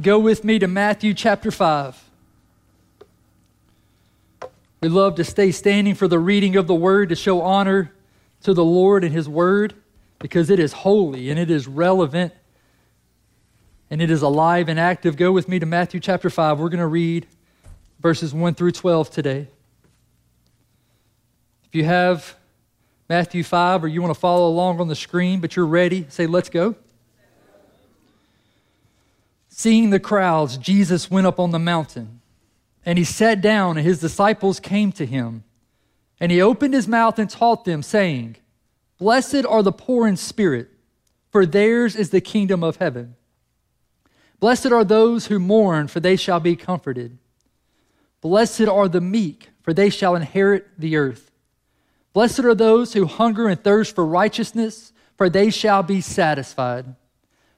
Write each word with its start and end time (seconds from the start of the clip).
go 0.00 0.18
with 0.18 0.44
me 0.44 0.58
to 0.58 0.68
Matthew 0.68 1.12
chapter 1.14 1.50
5. 1.50 2.04
We 4.80 4.88
love 4.88 5.16
to 5.16 5.24
stay 5.24 5.50
standing 5.50 5.94
for 5.94 6.06
the 6.06 6.20
reading 6.20 6.56
of 6.56 6.68
the 6.68 6.74
word 6.74 7.08
to 7.08 7.16
show 7.16 7.40
honor 7.40 7.92
to 8.42 8.54
the 8.54 8.64
Lord 8.64 9.02
and 9.02 9.12
his 9.12 9.28
word 9.28 9.74
because 10.20 10.50
it 10.50 10.60
is 10.60 10.72
holy 10.72 11.30
and 11.30 11.38
it 11.38 11.50
is 11.50 11.66
relevant 11.66 12.32
and 13.90 14.00
it 14.00 14.10
is 14.10 14.22
alive 14.22 14.68
and 14.68 14.78
active. 14.78 15.16
Go 15.16 15.32
with 15.32 15.48
me 15.48 15.58
to 15.58 15.66
Matthew 15.66 15.98
chapter 15.98 16.30
5. 16.30 16.60
We're 16.60 16.68
going 16.68 16.78
to 16.78 16.86
read 16.86 17.26
verses 18.00 18.32
1 18.32 18.54
through 18.54 18.72
12 18.72 19.10
today. 19.10 19.48
If 21.64 21.74
you 21.74 21.84
have 21.84 22.36
Matthew 23.08 23.42
5 23.42 23.82
or 23.82 23.88
you 23.88 24.00
want 24.00 24.14
to 24.14 24.20
follow 24.20 24.48
along 24.48 24.80
on 24.80 24.86
the 24.86 24.96
screen, 24.96 25.40
but 25.40 25.56
you're 25.56 25.66
ready, 25.66 26.06
say, 26.08 26.26
Let's 26.26 26.48
go. 26.48 26.76
Seeing 29.58 29.90
the 29.90 29.98
crowds, 29.98 30.56
Jesus 30.56 31.10
went 31.10 31.26
up 31.26 31.40
on 31.40 31.50
the 31.50 31.58
mountain. 31.58 32.20
And 32.86 32.96
he 32.96 33.02
sat 33.02 33.40
down, 33.40 33.76
and 33.76 33.84
his 33.84 33.98
disciples 33.98 34.60
came 34.60 34.92
to 34.92 35.04
him. 35.04 35.42
And 36.20 36.30
he 36.30 36.40
opened 36.40 36.74
his 36.74 36.86
mouth 36.86 37.18
and 37.18 37.28
taught 37.28 37.64
them, 37.64 37.82
saying, 37.82 38.36
Blessed 38.98 39.44
are 39.44 39.64
the 39.64 39.72
poor 39.72 40.06
in 40.06 40.16
spirit, 40.16 40.68
for 41.32 41.44
theirs 41.44 41.96
is 41.96 42.10
the 42.10 42.20
kingdom 42.20 42.62
of 42.62 42.76
heaven. 42.76 43.16
Blessed 44.38 44.66
are 44.66 44.84
those 44.84 45.26
who 45.26 45.40
mourn, 45.40 45.88
for 45.88 45.98
they 45.98 46.14
shall 46.14 46.38
be 46.38 46.54
comforted. 46.54 47.18
Blessed 48.20 48.68
are 48.68 48.86
the 48.86 49.00
meek, 49.00 49.48
for 49.62 49.74
they 49.74 49.90
shall 49.90 50.14
inherit 50.14 50.68
the 50.78 50.96
earth. 50.96 51.32
Blessed 52.12 52.44
are 52.44 52.54
those 52.54 52.92
who 52.92 53.06
hunger 53.06 53.48
and 53.48 53.60
thirst 53.60 53.96
for 53.96 54.06
righteousness, 54.06 54.92
for 55.16 55.28
they 55.28 55.50
shall 55.50 55.82
be 55.82 56.00
satisfied. 56.00 56.94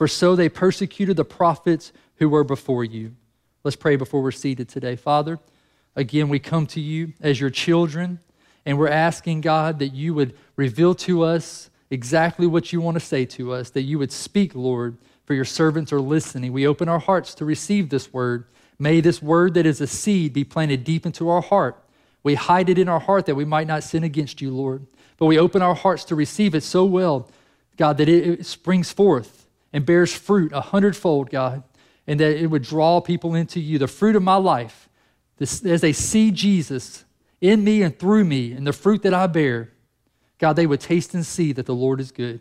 for 0.00 0.08
so 0.08 0.34
they 0.34 0.48
persecuted 0.48 1.14
the 1.14 1.26
prophets 1.26 1.92
who 2.16 2.26
were 2.30 2.42
before 2.42 2.82
you. 2.82 3.14
Let's 3.64 3.76
pray 3.76 3.96
before 3.96 4.22
we're 4.22 4.30
seated 4.30 4.66
today. 4.66 4.96
Father, 4.96 5.38
again, 5.94 6.30
we 6.30 6.38
come 6.38 6.66
to 6.68 6.80
you 6.80 7.12
as 7.20 7.38
your 7.38 7.50
children, 7.50 8.18
and 8.64 8.78
we're 8.78 8.88
asking, 8.88 9.42
God, 9.42 9.78
that 9.80 9.92
you 9.92 10.14
would 10.14 10.34
reveal 10.56 10.94
to 10.94 11.22
us 11.24 11.68
exactly 11.90 12.46
what 12.46 12.72
you 12.72 12.80
want 12.80 12.94
to 12.94 13.00
say 13.00 13.26
to 13.26 13.52
us, 13.52 13.68
that 13.68 13.82
you 13.82 13.98
would 13.98 14.10
speak, 14.10 14.54
Lord, 14.54 14.96
for 15.26 15.34
your 15.34 15.44
servants 15.44 15.92
are 15.92 16.00
listening. 16.00 16.54
We 16.54 16.66
open 16.66 16.88
our 16.88 16.98
hearts 16.98 17.34
to 17.34 17.44
receive 17.44 17.90
this 17.90 18.10
word. 18.10 18.46
May 18.78 19.02
this 19.02 19.20
word 19.20 19.52
that 19.52 19.66
is 19.66 19.82
a 19.82 19.86
seed 19.86 20.32
be 20.32 20.44
planted 20.44 20.82
deep 20.82 21.04
into 21.04 21.28
our 21.28 21.42
heart. 21.42 21.76
We 22.22 22.36
hide 22.36 22.70
it 22.70 22.78
in 22.78 22.88
our 22.88 23.00
heart 23.00 23.26
that 23.26 23.34
we 23.34 23.44
might 23.44 23.66
not 23.66 23.84
sin 23.84 24.02
against 24.02 24.40
you, 24.40 24.50
Lord. 24.50 24.86
But 25.18 25.26
we 25.26 25.38
open 25.38 25.60
our 25.60 25.74
hearts 25.74 26.04
to 26.04 26.14
receive 26.14 26.54
it 26.54 26.62
so 26.62 26.86
well, 26.86 27.28
God, 27.76 27.98
that 27.98 28.08
it 28.08 28.46
springs 28.46 28.92
forth 28.92 29.39
and 29.72 29.86
bears 29.86 30.12
fruit 30.12 30.52
a 30.52 30.60
hundredfold, 30.60 31.30
God 31.30 31.62
and 32.10 32.18
that 32.18 32.42
it 32.42 32.48
would 32.48 32.62
draw 32.62 33.00
people 33.00 33.36
into 33.36 33.60
you. 33.60 33.78
The 33.78 33.86
fruit 33.86 34.16
of 34.16 34.22
my 34.24 34.34
life, 34.34 34.88
this, 35.36 35.64
as 35.64 35.80
they 35.80 35.92
see 35.92 36.32
Jesus 36.32 37.04
in 37.40 37.62
me 37.62 37.82
and 37.82 37.96
through 37.96 38.24
me, 38.24 38.50
and 38.50 38.66
the 38.66 38.72
fruit 38.72 39.02
that 39.02 39.14
I 39.14 39.28
bear, 39.28 39.70
God, 40.38 40.54
they 40.54 40.66
would 40.66 40.80
taste 40.80 41.14
and 41.14 41.24
see 41.24 41.52
that 41.52 41.66
the 41.66 41.74
Lord 41.74 42.00
is 42.00 42.10
good. 42.10 42.40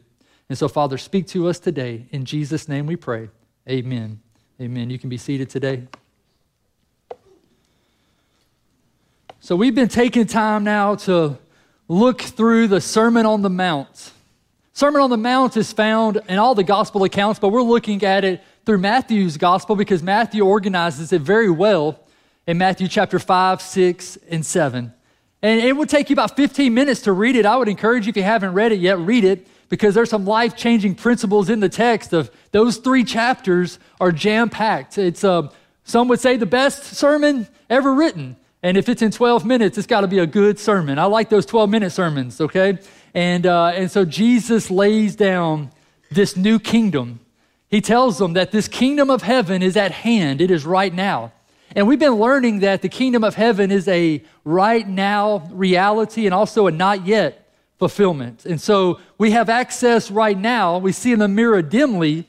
And 0.50 0.58
so, 0.58 0.68
Father, 0.68 0.98
speak 0.98 1.28
to 1.28 1.48
us 1.48 1.60
today. 1.60 2.08
In 2.10 2.26
Jesus' 2.26 2.68
name 2.68 2.88
we 2.88 2.96
pray. 2.96 3.30
Amen. 3.70 4.20
Amen. 4.60 4.90
You 4.90 4.98
can 4.98 5.08
be 5.08 5.18
seated 5.18 5.52
today. 5.52 5.84
So, 9.40 9.56
we've 9.56 9.76
been 9.76 9.88
taking 9.88 10.26
time 10.26 10.64
now 10.64 10.96
to 10.96 11.38
look 11.88 12.22
through 12.22 12.70
the 12.70 12.82
Sermon 12.82 13.28
on 13.28 13.44
the 13.44 13.52
Mount. 13.52 14.14
Sermon 14.80 15.02
on 15.02 15.10
the 15.10 15.18
Mount 15.18 15.58
is 15.58 15.74
found 15.74 16.22
in 16.30 16.40
all 16.40 16.56
the 16.56 16.64
gospel 16.64 17.04
accounts, 17.04 17.38
but 17.38 17.50
we're 17.50 17.62
looking 17.62 18.02
at 18.02 18.24
it 18.24 18.42
through 18.66 18.78
Matthew's 18.78 19.36
gospel 19.36 19.76
because 19.76 20.02
Matthew 20.02 20.46
organizes 20.46 21.12
it 21.12 21.22
very 21.22 21.50
well 21.50 22.00
in 22.48 22.58
Matthew 22.58 22.88
chapter 22.88 23.20
5, 23.20 23.62
6, 23.62 24.18
and 24.30 24.46
7. 24.46 24.94
And 25.42 25.60
it 25.60 25.76
would 25.76 25.90
take 25.90 26.10
you 26.10 26.14
about 26.14 26.38
15 26.38 26.74
minutes 26.74 27.02
to 27.02 27.12
read 27.12 27.36
it. 27.36 27.46
I 27.46 27.58
would 27.58 27.68
encourage 27.68 28.06
you, 28.06 28.12
if 28.12 28.16
you 28.16 28.24
haven't 28.24 28.54
read 28.54 28.72
it 28.72 28.80
yet, 28.80 28.98
read 29.00 29.26
it 29.26 29.48
because 29.68 29.96
there's 29.96 30.10
some 30.10 30.24
life 30.24 30.56
changing 30.56 30.96
principles 30.96 31.50
in 31.50 31.60
the 31.60 31.68
text 31.68 32.14
of 32.14 32.32
those 32.54 32.78
three 32.78 33.04
chapters 33.04 33.80
are 34.00 34.14
jam 34.14 34.50
packed. 34.50 34.98
It's, 34.98 35.26
uh, 35.26 35.50
some 35.84 36.08
would 36.08 36.22
say, 36.22 36.38
the 36.38 36.46
best 36.46 36.86
sermon 36.86 37.50
ever 37.70 37.94
written. 37.94 38.38
And 38.64 38.78
if 38.78 38.88
it's 38.88 39.02
in 39.02 39.12
12 39.12 39.46
minutes, 39.46 39.78
it's 39.78 39.88
got 39.88 40.02
to 40.02 40.08
be 40.08 40.20
a 40.20 40.28
good 40.28 40.58
sermon. 40.58 41.00
I 41.00 41.06
like 41.06 41.28
those 41.28 41.46
12 41.46 41.70
minute 41.70 41.92
sermons, 41.92 42.40
okay? 42.40 42.78
And, 43.14 43.46
uh, 43.46 43.68
and 43.68 43.90
so 43.92 44.06
Jesus 44.06 44.70
lays 44.70 45.16
down 45.16 45.72
this 46.12 46.36
new 46.36 46.60
kingdom 46.60 47.20
he 47.70 47.82
tells 47.82 48.18
them 48.18 48.34
that 48.34 48.52
this 48.52 48.68
kingdom 48.68 49.10
of 49.10 49.22
heaven 49.22 49.62
is 49.62 49.78
at 49.78 49.92
hand, 49.92 50.42
it 50.42 50.50
is 50.50 50.66
right 50.66 50.94
now. 50.94 51.32
And 51.76 51.88
we've 51.88 52.00
been 52.00 52.16
learning 52.16 52.60
that 52.60 52.82
the 52.82 52.90
kingdom 52.90 53.24
of 53.24 53.36
heaven 53.36 53.70
is 53.72 53.88
a 53.88 54.24
right 54.44 54.88
now 54.88 55.48
reality 55.52 56.26
and 56.26 56.34
also 56.34 56.66
a 56.66 56.72
not 56.72 57.06
yet 57.06 57.48
fulfillment. 57.78 58.44
And 58.46 58.60
so 58.60 59.00
we 59.20 59.32
have 59.32 59.50
access 59.50 60.10
right 60.10 60.38
now. 60.38 60.80
We 60.80 60.92
see 60.92 61.12
in 61.12 61.20
the 61.20 61.28
mirror 61.28 61.62
dimly, 61.62 62.28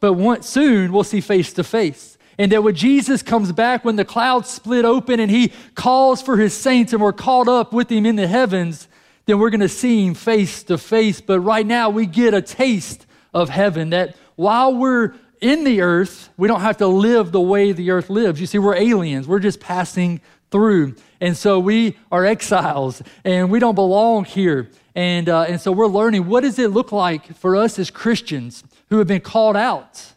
but 0.00 0.14
once, 0.14 0.48
soon 0.48 0.92
we'll 0.92 1.04
see 1.04 1.20
face 1.20 1.52
to 1.52 1.64
face. 1.64 2.16
And 2.38 2.50
that 2.52 2.64
when 2.64 2.74
Jesus 2.74 3.22
comes 3.22 3.52
back, 3.52 3.84
when 3.84 3.96
the 3.96 4.04
clouds 4.06 4.48
split 4.48 4.86
open 4.86 5.20
and 5.20 5.30
he 5.30 5.52
calls 5.74 6.22
for 6.22 6.38
his 6.38 6.54
saints 6.54 6.94
and 6.94 7.02
we're 7.02 7.12
caught 7.12 7.48
up 7.48 7.74
with 7.74 7.92
him 7.92 8.06
in 8.06 8.16
the 8.16 8.26
heavens, 8.26 8.88
then 9.30 9.38
we're 9.38 9.50
going 9.50 9.60
to 9.60 9.68
see 9.68 10.06
him 10.06 10.14
face 10.14 10.64
to 10.64 10.76
face. 10.76 11.20
But 11.20 11.38
right 11.40 11.64
now 11.64 11.88
we 11.88 12.04
get 12.04 12.34
a 12.34 12.42
taste 12.42 13.06
of 13.32 13.48
heaven 13.48 13.90
that 13.90 14.16
while 14.34 14.74
we're 14.74 15.14
in 15.40 15.62
the 15.62 15.82
earth, 15.82 16.30
we 16.36 16.48
don't 16.48 16.62
have 16.62 16.78
to 16.78 16.88
live 16.88 17.30
the 17.30 17.40
way 17.40 17.70
the 17.70 17.92
earth 17.92 18.10
lives. 18.10 18.40
You 18.40 18.46
see, 18.46 18.58
we're 18.58 18.74
aliens, 18.74 19.28
we're 19.28 19.38
just 19.38 19.60
passing 19.60 20.20
through. 20.50 20.96
And 21.20 21.36
so 21.36 21.60
we 21.60 21.96
are 22.10 22.26
exiles 22.26 23.02
and 23.24 23.52
we 23.52 23.60
don't 23.60 23.76
belong 23.76 24.24
here. 24.24 24.68
And, 24.96 25.28
uh, 25.28 25.42
and 25.42 25.60
so 25.60 25.70
we're 25.70 25.86
learning 25.86 26.26
what 26.26 26.40
does 26.40 26.58
it 26.58 26.72
look 26.72 26.90
like 26.90 27.36
for 27.36 27.54
us 27.54 27.78
as 27.78 27.88
Christians 27.88 28.64
who 28.88 28.98
have 28.98 29.06
been 29.06 29.20
called 29.20 29.56
out? 29.56 30.12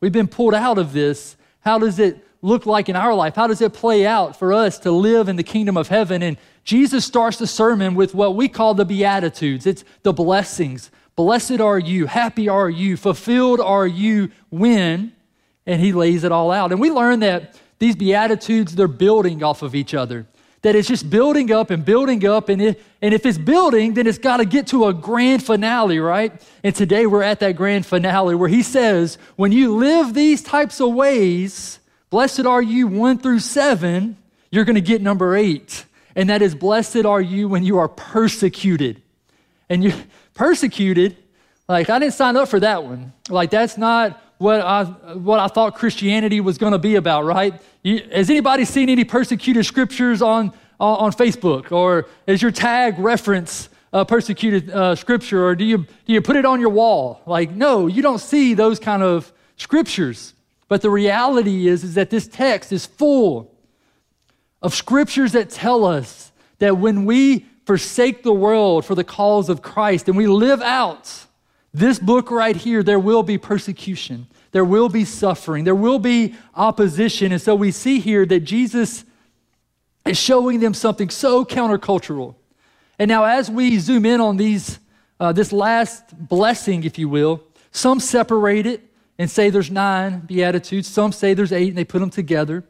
We've 0.00 0.10
been 0.10 0.26
pulled 0.26 0.54
out 0.54 0.78
of 0.78 0.92
this. 0.92 1.36
How 1.60 1.78
does 1.78 2.00
it 2.00 2.24
look 2.42 2.66
like 2.66 2.88
in 2.88 2.96
our 2.96 3.14
life? 3.14 3.36
How 3.36 3.46
does 3.46 3.60
it 3.60 3.72
play 3.72 4.04
out 4.04 4.36
for 4.36 4.52
us 4.52 4.80
to 4.80 4.90
live 4.90 5.28
in 5.28 5.36
the 5.36 5.44
kingdom 5.44 5.76
of 5.76 5.86
heaven? 5.86 6.22
And 6.22 6.36
Jesus 6.68 7.06
starts 7.06 7.38
the 7.38 7.46
sermon 7.46 7.94
with 7.94 8.14
what 8.14 8.36
we 8.36 8.46
call 8.46 8.74
the 8.74 8.84
Beatitudes 8.84 9.66
it's 9.66 9.84
the 10.02 10.12
blessings 10.12 10.90
Blessed 11.18 11.60
are 11.60 11.80
you, 11.80 12.06
happy 12.06 12.48
are 12.48 12.70
you, 12.70 12.96
fulfilled 12.96 13.58
are 13.58 13.88
you 13.88 14.30
when, 14.50 15.12
and 15.66 15.80
he 15.80 15.92
lays 15.92 16.22
it 16.22 16.30
all 16.30 16.52
out. 16.52 16.70
And 16.70 16.80
we 16.80 16.92
learn 16.92 17.18
that 17.20 17.60
these 17.80 17.96
Beatitudes, 17.96 18.76
they're 18.76 18.86
building 18.86 19.42
off 19.42 19.62
of 19.62 19.74
each 19.74 19.94
other. 19.94 20.28
That 20.62 20.76
it's 20.76 20.86
just 20.86 21.10
building 21.10 21.50
up 21.50 21.70
and 21.70 21.84
building 21.84 22.24
up. 22.24 22.48
And, 22.48 22.62
it, 22.62 22.80
and 23.02 23.12
if 23.12 23.26
it's 23.26 23.36
building, 23.36 23.94
then 23.94 24.06
it's 24.06 24.18
got 24.18 24.36
to 24.36 24.44
get 24.44 24.68
to 24.68 24.86
a 24.86 24.94
grand 24.94 25.42
finale, 25.42 25.98
right? 25.98 26.40
And 26.62 26.72
today 26.72 27.04
we're 27.04 27.24
at 27.24 27.40
that 27.40 27.56
grand 27.56 27.84
finale 27.84 28.36
where 28.36 28.48
he 28.48 28.62
says, 28.62 29.18
when 29.34 29.50
you 29.50 29.74
live 29.74 30.14
these 30.14 30.40
types 30.40 30.80
of 30.80 30.94
ways, 30.94 31.80
blessed 32.10 32.46
are 32.46 32.62
you 32.62 32.86
one 32.86 33.18
through 33.18 33.40
seven, 33.40 34.16
you're 34.52 34.64
going 34.64 34.76
to 34.76 34.80
get 34.80 35.02
number 35.02 35.34
eight. 35.34 35.84
And 36.18 36.28
that 36.30 36.42
is, 36.42 36.56
blessed 36.56 37.04
are 37.04 37.20
you 37.20 37.48
when 37.48 37.62
you 37.62 37.78
are 37.78 37.86
persecuted. 37.86 39.00
And 39.68 39.84
you, 39.84 39.92
persecuted, 40.34 41.16
like 41.68 41.88
I 41.90 42.00
didn't 42.00 42.14
sign 42.14 42.36
up 42.36 42.48
for 42.48 42.58
that 42.58 42.82
one. 42.82 43.12
Like 43.28 43.50
that's 43.50 43.78
not 43.78 44.20
what 44.38 44.60
I 44.60 44.84
what 45.14 45.38
I 45.38 45.46
thought 45.46 45.76
Christianity 45.76 46.40
was 46.40 46.58
going 46.58 46.72
to 46.72 46.78
be 46.78 46.96
about, 46.96 47.24
right? 47.24 47.54
You, 47.84 48.02
has 48.12 48.30
anybody 48.30 48.64
seen 48.64 48.88
any 48.88 49.04
persecuted 49.04 49.64
scriptures 49.64 50.20
on 50.20 50.52
on, 50.80 50.98
on 50.98 51.12
Facebook, 51.12 51.70
or 51.70 52.08
is 52.26 52.42
your 52.42 52.50
tag 52.50 52.98
reference 52.98 53.68
uh, 53.92 54.04
persecuted 54.04 54.70
uh, 54.70 54.96
scripture, 54.96 55.46
or 55.46 55.54
do 55.54 55.64
you 55.64 55.78
do 55.78 56.12
you 56.12 56.20
put 56.20 56.34
it 56.34 56.44
on 56.44 56.60
your 56.60 56.70
wall? 56.70 57.22
Like 57.26 57.52
no, 57.52 57.86
you 57.86 58.02
don't 58.02 58.20
see 58.20 58.54
those 58.54 58.80
kind 58.80 59.04
of 59.04 59.32
scriptures. 59.56 60.34
But 60.66 60.82
the 60.82 60.90
reality 60.90 61.68
is 61.68 61.84
is 61.84 61.94
that 61.94 62.10
this 62.10 62.26
text 62.26 62.72
is 62.72 62.86
full 62.86 63.54
of 64.62 64.74
scriptures 64.74 65.32
that 65.32 65.50
tell 65.50 65.84
us 65.84 66.32
that 66.58 66.78
when 66.78 67.04
we 67.04 67.46
forsake 67.66 68.22
the 68.22 68.32
world 68.32 68.84
for 68.84 68.94
the 68.94 69.04
cause 69.04 69.48
of 69.48 69.62
Christ 69.62 70.08
and 70.08 70.16
we 70.16 70.26
live 70.26 70.60
out 70.62 71.26
this 71.72 71.98
book 71.98 72.30
right 72.30 72.56
here, 72.56 72.82
there 72.82 72.98
will 72.98 73.22
be 73.22 73.38
persecution. 73.38 74.26
there 74.52 74.64
will 74.64 74.88
be 74.88 75.04
suffering, 75.04 75.64
there 75.64 75.74
will 75.74 75.98
be 75.98 76.34
opposition. 76.54 77.32
And 77.32 77.40
so 77.40 77.54
we 77.54 77.70
see 77.70 78.00
here 78.00 78.24
that 78.26 78.40
Jesus 78.40 79.04
is 80.06 80.16
showing 80.16 80.60
them 80.60 80.72
something 80.72 81.10
so 81.10 81.44
countercultural. 81.44 82.34
And 82.98 83.08
now, 83.08 83.24
as 83.24 83.50
we 83.50 83.78
zoom 83.78 84.06
in 84.06 84.20
on 84.20 84.38
these, 84.38 84.78
uh, 85.20 85.32
this 85.32 85.52
last 85.52 86.16
blessing, 86.16 86.84
if 86.84 86.98
you 86.98 87.08
will, 87.08 87.42
some 87.70 88.00
separate 88.00 88.66
it 88.66 88.82
and 89.18 89.30
say 89.30 89.50
there's 89.50 89.70
nine 89.70 90.20
beatitudes. 90.20 90.88
Some 90.88 91.12
say 91.12 91.34
there's 91.34 91.52
eight, 91.52 91.68
and 91.68 91.76
they 91.76 91.84
put 91.84 91.98
them 91.98 92.10
together. 92.10 92.64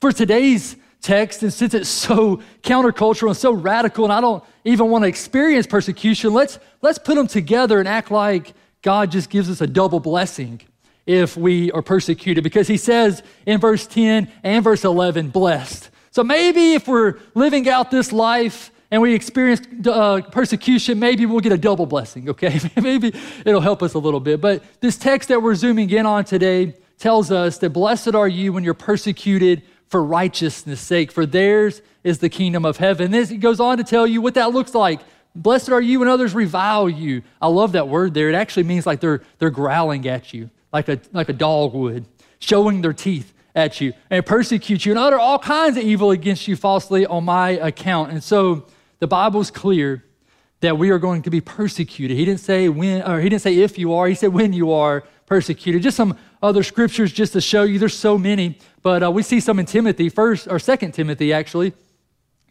For 0.00 0.12
today's 0.12 0.76
text, 1.00 1.42
and 1.42 1.52
since 1.52 1.74
it's 1.74 1.88
so 1.88 2.42
countercultural 2.62 3.28
and 3.28 3.36
so 3.36 3.52
radical, 3.52 4.04
and 4.04 4.12
I 4.12 4.20
don't 4.20 4.44
even 4.64 4.90
want 4.90 5.04
to 5.04 5.08
experience 5.08 5.66
persecution, 5.66 6.32
let's 6.32 6.58
let's 6.82 6.98
put 6.98 7.16
them 7.16 7.26
together 7.26 7.78
and 7.78 7.88
act 7.88 8.10
like 8.10 8.52
God 8.82 9.10
just 9.10 9.30
gives 9.30 9.50
us 9.50 9.60
a 9.60 9.66
double 9.66 10.00
blessing 10.00 10.60
if 11.06 11.36
we 11.36 11.72
are 11.72 11.82
persecuted 11.82 12.44
because 12.44 12.68
he 12.68 12.76
says 12.76 13.22
in 13.46 13.58
verse 13.58 13.86
10 13.86 14.30
and 14.42 14.62
verse 14.62 14.84
11, 14.84 15.30
blessed. 15.30 15.90
So 16.12 16.22
maybe 16.22 16.74
if 16.74 16.88
we're 16.88 17.18
living 17.34 17.68
out 17.68 17.90
this 17.90 18.12
life 18.12 18.70
and 18.90 19.00
we 19.00 19.14
experience 19.14 19.60
uh, 19.86 20.20
persecution, 20.30 20.98
maybe 20.98 21.26
we'll 21.26 21.40
get 21.40 21.52
a 21.52 21.58
double 21.58 21.86
blessing, 21.86 22.28
okay? 22.30 22.60
maybe 22.80 23.12
it'll 23.44 23.60
help 23.60 23.82
us 23.82 23.94
a 23.94 23.98
little 23.98 24.20
bit. 24.20 24.40
But 24.40 24.62
this 24.80 24.96
text 24.96 25.28
that 25.28 25.42
we're 25.42 25.54
zooming 25.54 25.90
in 25.90 26.06
on 26.06 26.24
today 26.24 26.74
tells 26.98 27.30
us 27.30 27.58
that 27.58 27.70
blessed 27.70 28.14
are 28.14 28.28
you 28.28 28.52
when 28.52 28.62
you're 28.62 28.74
persecuted 28.74 29.62
for 29.90 30.02
righteousness' 30.02 30.80
sake, 30.80 31.10
for 31.10 31.26
theirs 31.26 31.82
is 32.04 32.18
the 32.20 32.28
kingdom 32.28 32.64
of 32.64 32.76
heaven. 32.76 33.10
This, 33.10 33.28
he 33.28 33.36
goes 33.36 33.58
on 33.60 33.76
to 33.78 33.84
tell 33.84 34.06
you 34.06 34.22
what 34.22 34.34
that 34.34 34.52
looks 34.52 34.72
like. 34.72 35.00
Blessed 35.34 35.70
are 35.70 35.80
you 35.80 35.98
when 35.98 36.08
others 36.08 36.32
revile 36.32 36.88
you. 36.88 37.22
I 37.42 37.48
love 37.48 37.72
that 37.72 37.88
word 37.88 38.14
there. 38.14 38.28
It 38.28 38.34
actually 38.34 38.62
means 38.62 38.86
like 38.86 39.00
they're, 39.00 39.20
they're 39.38 39.50
growling 39.50 40.06
at 40.06 40.32
you, 40.32 40.48
like 40.72 40.88
a, 40.88 41.00
like 41.12 41.28
a 41.28 41.32
dog 41.32 41.74
would, 41.74 42.06
showing 42.38 42.82
their 42.82 42.92
teeth 42.92 43.34
at 43.54 43.80
you 43.80 43.92
and 44.10 44.24
persecute 44.24 44.86
you 44.86 44.92
and 44.92 44.98
utter 44.98 45.18
all 45.18 45.40
kinds 45.40 45.76
of 45.76 45.82
evil 45.82 46.12
against 46.12 46.46
you 46.46 46.54
falsely 46.54 47.04
on 47.04 47.24
my 47.24 47.50
account. 47.50 48.12
And 48.12 48.22
so 48.22 48.66
the 49.00 49.08
Bible's 49.08 49.50
clear 49.50 50.04
that 50.60 50.78
we 50.78 50.90
are 50.90 50.98
going 50.98 51.22
to 51.22 51.30
be 51.30 51.40
persecuted. 51.40 52.16
He 52.16 52.24
didn't 52.24 52.40
say 52.40 52.68
when, 52.68 53.02
or 53.02 53.20
he 53.20 53.28
didn't 53.28 53.42
say 53.42 53.56
if 53.56 53.76
you 53.76 53.94
are, 53.94 54.06
he 54.06 54.14
said 54.14 54.32
when 54.32 54.52
you 54.52 54.72
are 54.72 55.02
persecuted. 55.30 55.80
Just 55.80 55.96
some 55.96 56.18
other 56.42 56.64
scriptures 56.64 57.12
just 57.12 57.34
to 57.34 57.40
show 57.40 57.62
you. 57.62 57.78
There's 57.78 57.96
so 57.96 58.18
many, 58.18 58.58
but 58.82 59.04
uh, 59.04 59.12
we 59.12 59.22
see 59.22 59.38
some 59.38 59.60
in 59.60 59.64
Timothy, 59.64 60.08
first 60.08 60.48
or 60.48 60.58
second 60.58 60.92
Timothy 60.92 61.32
actually. 61.32 61.72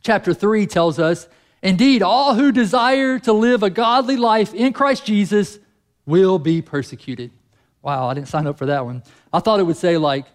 Chapter 0.02 0.34
3 0.34 0.66
tells 0.66 0.98
us 0.98 1.28
Indeed, 1.62 2.02
all 2.02 2.36
who 2.36 2.54
desire 2.54 3.20
to 3.20 3.34
live 3.34 3.64
a 3.64 3.70
godly 3.70 4.16
life 4.16 4.54
in 4.54 4.72
Christ 4.72 5.06
Jesus 5.06 5.60
will 6.06 6.40
be 6.40 6.62
persecuted. 6.62 7.32
Wow, 7.82 8.08
I 8.08 8.14
didn't 8.14 8.30
sign 8.30 8.48
up 8.48 8.58
for 8.58 8.68
that 8.68 8.86
one. 8.86 9.04
I 9.34 9.42
thought 9.42 9.60
it 9.60 9.64
would 9.64 9.76
say, 9.76 9.98
like, 9.98 10.26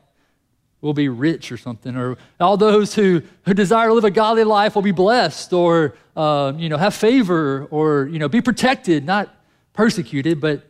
will 0.83 0.93
be 0.93 1.09
rich 1.09 1.51
or 1.51 1.57
something, 1.57 1.97
or 1.97 2.19
all 2.39 2.59
those 2.59 2.95
who, 2.95 3.23
who 3.47 3.55
desire 3.55 3.89
to 3.89 3.95
live 3.95 4.05
a 4.05 4.11
godly 4.11 4.45
life 4.45 4.75
will 4.75 4.83
be 4.83 4.93
blessed, 4.93 5.55
or, 5.55 5.97
uh, 6.15 6.53
you 6.57 6.69
know, 6.69 6.77
have 6.77 6.95
favor, 6.95 7.67
or, 7.71 8.07
you 8.13 8.19
know, 8.19 8.29
be 8.29 8.43
protected, 8.43 9.07
not 9.07 9.35
persecuted. 9.73 10.43
But 10.43 10.63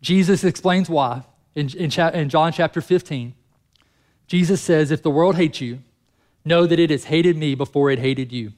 Jesus 0.00 0.44
explains 0.44 0.88
why 0.88 1.24
in, 1.54 1.68
in, 1.76 1.90
cha- 1.90 2.08
in 2.08 2.28
John 2.28 2.52
chapter 2.52 2.80
15. 2.80 3.34
Jesus 4.26 4.60
says, 4.60 4.90
If 4.90 5.02
the 5.02 5.10
world 5.10 5.36
hates 5.36 5.60
you, 5.60 5.80
know 6.44 6.66
that 6.66 6.78
it 6.78 6.90
has 6.90 7.04
hated 7.04 7.36
me 7.36 7.54
before 7.54 7.90
it 7.90 7.98
hated 7.98 8.32
you 8.32 8.52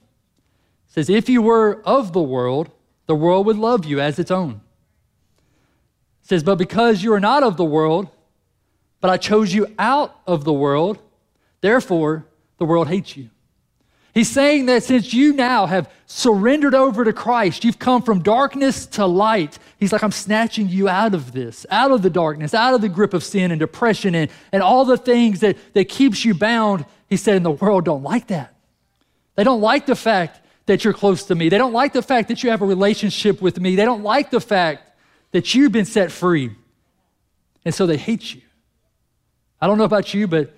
says, 0.92 1.08
If 1.08 1.28
you 1.30 1.40
were 1.40 1.80
of 1.86 2.12
the 2.12 2.22
world, 2.22 2.70
the 3.06 3.14
world 3.14 3.46
would 3.46 3.56
love 3.56 3.86
you 3.86 3.98
as 3.98 4.18
its 4.18 4.30
own. 4.30 4.60
Says, 6.20 6.42
But 6.42 6.56
because 6.56 7.02
you 7.02 7.14
are 7.14 7.20
not 7.20 7.42
of 7.42 7.56
the 7.56 7.64
world, 7.64 8.10
but 9.00 9.10
I 9.10 9.16
chose 9.16 9.54
you 9.54 9.66
out 9.78 10.14
of 10.26 10.44
the 10.44 10.52
world, 10.52 10.98
therefore 11.62 12.26
the 12.58 12.66
world 12.66 12.88
hates 12.88 13.16
you. 13.16 13.30
He's 14.14 14.30
saying 14.30 14.66
that 14.66 14.82
since 14.82 15.14
you 15.14 15.32
now 15.32 15.64
have 15.64 15.90
surrendered 16.06 16.74
over 16.74 17.02
to 17.02 17.14
Christ, 17.14 17.64
you've 17.64 17.78
come 17.78 18.02
from 18.02 18.22
darkness 18.22 18.84
to 18.86 19.06
light. 19.06 19.58
He's 19.78 19.90
like, 19.90 20.02
I'm 20.02 20.12
snatching 20.12 20.68
you 20.68 20.88
out 20.88 21.14
of 21.14 21.32
this, 21.32 21.64
out 21.70 21.90
of 21.90 22.02
the 22.02 22.10
darkness, 22.10 22.52
out 22.52 22.74
of 22.74 22.82
the 22.82 22.90
grip 22.90 23.14
of 23.14 23.24
sin 23.24 23.50
and 23.50 23.58
depression 23.58 24.14
and, 24.14 24.30
and 24.52 24.62
all 24.62 24.84
the 24.84 24.98
things 24.98 25.40
that, 25.40 25.56
that 25.72 25.88
keeps 25.88 26.26
you 26.26 26.34
bound. 26.34 26.84
He 27.08 27.16
said, 27.16 27.36
and 27.36 27.44
the 27.44 27.52
world 27.52 27.86
don't 27.86 28.02
like 28.02 28.26
that. 28.26 28.54
They 29.34 29.44
don't 29.44 29.62
like 29.62 29.86
the 29.86 29.96
fact 29.96 30.40
that 30.66 30.84
you're 30.84 30.92
close 30.92 31.24
to 31.24 31.34
me. 31.34 31.48
They 31.48 31.58
don't 31.58 31.72
like 31.72 31.94
the 31.94 32.02
fact 32.02 32.28
that 32.28 32.42
you 32.42 32.50
have 32.50 32.60
a 32.60 32.66
relationship 32.66 33.40
with 33.40 33.58
me. 33.58 33.76
They 33.76 33.86
don't 33.86 34.02
like 34.02 34.30
the 34.30 34.40
fact 34.40 34.90
that 35.30 35.54
you've 35.54 35.72
been 35.72 35.86
set 35.86 36.12
free. 36.12 36.54
And 37.64 37.74
so 37.74 37.86
they 37.86 37.96
hate 37.96 38.34
you. 38.34 38.42
I 39.58 39.66
don't 39.66 39.78
know 39.78 39.84
about 39.84 40.12
you, 40.12 40.26
but 40.26 40.52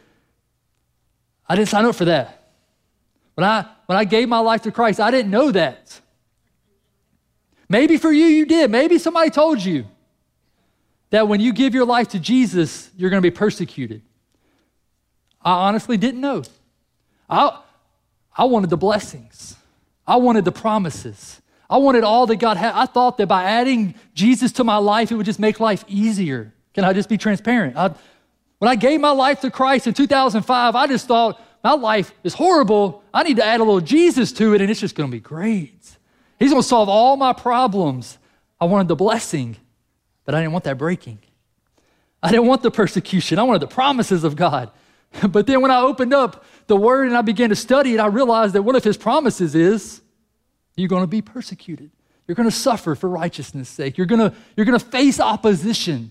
I 1.48 1.54
didn't 1.54 1.68
sign 1.68 1.84
up 1.84 1.94
for 1.94 2.06
that. 2.06 2.43
When 3.34 3.44
I, 3.44 3.66
when 3.86 3.98
I 3.98 4.04
gave 4.04 4.28
my 4.28 4.38
life 4.38 4.62
to 4.62 4.72
Christ, 4.72 5.00
I 5.00 5.10
didn't 5.10 5.30
know 5.30 5.50
that. 5.50 6.00
Maybe 7.68 7.96
for 7.96 8.12
you, 8.12 8.26
you 8.26 8.46
did. 8.46 8.70
Maybe 8.70 8.98
somebody 8.98 9.30
told 9.30 9.62
you 9.62 9.86
that 11.10 11.28
when 11.28 11.40
you 11.40 11.52
give 11.52 11.74
your 11.74 11.84
life 11.84 12.08
to 12.08 12.20
Jesus, 12.20 12.90
you're 12.96 13.10
going 13.10 13.22
to 13.22 13.28
be 13.28 13.34
persecuted. 13.34 14.02
I 15.42 15.68
honestly 15.68 15.96
didn't 15.96 16.20
know. 16.20 16.42
I, 17.28 17.60
I 18.36 18.44
wanted 18.44 18.70
the 18.70 18.76
blessings. 18.76 19.56
I 20.06 20.16
wanted 20.16 20.44
the 20.44 20.52
promises. 20.52 21.40
I 21.68 21.78
wanted 21.78 22.04
all 22.04 22.26
that 22.26 22.36
God 22.36 22.56
had. 22.56 22.74
I 22.74 22.86
thought 22.86 23.16
that 23.18 23.26
by 23.26 23.44
adding 23.44 23.94
Jesus 24.14 24.52
to 24.52 24.64
my 24.64 24.76
life, 24.76 25.10
it 25.10 25.16
would 25.16 25.26
just 25.26 25.40
make 25.40 25.60
life 25.60 25.84
easier. 25.88 26.52
Can 26.74 26.84
I 26.84 26.92
just 26.92 27.08
be 27.08 27.16
transparent? 27.16 27.76
I, 27.76 27.94
when 28.58 28.70
I 28.70 28.76
gave 28.76 29.00
my 29.00 29.10
life 29.10 29.40
to 29.40 29.50
Christ 29.50 29.86
in 29.86 29.94
2005, 29.94 30.74
I 30.76 30.86
just 30.86 31.06
thought, 31.06 31.40
my 31.64 31.72
life 31.72 32.12
is 32.22 32.34
horrible. 32.34 33.02
I 33.12 33.22
need 33.22 33.38
to 33.38 33.44
add 33.44 33.60
a 33.60 33.64
little 33.64 33.80
Jesus 33.80 34.30
to 34.32 34.54
it, 34.54 34.60
and 34.60 34.70
it's 34.70 34.80
just 34.80 34.94
going 34.94 35.10
to 35.10 35.12
be 35.12 35.20
great. 35.20 35.72
He's 36.38 36.50
going 36.50 36.62
to 36.62 36.68
solve 36.68 36.90
all 36.90 37.16
my 37.16 37.32
problems. 37.32 38.18
I 38.60 38.66
wanted 38.66 38.88
the 38.88 38.96
blessing, 38.96 39.56
but 40.26 40.34
I 40.34 40.40
didn't 40.40 40.52
want 40.52 40.64
that 40.64 40.76
breaking. 40.76 41.18
I 42.22 42.30
didn't 42.30 42.46
want 42.46 42.62
the 42.62 42.70
persecution. 42.70 43.38
I 43.38 43.44
wanted 43.44 43.62
the 43.62 43.66
promises 43.66 44.22
of 44.22 44.36
God. 44.36 44.70
But 45.30 45.46
then 45.46 45.60
when 45.60 45.70
I 45.70 45.80
opened 45.80 46.12
up 46.12 46.44
the 46.66 46.74
word 46.74 47.06
and 47.06 47.16
I 47.16 47.22
began 47.22 47.50
to 47.50 47.54
study 47.54 47.94
it, 47.94 48.00
I 48.00 48.06
realized 48.06 48.52
that 48.56 48.62
one 48.62 48.74
of 48.74 48.82
his 48.82 48.96
promises 48.96 49.54
is 49.54 50.00
you're 50.74 50.88
going 50.88 51.04
to 51.04 51.06
be 51.06 51.22
persecuted. 51.22 51.92
You're 52.26 52.34
going 52.34 52.50
to 52.50 52.56
suffer 52.56 52.96
for 52.96 53.08
righteousness' 53.08 53.68
sake. 53.68 53.96
You're 53.96 54.08
going 54.08 54.28
to, 54.28 54.36
you're 54.56 54.66
going 54.66 54.76
to 54.76 54.84
face 54.84 55.20
opposition 55.20 56.10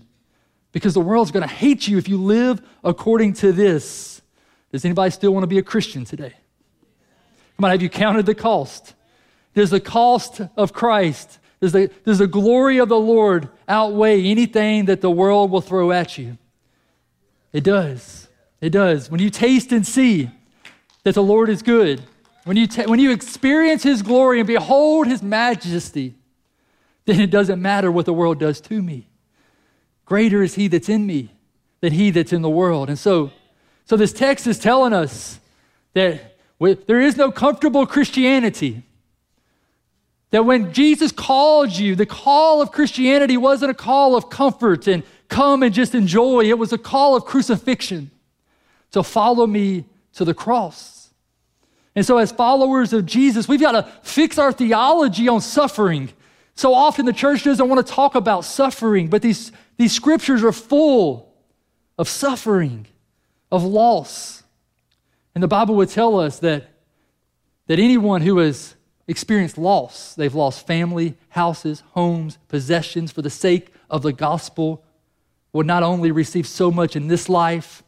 because 0.71 0.93
the 0.93 1.01
world's 1.01 1.31
going 1.31 1.45
to 1.45 1.53
hate 1.53 1.85
you 1.85 1.97
if 1.97 2.07
you 2.07 2.17
live 2.17 2.61
according 2.81 3.33
to 3.33 3.51
this. 3.51 4.21
Does 4.73 4.83
anybody 4.85 5.11
still 5.11 5.31
want 5.31 5.43
to 5.43 5.47
be 5.47 5.59
a 5.59 5.63
Christian 5.63 6.03
today? 6.03 6.33
Come 7.55 7.65
on, 7.65 7.71
have 7.71 7.83
you 7.83 7.89
counted 7.89 8.25
the 8.25 8.33
cost? 8.33 8.95
Does 9.53 9.69
the 9.69 9.79
cost 9.79 10.41
of 10.57 10.73
Christ, 10.73 11.37
does 11.61 11.73
the, 11.73 11.91
does 12.03 12.17
the 12.17 12.25
glory 12.25 12.79
of 12.79 12.89
the 12.89 12.99
Lord 12.99 13.49
outweigh 13.67 14.23
anything 14.23 14.85
that 14.85 14.99
the 14.99 15.11
world 15.11 15.51
will 15.51 15.61
throw 15.61 15.91
at 15.91 16.17
you? 16.17 16.39
It 17.53 17.63
does. 17.63 18.27
It 18.61 18.71
does. 18.71 19.11
When 19.11 19.21
you 19.21 19.29
taste 19.29 19.71
and 19.71 19.85
see 19.85 20.31
that 21.03 21.13
the 21.13 21.21
Lord 21.21 21.49
is 21.49 21.61
good, 21.61 22.01
when 22.45 22.57
you, 22.57 22.65
ta- 22.65 22.85
when 22.87 22.99
you 22.99 23.11
experience 23.11 23.83
His 23.83 24.01
glory 24.01 24.39
and 24.39 24.47
behold 24.47 25.05
His 25.05 25.21
majesty, 25.21 26.15
then 27.05 27.19
it 27.19 27.29
doesn't 27.29 27.61
matter 27.61 27.91
what 27.91 28.07
the 28.07 28.13
world 28.13 28.39
does 28.39 28.59
to 28.61 28.81
me. 28.81 29.07
Greater 30.05 30.41
is 30.41 30.55
He 30.55 30.67
that's 30.67 30.89
in 30.89 31.05
me 31.05 31.29
than 31.81 31.93
He 31.93 32.09
that's 32.09 32.33
in 32.33 32.41
the 32.41 32.49
world. 32.49 32.89
And 32.89 32.97
so, 32.97 33.31
so 33.85 33.97
this 33.97 34.13
text 34.13 34.47
is 34.47 34.59
telling 34.59 34.93
us 34.93 35.39
that 35.93 36.37
there 36.59 37.01
is 37.01 37.17
no 37.17 37.31
comfortable 37.31 37.85
Christianity. 37.85 38.83
That 40.31 40.45
when 40.45 40.73
Jesus 40.73 41.11
called 41.11 41.71
you, 41.71 41.95
the 41.95 42.05
call 42.05 42.61
of 42.61 42.71
Christianity 42.71 43.37
wasn't 43.37 43.71
a 43.71 43.75
call 43.75 44.15
of 44.15 44.29
comfort 44.29 44.87
and 44.87 45.03
come 45.27 45.61
and 45.63 45.73
just 45.73 45.93
enjoy, 45.93 46.45
it 46.45 46.57
was 46.57 46.73
a 46.73 46.77
call 46.77 47.15
of 47.15 47.25
crucifixion. 47.25 48.11
to 48.91 49.01
follow 49.01 49.47
me 49.47 49.85
to 50.13 50.23
the 50.23 50.35
cross. 50.35 51.09
And 51.95 52.05
so, 52.05 52.17
as 52.17 52.31
followers 52.31 52.93
of 52.93 53.05
Jesus, 53.05 53.47
we've 53.47 53.59
got 53.59 53.71
to 53.71 53.91
fix 54.03 54.37
our 54.37 54.51
theology 54.51 55.27
on 55.27 55.41
suffering. 55.41 56.09
So 56.55 56.73
often 56.73 57.05
the 57.05 57.13
church 57.13 57.43
doesn't 57.43 57.67
want 57.67 57.85
to 57.85 57.93
talk 57.93 58.15
about 58.15 58.45
suffering, 58.45 59.07
but 59.07 59.21
these, 59.21 59.51
these 59.77 59.91
scriptures 59.91 60.43
are 60.43 60.51
full 60.51 61.33
of 61.97 62.07
suffering, 62.07 62.87
of 63.53 63.63
loss. 63.63 64.41
And 65.35 65.43
the 65.43 65.47
Bible 65.47 65.75
would 65.75 65.89
tell 65.89 66.19
us 66.19 66.39
that, 66.39 66.71
that 67.67 67.77
anyone 67.77 68.23
who 68.23 68.39
has 68.39 68.75
experienced 69.07 69.59
loss, 69.59 70.15
they've 70.15 70.33
lost 70.33 70.65
family, 70.65 71.15
houses, 71.29 71.83
homes, 71.91 72.39
possessions 72.47 73.11
for 73.11 73.21
the 73.21 73.29
sake 73.29 73.71
of 73.91 74.01
the 74.01 74.11
gospel, 74.11 74.83
will 75.53 75.63
not 75.63 75.83
only 75.83 76.09
receive 76.09 76.47
so 76.47 76.71
much 76.71 76.95
in 76.95 77.07
this 77.07 77.29
life, 77.29 77.83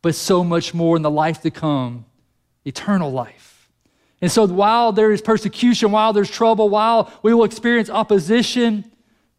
but 0.00 0.14
so 0.14 0.44
much 0.44 0.72
more 0.74 0.94
in 0.94 1.02
the 1.02 1.10
life 1.10 1.40
to 1.42 1.50
come 1.50 2.04
eternal 2.64 3.10
life. 3.10 3.68
And 4.20 4.30
so, 4.30 4.46
while 4.46 4.92
there 4.92 5.10
is 5.10 5.20
persecution, 5.20 5.90
while 5.90 6.12
there's 6.12 6.30
trouble, 6.30 6.68
while 6.68 7.12
we 7.24 7.34
will 7.34 7.44
experience 7.44 7.90
opposition, 7.90 8.84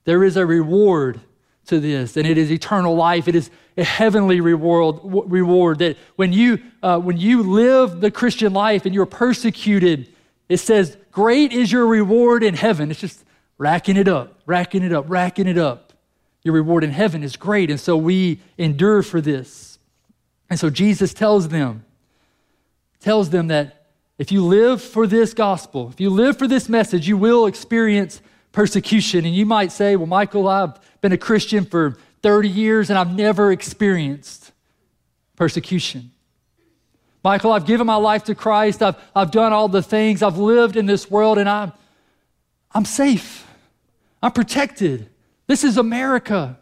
there 0.03 0.25
is 0.25 0.35
a 0.35 0.45
reward 0.45 1.21
to 1.67 1.79
this, 1.79 2.17
and 2.17 2.27
it 2.27 2.37
is 2.37 2.51
eternal 2.51 2.95
life. 2.95 3.27
It 3.27 3.35
is 3.35 3.49
a 3.77 3.83
heavenly 3.83 4.41
reward. 4.41 4.99
Reward 5.03 5.79
that 5.79 5.97
when 6.15 6.33
you 6.33 6.59
uh, 6.81 6.99
when 6.99 7.17
you 7.17 7.43
live 7.43 8.01
the 8.01 8.11
Christian 8.11 8.53
life 8.53 8.85
and 8.85 8.93
you're 8.93 9.05
persecuted, 9.05 10.09
it 10.49 10.57
says, 10.57 10.97
"Great 11.11 11.53
is 11.53 11.71
your 11.71 11.85
reward 11.85 12.43
in 12.43 12.55
heaven." 12.55 12.91
It's 12.91 12.99
just 12.99 13.23
racking 13.57 13.97
it 13.97 14.07
up, 14.07 14.41
racking 14.45 14.83
it 14.83 14.91
up, 14.91 15.05
racking 15.07 15.47
it 15.47 15.57
up. 15.57 15.93
Your 16.43 16.55
reward 16.55 16.83
in 16.83 16.91
heaven 16.91 17.23
is 17.23 17.35
great, 17.35 17.69
and 17.69 17.79
so 17.79 17.95
we 17.95 18.39
endure 18.57 19.03
for 19.03 19.21
this. 19.21 19.77
And 20.49 20.59
so 20.59 20.69
Jesus 20.69 21.13
tells 21.13 21.47
them, 21.49 21.85
tells 22.99 23.29
them 23.29 23.47
that 23.47 23.85
if 24.17 24.31
you 24.31 24.43
live 24.43 24.81
for 24.81 25.07
this 25.07 25.33
gospel, 25.33 25.89
if 25.89 26.01
you 26.01 26.09
live 26.09 26.37
for 26.37 26.47
this 26.47 26.67
message, 26.67 27.07
you 27.07 27.17
will 27.17 27.45
experience 27.45 28.21
persecution. 28.51 29.25
And 29.25 29.35
you 29.35 29.45
might 29.45 29.71
say, 29.71 29.95
Well, 29.95 30.07
Michael, 30.07 30.47
I've 30.47 30.79
been 31.01 31.11
a 31.11 31.17
Christian 31.17 31.65
for 31.65 31.97
30 32.21 32.49
years 32.49 32.89
and 32.89 32.97
I've 32.99 33.15
never 33.15 33.51
experienced 33.51 34.51
persecution. 35.35 36.11
Michael, 37.23 37.51
I've 37.51 37.65
given 37.65 37.85
my 37.85 37.95
life 37.95 38.23
to 38.25 38.35
Christ. 38.35 38.81
I've, 38.81 38.95
I've 39.15 39.31
done 39.31 39.53
all 39.53 39.67
the 39.67 39.83
things. 39.83 40.23
I've 40.23 40.37
lived 40.37 40.75
in 40.75 40.85
this 40.85 41.09
world 41.09 41.37
and 41.37 41.47
I'm, 41.47 41.71
I'm 42.71 42.85
safe. 42.85 43.47
I'm 44.23 44.31
protected. 44.31 45.09
This 45.47 45.63
is 45.63 45.77
America. 45.77 46.57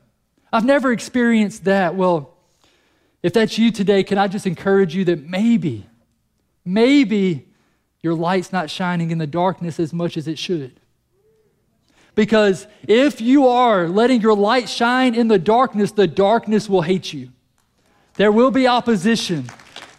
I've 0.52 0.66
never 0.66 0.92
experienced 0.92 1.66
that. 1.66 1.96
Well, 1.96 2.36
if 3.22 3.34
that's 3.34 3.58
you 3.58 3.72
today, 3.72 4.04
can 4.04 4.18
I 4.18 4.28
just 4.28 4.48
encourage 4.48 4.96
you 4.96 5.06
that 5.06 5.24
maybe, 5.24 5.86
maybe 6.66 7.48
your 8.02 8.14
light's 8.14 8.52
not 8.52 8.70
shining 8.70 9.12
in 9.12 9.18
the 9.18 9.28
darkness 9.28 9.80
as 9.80 9.94
much 9.94 10.18
as 10.18 10.28
it 10.28 10.40
should. 10.40 10.79
Because 12.20 12.68
if 12.86 13.22
you 13.22 13.48
are 13.48 13.88
letting 13.88 14.20
your 14.20 14.36
light 14.36 14.68
shine 14.68 15.16
in 15.16 15.30
the 15.30 15.40
darkness, 15.40 15.94
the 15.94 16.06
darkness 16.06 16.68
will 16.68 16.82
hate 16.82 17.14
you. 17.14 17.30
There 18.16 18.30
will 18.30 18.52
be 18.52 18.68
opposition. 18.68 19.50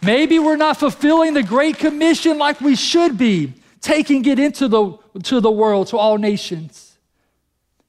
Maybe 0.03 0.37
we're 0.37 0.55
not 0.55 0.77
fulfilling 0.77 1.33
the 1.33 1.41
Great 1.41 1.79
Commission 1.79 2.37
like 2.37 2.61
we 2.61 2.75
should 2.75 3.17
be, 3.17 3.53
taking 3.79 4.23
it 4.25 4.37
into 4.37 4.67
the, 4.67 4.99
to 5.23 5.39
the 5.39 5.49
world, 5.49 5.87
to 5.87 5.97
all 5.97 6.19
nations. 6.19 6.95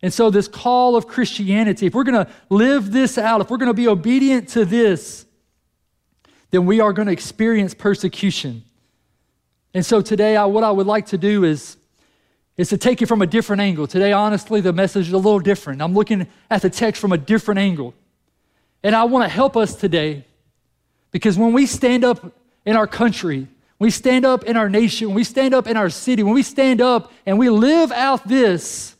And 0.00 0.10
so, 0.10 0.30
this 0.30 0.48
call 0.48 0.96
of 0.96 1.06
Christianity, 1.06 1.84
if 1.84 1.94
we're 1.94 2.02
going 2.02 2.24
to 2.24 2.32
live 2.48 2.90
this 2.90 3.18
out, 3.18 3.42
if 3.42 3.50
we're 3.50 3.58
going 3.58 3.66
to 3.66 3.74
be 3.74 3.86
obedient 3.86 4.48
to 4.48 4.64
this, 4.64 5.26
then 6.52 6.64
we 6.64 6.80
are 6.80 6.94
going 6.94 7.04
to 7.04 7.12
experience 7.12 7.74
persecution. 7.74 8.62
And 9.74 9.84
so, 9.84 10.00
today, 10.00 10.38
I, 10.38 10.46
what 10.46 10.64
I 10.64 10.70
would 10.70 10.86
like 10.86 11.04
to 11.08 11.18
do 11.18 11.44
is 11.44 11.76
is 12.56 12.68
to 12.68 12.76
take 12.76 13.00
it 13.00 13.06
from 13.06 13.22
a 13.22 13.26
different 13.26 13.62
angle. 13.62 13.86
Today, 13.86 14.12
honestly, 14.12 14.60
the 14.60 14.72
message 14.72 15.08
is 15.08 15.12
a 15.12 15.18
little 15.18 15.40
different. 15.40 15.80
I'm 15.80 15.94
looking 15.94 16.26
at 16.50 16.62
the 16.62 16.70
text 16.70 17.00
from 17.00 17.12
a 17.12 17.18
different 17.18 17.58
angle. 17.58 17.94
And 18.82 18.94
I 18.94 19.04
want 19.04 19.24
to 19.24 19.28
help 19.28 19.56
us 19.56 19.74
today 19.74 20.24
because 21.10 21.38
when 21.38 21.52
we 21.52 21.66
stand 21.66 22.04
up 22.04 22.34
in 22.64 22.76
our 22.76 22.86
country, 22.86 23.48
we 23.78 23.90
stand 23.90 24.24
up 24.24 24.44
in 24.44 24.56
our 24.56 24.68
nation, 24.68 25.14
we 25.14 25.24
stand 25.24 25.54
up 25.54 25.66
in 25.66 25.76
our 25.76 25.90
city, 25.90 26.22
when 26.22 26.34
we 26.34 26.42
stand 26.42 26.80
up 26.80 27.12
and 27.26 27.38
we 27.38 27.50
live 27.50 27.90
out 27.92 28.26
this, 28.28 28.96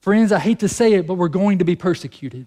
friends, 0.00 0.32
I 0.32 0.38
hate 0.38 0.60
to 0.60 0.68
say 0.68 0.94
it, 0.94 1.06
but 1.06 1.14
we're 1.14 1.28
going 1.28 1.58
to 1.58 1.64
be 1.64 1.76
persecuted. 1.76 2.46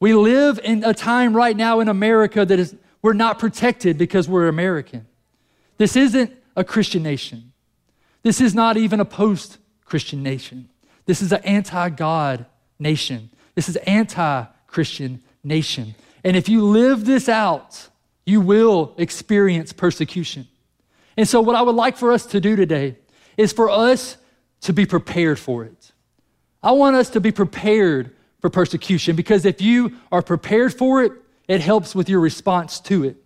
We 0.00 0.14
live 0.14 0.58
in 0.62 0.84
a 0.84 0.94
time 0.94 1.34
right 1.34 1.56
now 1.56 1.80
in 1.80 1.88
America 1.88 2.44
that 2.44 2.58
is, 2.58 2.74
we're 3.02 3.12
not 3.12 3.38
protected 3.38 3.98
because 3.98 4.28
we're 4.28 4.48
American. 4.48 5.06
This 5.78 5.96
isn't 5.96 6.32
a 6.56 6.64
Christian 6.64 7.02
nation. 7.02 7.51
This 8.22 8.40
is 8.40 8.54
not 8.54 8.76
even 8.76 9.00
a 9.00 9.04
post 9.04 9.58
Christian 9.84 10.22
nation. 10.22 10.68
This 11.06 11.22
is 11.22 11.32
an 11.32 11.42
anti 11.44 11.88
God 11.90 12.46
nation. 12.78 13.30
This 13.54 13.68
is 13.68 13.76
anti 13.76 14.44
Christian 14.66 15.22
nation. 15.44 15.94
And 16.24 16.36
if 16.36 16.48
you 16.48 16.64
live 16.64 17.04
this 17.04 17.28
out, 17.28 17.88
you 18.24 18.40
will 18.40 18.94
experience 18.96 19.72
persecution. 19.72 20.46
And 21.16 21.28
so, 21.28 21.40
what 21.40 21.56
I 21.56 21.62
would 21.62 21.74
like 21.74 21.96
for 21.96 22.12
us 22.12 22.26
to 22.26 22.40
do 22.40 22.56
today 22.56 22.96
is 23.36 23.52
for 23.52 23.68
us 23.68 24.16
to 24.62 24.72
be 24.72 24.86
prepared 24.86 25.38
for 25.38 25.64
it. 25.64 25.92
I 26.62 26.72
want 26.72 26.96
us 26.96 27.10
to 27.10 27.20
be 27.20 27.32
prepared 27.32 28.14
for 28.40 28.48
persecution 28.48 29.16
because 29.16 29.44
if 29.44 29.60
you 29.60 29.96
are 30.10 30.22
prepared 30.22 30.72
for 30.74 31.02
it, 31.02 31.12
it 31.48 31.60
helps 31.60 31.94
with 31.94 32.08
your 32.08 32.20
response 32.20 32.78
to 32.80 33.04
it. 33.04 33.16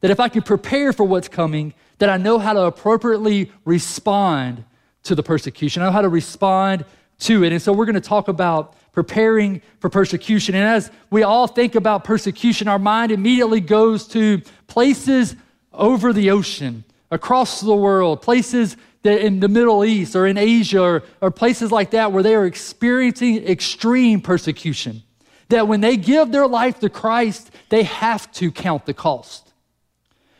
That 0.00 0.10
if 0.10 0.20
I 0.20 0.28
can 0.28 0.42
prepare 0.42 0.92
for 0.92 1.04
what's 1.04 1.28
coming, 1.28 1.74
that 1.98 2.08
I 2.08 2.16
know 2.16 2.38
how 2.38 2.52
to 2.52 2.62
appropriately 2.62 3.50
respond 3.64 4.64
to 5.04 5.14
the 5.14 5.22
persecution. 5.22 5.82
I 5.82 5.86
know 5.86 5.92
how 5.92 6.02
to 6.02 6.08
respond 6.08 6.84
to 7.20 7.44
it. 7.44 7.52
And 7.52 7.62
so 7.62 7.72
we're 7.72 7.84
going 7.84 7.94
to 7.94 8.00
talk 8.00 8.28
about 8.28 8.74
preparing 8.92 9.60
for 9.80 9.90
persecution. 9.90 10.54
And 10.54 10.64
as 10.64 10.90
we 11.10 11.22
all 11.22 11.46
think 11.46 11.74
about 11.74 12.04
persecution, 12.04 12.68
our 12.68 12.78
mind 12.78 13.12
immediately 13.12 13.60
goes 13.60 14.06
to 14.08 14.40
places 14.66 15.36
over 15.72 16.12
the 16.12 16.30
ocean, 16.30 16.84
across 17.10 17.60
the 17.60 17.74
world, 17.74 18.22
places 18.22 18.76
that 19.02 19.20
in 19.20 19.40
the 19.40 19.48
Middle 19.48 19.84
East 19.84 20.16
or 20.16 20.26
in 20.26 20.38
Asia 20.38 20.80
or, 20.80 21.02
or 21.20 21.30
places 21.30 21.70
like 21.70 21.90
that 21.90 22.12
where 22.12 22.22
they 22.22 22.34
are 22.34 22.46
experiencing 22.46 23.46
extreme 23.46 24.20
persecution. 24.20 25.02
That 25.48 25.68
when 25.68 25.80
they 25.80 25.96
give 25.96 26.32
their 26.32 26.46
life 26.46 26.80
to 26.80 26.88
Christ, 26.88 27.50
they 27.68 27.82
have 27.82 28.32
to 28.32 28.50
count 28.50 28.86
the 28.86 28.94
cost. 28.94 29.52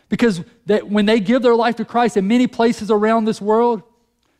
Because 0.08 0.42
that 0.66 0.88
when 0.88 1.06
they 1.06 1.20
give 1.20 1.42
their 1.42 1.54
life 1.54 1.76
to 1.76 1.84
Christ 1.84 2.16
in 2.16 2.28
many 2.28 2.46
places 2.46 2.90
around 2.90 3.24
this 3.24 3.40
world, 3.40 3.82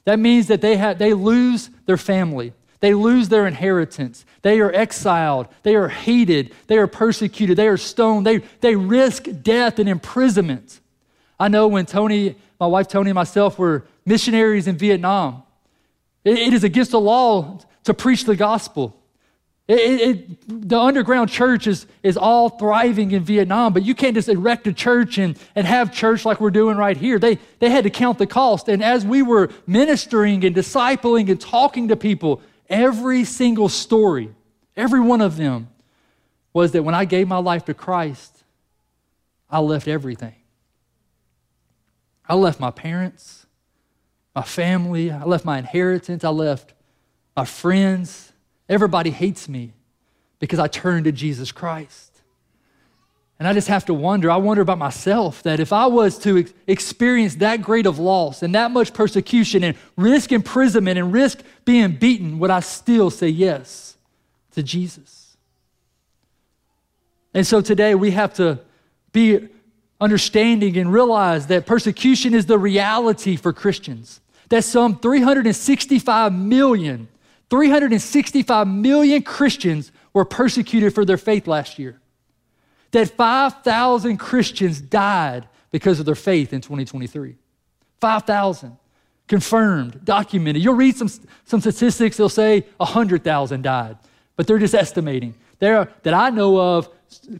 that 0.05 0.19
means 0.19 0.49
that 0.49 0.61
they, 0.61 0.77
have, 0.77 0.99
they 0.99 1.15
lose 1.15 1.71
their 1.87 1.97
family. 1.97 2.53
They 2.81 2.93
lose 2.93 3.31
their 3.31 3.47
inheritance. 3.47 4.27
They 4.43 4.61
are 4.61 4.71
exiled. 4.71 5.49
They 5.63 5.75
are 5.75 5.89
hated. 5.89 6.53
They 6.67 6.77
are 6.77 6.87
persecuted. 6.87 7.57
They 7.57 7.69
are 7.69 7.79
stoned. 7.79 8.27
They, 8.27 8.43
they 8.61 8.77
risk 8.77 9.27
death 9.43 9.79
and 9.79 9.89
imprisonment. 9.89 10.81
I 11.41 11.49
know 11.49 11.67
when 11.67 11.87
Tony, 11.87 12.37
my 12.61 12.67
wife 12.67 12.89
Tony, 12.89 13.11
and 13.11 13.15
myself 13.15 13.59
were 13.59 13.87
missionaries 14.05 14.67
in 14.67 14.77
Vietnam, 14.77 15.45
it, 16.25 16.39
it 16.39 16.53
is 16.53 16.63
against 16.63 16.91
the 16.91 17.01
law 17.01 17.59
to 17.85 17.95
preach 17.95 18.25
the 18.25 18.37
gospel. 18.37 19.01
It, 19.67 20.01
it, 20.01 20.69
the 20.69 20.79
underground 20.79 21.31
church 21.31 21.67
is, 21.67 21.87
is 22.03 22.19
all 22.19 22.51
thriving 22.51 23.13
in 23.13 23.25
Vietnam, 23.25 23.73
but 23.73 23.83
you 23.83 23.95
can't 23.95 24.15
just 24.15 24.29
erect 24.29 24.67
a 24.67 24.75
church 24.75 25.17
and, 25.17 25.39
and 25.55 25.67
have 25.67 25.91
church 25.91 26.27
like 26.27 26.39
we're 26.39 26.51
doing 26.51 26.77
right 26.77 26.97
here. 26.97 27.19
They, 27.19 27.39
they 27.61 27.71
had 27.71 27.85
to 27.85 27.91
count 27.91 28.19
the 28.19 28.27
cost. 28.27 28.69
And 28.69 28.85
as 28.85 29.07
we 29.07 29.23
were 29.23 29.49
ministering 29.67 30.45
and 30.45 30.55
discipling 30.55 31.31
and 31.31 31.41
talking 31.41 31.89
to 31.89 31.97
people, 31.97 32.43
every 32.69 33.25
single 33.25 33.71
story, 33.71 34.35
every 34.77 35.01
one 35.01 35.23
of 35.23 35.39
them, 35.39 35.69
was 36.53 36.73
that 36.73 36.83
when 36.83 36.95
I 36.95 37.07
gave 37.07 37.27
my 37.27 37.39
life 37.39 37.65
to 37.65 37.75
Christ, 37.75 38.45
I 39.51 39.61
left 39.61 39.89
everything. 39.89 40.35
I 42.29 42.35
left 42.35 42.61
my 42.61 42.71
parents, 42.71 43.47
my 44.35 44.43
family, 44.43 45.11
I 45.11 45.25
left 45.25 45.45
my 45.45 45.59
inheritance, 45.59 46.23
I 46.23 46.31
left 46.31 46.75
my 47.35 47.45
friends. 47.45 48.33
Everybody 48.69 49.11
hates 49.11 49.49
me 49.49 49.73
because 50.39 50.59
I 50.59 50.69
turned 50.69 51.05
to 51.05 51.13
Jesus 51.13 51.53
Christ. 51.53 52.15
And 53.39 53.49
I 53.49 53.53
just 53.53 53.69
have 53.69 53.85
to 53.87 53.95
wonder, 53.95 54.31
I 54.31 54.37
wonder 54.37 54.63
about 54.63 54.79
myself 54.79 55.43
that 55.43 55.59
if 55.59 55.73
I 55.73 55.87
was 55.87 56.19
to 56.21 56.39
ex- 56.39 56.53
experience 56.67 57.35
that 57.37 57.63
great 57.63 57.85
of 57.85 57.99
loss 57.99 58.43
and 58.43 58.55
that 58.55 58.71
much 58.71 58.95
persecution 58.95 59.65
and 59.65 59.77
risk 59.97 60.31
imprisonment 60.31 60.99
and 60.99 61.13
risk 61.13 61.41
being 61.65 61.97
beaten, 61.97 62.39
would 62.39 62.51
I 62.51 62.61
still 62.61 63.11
say 63.11 63.29
yes 63.29 63.97
to 64.53 64.63
Jesus? 64.63 65.37
And 67.35 67.45
so 67.45 67.61
today 67.61 67.97
we 67.97 68.13
have 68.13 68.35
to 68.35 68.61
be 69.13 69.49
understanding 70.01 70.77
and 70.77 70.93
realize 70.93 71.49
that 71.49 71.67
persecution 71.67 72.35
is 72.35 72.47
the 72.47 72.59
reality 72.59 73.35
for 73.35 73.53
Christians. 73.53 74.21
That 74.51 74.63
some 74.63 74.99
365 74.99 76.33
million 76.33 77.09
365 77.51 78.67
million 78.67 79.23
Christians 79.23 79.93
were 80.13 80.25
persecuted 80.25 80.95
for 80.95 81.05
their 81.05 81.19
faith 81.19 81.47
last 81.47 81.79
year. 81.79 82.01
That 82.93 83.11
5,000 83.11 84.17
Christians 84.19 84.81
died 84.81 85.49
because 85.71 85.99
of 86.01 86.07
their 86.07 86.15
faith 86.15 86.53
in 86.53 86.61
2023. 86.61 87.37
5,000 88.01 88.77
confirmed, 89.27 90.05
documented. 90.05 90.63
You'll 90.63 90.75
read 90.75 90.97
some, 90.97 91.09
some 91.45 91.61
statistics, 91.61 92.17
they'll 92.17 92.29
say 92.29 92.67
100,000 92.77 93.63
died, 93.63 93.97
but 94.37 94.47
they're 94.47 94.59
just 94.59 94.75
estimating. 94.75 95.35
There 95.59 95.79
are, 95.79 95.89
that 96.03 96.15
I 96.15 96.31
know 96.31 96.59
of 96.61 96.89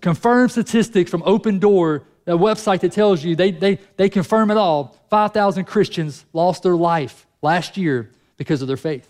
confirmed 0.01 0.51
statistics 0.53 1.11
from 1.11 1.23
Open 1.27 1.59
Door, 1.59 2.05
a 2.27 2.33
website 2.33 2.81
that 2.81 2.93
tells 2.93 3.23
you 3.23 3.37
they, 3.37 3.51
they, 3.51 3.79
they 3.97 4.09
confirm 4.09 4.51
it 4.51 4.57
all. 4.57 4.97
5,000 5.11 5.65
Christians 5.65 6.25
lost 6.33 6.63
their 6.63 6.77
life 6.77 7.27
last 7.43 7.77
year 7.77 8.11
because 8.37 8.63
of 8.63 8.69
their 8.69 8.79
faith. 8.79 9.09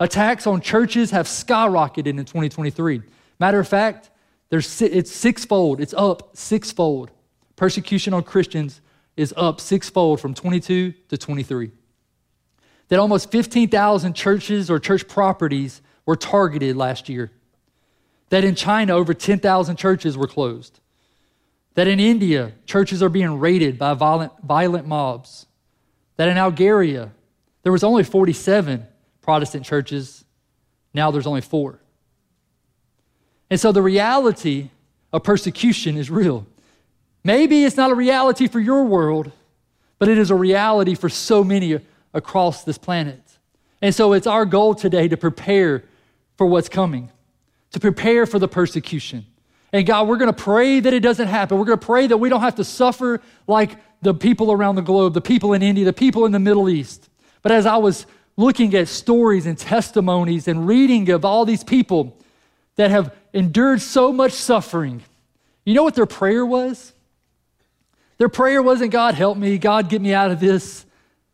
Attacks 0.00 0.46
on 0.46 0.62
churches 0.62 1.10
have 1.10 1.26
skyrocketed 1.26 2.06
in 2.06 2.16
2023. 2.16 3.02
Matter 3.38 3.60
of 3.60 3.68
fact, 3.68 4.10
there's, 4.48 4.80
it's 4.80 5.12
sixfold, 5.12 5.80
it's 5.80 5.92
up 5.92 6.34
sixfold. 6.34 7.10
Persecution 7.54 8.14
on 8.14 8.22
Christians 8.22 8.80
is 9.16 9.34
up 9.36 9.60
sixfold 9.60 10.18
from 10.18 10.32
22 10.32 10.92
to 11.08 11.18
23. 11.18 11.70
That 12.88 12.98
almost 12.98 13.30
15,000 13.30 14.14
churches 14.14 14.70
or 14.70 14.80
church 14.80 15.06
properties 15.06 15.82
were 16.06 16.16
targeted 16.16 16.76
last 16.76 17.08
year 17.08 17.30
That 18.30 18.42
in 18.42 18.54
China, 18.54 18.94
over 18.94 19.12
10,000 19.12 19.76
churches 19.76 20.16
were 20.16 20.26
closed. 20.26 20.80
That 21.74 21.86
in 21.86 22.00
India, 22.00 22.52
churches 22.64 23.02
are 23.02 23.08
being 23.10 23.38
raided 23.38 23.78
by 23.78 23.94
violent, 23.94 24.32
violent 24.42 24.86
mobs. 24.86 25.46
That 26.16 26.28
in 26.28 26.38
Algeria, 26.38 27.12
there 27.62 27.72
was 27.72 27.84
only 27.84 28.02
47 28.02 28.86
Protestant 29.22 29.64
churches. 29.64 30.24
Now 30.94 31.10
there's 31.10 31.26
only 31.26 31.40
four. 31.40 31.80
And 33.50 33.58
so 33.58 33.72
the 33.72 33.82
reality 33.82 34.70
of 35.12 35.24
persecution 35.24 35.96
is 35.96 36.10
real. 36.10 36.46
Maybe 37.24 37.64
it's 37.64 37.76
not 37.76 37.90
a 37.90 37.94
reality 37.94 38.46
for 38.48 38.60
your 38.60 38.84
world, 38.84 39.32
but 39.98 40.08
it 40.08 40.18
is 40.18 40.30
a 40.30 40.34
reality 40.34 40.94
for 40.94 41.08
so 41.08 41.44
many 41.44 41.78
across 42.14 42.64
this 42.64 42.78
planet. 42.78 43.20
And 43.82 43.94
so 43.94 44.12
it's 44.12 44.26
our 44.26 44.44
goal 44.44 44.74
today 44.74 45.08
to 45.08 45.16
prepare 45.16 45.84
for 46.36 46.46
what's 46.46 46.68
coming, 46.68 47.10
to 47.72 47.80
prepare 47.80 48.26
for 48.26 48.38
the 48.38 48.48
persecution. 48.48 49.26
And 49.72 49.86
God, 49.86 50.08
we're 50.08 50.16
going 50.16 50.32
to 50.32 50.42
pray 50.42 50.80
that 50.80 50.92
it 50.92 51.00
doesn't 51.00 51.28
happen. 51.28 51.58
We're 51.58 51.66
going 51.66 51.78
to 51.78 51.86
pray 51.86 52.06
that 52.06 52.16
we 52.16 52.28
don't 52.28 52.40
have 52.40 52.56
to 52.56 52.64
suffer 52.64 53.20
like 53.46 53.76
the 54.02 54.14
people 54.14 54.50
around 54.50 54.76
the 54.76 54.82
globe, 54.82 55.14
the 55.14 55.20
people 55.20 55.52
in 55.52 55.62
India, 55.62 55.84
the 55.84 55.92
people 55.92 56.24
in 56.24 56.32
the 56.32 56.38
Middle 56.38 56.68
East. 56.68 57.08
But 57.42 57.52
as 57.52 57.66
I 57.66 57.76
was 57.76 58.06
looking 58.40 58.74
at 58.74 58.88
stories 58.88 59.46
and 59.46 59.58
testimonies 59.58 60.48
and 60.48 60.66
reading 60.66 61.10
of 61.10 61.24
all 61.24 61.44
these 61.44 61.62
people 61.62 62.16
that 62.76 62.90
have 62.90 63.14
endured 63.32 63.82
so 63.82 64.12
much 64.12 64.32
suffering, 64.32 65.02
you 65.64 65.74
know 65.74 65.82
what 65.82 65.94
their 65.94 66.06
prayer 66.06 66.44
was? 66.44 66.94
Their 68.18 68.28
prayer 68.28 68.62
wasn't, 68.62 68.92
God, 68.92 69.14
help 69.14 69.36
me, 69.36 69.58
God, 69.58 69.88
get 69.88 70.00
me 70.00 70.14
out 70.14 70.30
of 70.30 70.40
this. 70.40 70.84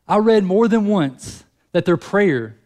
I 0.07 0.19
read 0.19 0.45
more 0.45 0.69
than 0.69 0.87
once 0.87 1.45
that 1.73 1.85
their 1.85 1.97
prayer 1.97 2.57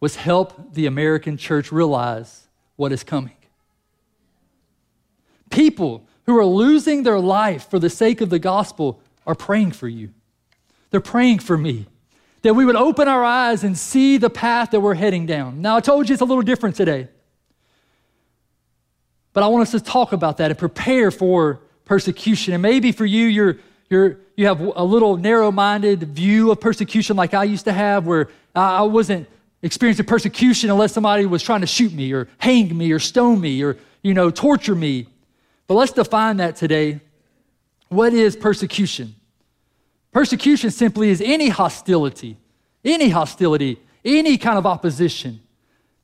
was 0.00 0.16
help 0.16 0.74
the 0.74 0.86
American 0.86 1.36
church 1.36 1.70
realize 1.70 2.48
what 2.76 2.92
is 2.92 3.04
coming. 3.04 3.36
People 5.50 6.06
who 6.26 6.36
are 6.38 6.44
losing 6.44 7.02
their 7.02 7.20
life 7.20 7.68
for 7.68 7.78
the 7.78 7.90
sake 7.90 8.20
of 8.20 8.30
the 8.30 8.38
gospel 8.38 9.00
are 9.26 9.34
praying 9.34 9.72
for 9.72 9.88
you. 9.88 10.10
They're 10.90 11.00
praying 11.00 11.40
for 11.40 11.56
me 11.56 11.86
that 12.42 12.54
we 12.54 12.64
would 12.64 12.76
open 12.76 13.08
our 13.08 13.24
eyes 13.24 13.64
and 13.64 13.78
see 13.78 14.18
the 14.18 14.30
path 14.30 14.72
that 14.72 14.80
we're 14.80 14.94
heading 14.94 15.26
down. 15.26 15.62
Now, 15.62 15.76
I 15.76 15.80
told 15.80 16.08
you 16.08 16.12
it's 16.12 16.22
a 16.22 16.26
little 16.26 16.42
different 16.42 16.76
today. 16.76 17.08
But 19.32 19.44
I 19.44 19.46
want 19.46 19.62
us 19.62 19.70
to 19.70 19.80
talk 19.80 20.12
about 20.12 20.36
that 20.38 20.50
and 20.50 20.58
prepare 20.58 21.10
for 21.10 21.60
persecution. 21.84 22.52
And 22.52 22.62
maybe 22.62 22.92
for 22.92 23.06
you, 23.06 23.26
you're, 23.26 23.58
you're, 23.88 24.18
you 24.36 24.46
have 24.46 24.60
a 24.60 24.84
little 24.84 25.16
narrow 25.16 25.50
minded 25.50 26.02
view 26.02 26.50
of 26.50 26.60
persecution 26.60 27.16
like 27.16 27.32
I 27.32 27.44
used 27.44 27.64
to 27.64 27.72
have, 27.72 28.06
where 28.06 28.28
I 28.54 28.82
wasn't 28.82 29.28
experiencing 29.62 30.06
persecution 30.06 30.68
unless 30.70 30.92
somebody 30.92 31.24
was 31.24 31.42
trying 31.42 31.60
to 31.60 31.66
shoot 31.66 31.92
me 31.92 32.12
or 32.12 32.28
hang 32.38 32.76
me 32.76 32.92
or 32.92 32.98
stone 32.98 33.40
me 33.40 33.62
or, 33.62 33.78
you 34.02 34.14
know, 34.14 34.30
torture 34.30 34.74
me. 34.74 35.06
But 35.68 35.74
let's 35.74 35.92
define 35.92 36.38
that 36.38 36.56
today. 36.56 37.00
What 37.88 38.12
is 38.12 38.36
persecution? 38.36 39.14
Persecution 40.12 40.70
simply 40.70 41.08
is 41.08 41.20
any 41.20 41.48
hostility, 41.48 42.36
any 42.84 43.08
hostility, 43.08 43.80
any 44.04 44.36
kind 44.36 44.58
of 44.58 44.66
opposition 44.66 45.40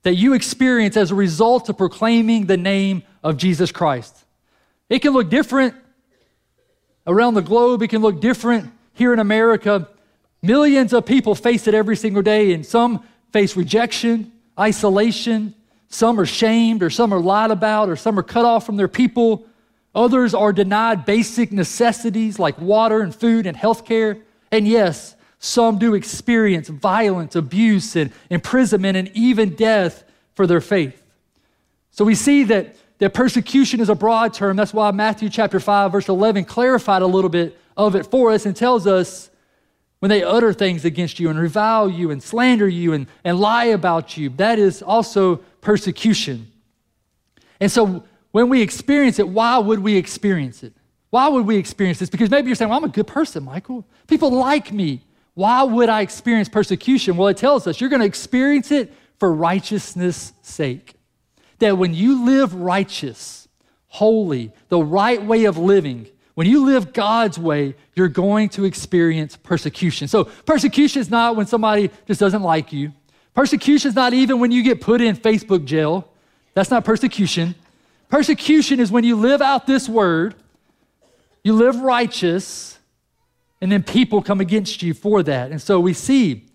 that 0.02 0.14
you 0.14 0.32
experience 0.32 0.96
as 0.96 1.10
a 1.10 1.14
result 1.14 1.68
of 1.68 1.76
proclaiming 1.76 2.46
the 2.46 2.56
name 2.56 3.02
of 3.22 3.36
Jesus 3.36 3.70
Christ. 3.70 4.24
It 4.88 5.00
can 5.00 5.12
look 5.12 5.28
different 5.28 5.74
around 7.06 7.34
the 7.34 7.42
globe, 7.42 7.82
it 7.82 7.88
can 7.88 8.00
look 8.00 8.20
different 8.20 8.70
here 8.94 9.12
in 9.12 9.18
America. 9.18 9.88
Millions 10.42 10.92
of 10.92 11.04
people 11.04 11.34
face 11.34 11.66
it 11.66 11.74
every 11.74 11.96
single 11.96 12.22
day, 12.22 12.52
and 12.52 12.64
some 12.64 13.04
face 13.32 13.56
rejection, 13.56 14.32
isolation. 14.58 15.54
Some 15.90 16.20
are 16.20 16.26
shamed, 16.26 16.82
or 16.82 16.90
some 16.90 17.14
are 17.14 17.20
lied 17.20 17.50
about, 17.50 17.88
or 17.88 17.96
some 17.96 18.18
are 18.18 18.22
cut 18.22 18.44
off 18.44 18.66
from 18.66 18.76
their 18.76 18.88
people. 18.88 19.46
Others 19.95 20.35
are 20.35 20.52
denied 20.52 21.04
basic 21.04 21.50
necessities 21.50 22.38
like 22.38 22.59
water 22.61 23.00
and 23.00 23.14
food 23.14 23.47
and 23.47 23.57
health 23.57 23.85
care. 23.85 24.18
And 24.52 24.66
yes, 24.68 25.16
some 25.38 25.79
do 25.79 25.94
experience 25.94 26.68
violence, 26.68 27.37
abuse, 27.37 27.96
and 27.96 28.12
imprisonment, 28.31 28.96
and 28.96 29.11
even 29.14 29.55
death 29.55 30.05
for 30.35 30.46
their 30.46 30.61
faith. 30.61 31.03
So 31.90 32.05
we 32.05 32.14
see 32.14 32.44
that, 32.44 32.77
that 32.98 33.14
persecution 33.14 33.81
is 33.81 33.88
a 33.88 33.94
broad 33.94 34.35
term. 34.35 34.57
That's 34.57 34.74
why 34.74 34.90
Matthew 34.90 35.29
chapter 35.29 35.59
5, 35.59 35.92
verse 35.92 36.09
11 36.09 36.44
clarified 36.44 37.03
a 37.03 37.07
little 37.07 37.31
bit 37.31 37.59
of 37.77 37.94
it 37.94 38.07
for 38.07 38.31
us 38.31 38.46
and 38.46 38.55
tells 38.55 38.87
us 38.87 39.31
when 40.01 40.11
they 40.11 40.22
utter 40.22 40.53
things 40.53 40.85
against 40.85 41.18
you 41.18 41.29
and 41.29 41.38
revile 41.38 41.90
you 41.90 42.11
and 42.11 42.22
slander 42.22 42.68
you 42.68 42.92
and, 42.92 43.07
and 43.24 43.40
lie 43.40 43.66
about 43.66 44.16
you, 44.16 44.29
that 44.31 44.59
is 44.59 44.81
also 44.81 45.37
persecution. 45.61 46.51
And 47.61 47.70
so 47.70 48.05
when 48.38 48.48
we 48.51 48.62
experience 48.62 49.18
it, 49.18 49.29
why 49.29 49.59
would 49.59 49.81
we 49.81 49.96
experience 49.96 50.62
it? 50.62 50.72
Why 51.11 51.27
would 51.27 51.44
we 51.44 51.57
experience 51.57 51.98
this? 51.98 52.09
Because 52.09 52.31
maybe 52.31 52.46
you're 52.46 52.55
saying, 52.55 52.68
well, 52.68 52.79
I'm 52.79 52.85
a 52.85 52.88
good 52.88 53.09
person, 53.09 53.42
Michael. 53.42 53.85
People 54.07 54.31
like 54.31 54.70
me. 54.70 55.03
Why 55.35 55.64
would 55.64 55.88
I 55.88 56.03
experience 56.03 56.48
persecution? 56.48 57.16
Well, 57.16 57.27
it 57.27 57.37
tells 57.37 57.66
us 57.66 57.81
you're 57.81 57.90
going 57.90 57.98
to 57.98 58.07
experience 58.07 58.70
it 58.70 58.94
for 59.18 59.33
righteousness' 59.33 60.33
sake. 60.42 60.94
That 61.59 61.79
when 61.79 61.94
you 61.94 62.27
live 62.27 62.55
righteous, 62.55 63.48
holy, 63.88 64.53
the 64.68 64.79
right 64.79 65.20
way 65.20 65.46
of 65.46 65.59
living, 65.59 66.07
when 66.35 66.46
you 66.46 66.64
live 66.64 66.92
God's 66.92 67.40
way, 67.40 67.74
you're 67.96 68.07
going 68.07 68.51
to 68.51 68.64
experience 68.64 69.37
persecution. 69.37 70.07
So, 70.07 70.27
persecution 70.27 71.01
is 71.01 71.11
not 71.11 71.35
when 71.35 71.48
somebody 71.48 71.90
just 72.07 72.20
doesn't 72.20 72.42
like 72.42 72.72
you. 72.72 72.92
Persecution 73.35 73.88
is 73.88 73.96
not 73.96 74.12
even 74.12 74.38
when 74.38 74.53
you 74.53 74.62
get 74.62 74.81
put 74.81 75.01
in 75.01 75.16
Facebook 75.16 75.64
jail. 75.64 76.09
That's 76.55 76.70
not 76.70 76.85
persecution. 76.85 77.57
Persecution 78.09 78.81
is 78.81 78.90
when 78.90 79.05
you 79.05 79.16
live 79.16 79.42
out 79.42 79.66
this 79.66 79.88
word, 79.88 80.35
you 81.44 81.53
live 81.53 81.77
righteous, 81.81 82.79
and 83.61 83.71
then 83.71 83.83
people 83.83 84.23
come 84.23 84.40
against 84.40 84.83
you 84.83 84.94
for 84.94 85.23
that. 85.23 85.51
And 85.51 85.61
so 85.61 85.79
we 85.79 85.92
see, 85.92 86.47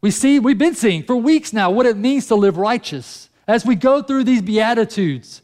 we 0.00 0.10
see, 0.10 0.38
we've 0.38 0.58
been 0.58 0.74
seeing 0.74 1.02
for 1.02 1.16
weeks 1.16 1.52
now 1.52 1.70
what 1.70 1.86
it 1.86 1.96
means 1.96 2.26
to 2.28 2.34
live 2.34 2.56
righteous. 2.56 3.28
As 3.48 3.66
we 3.66 3.74
go 3.74 4.02
through 4.02 4.24
these 4.24 4.42
Beatitudes 4.42 5.42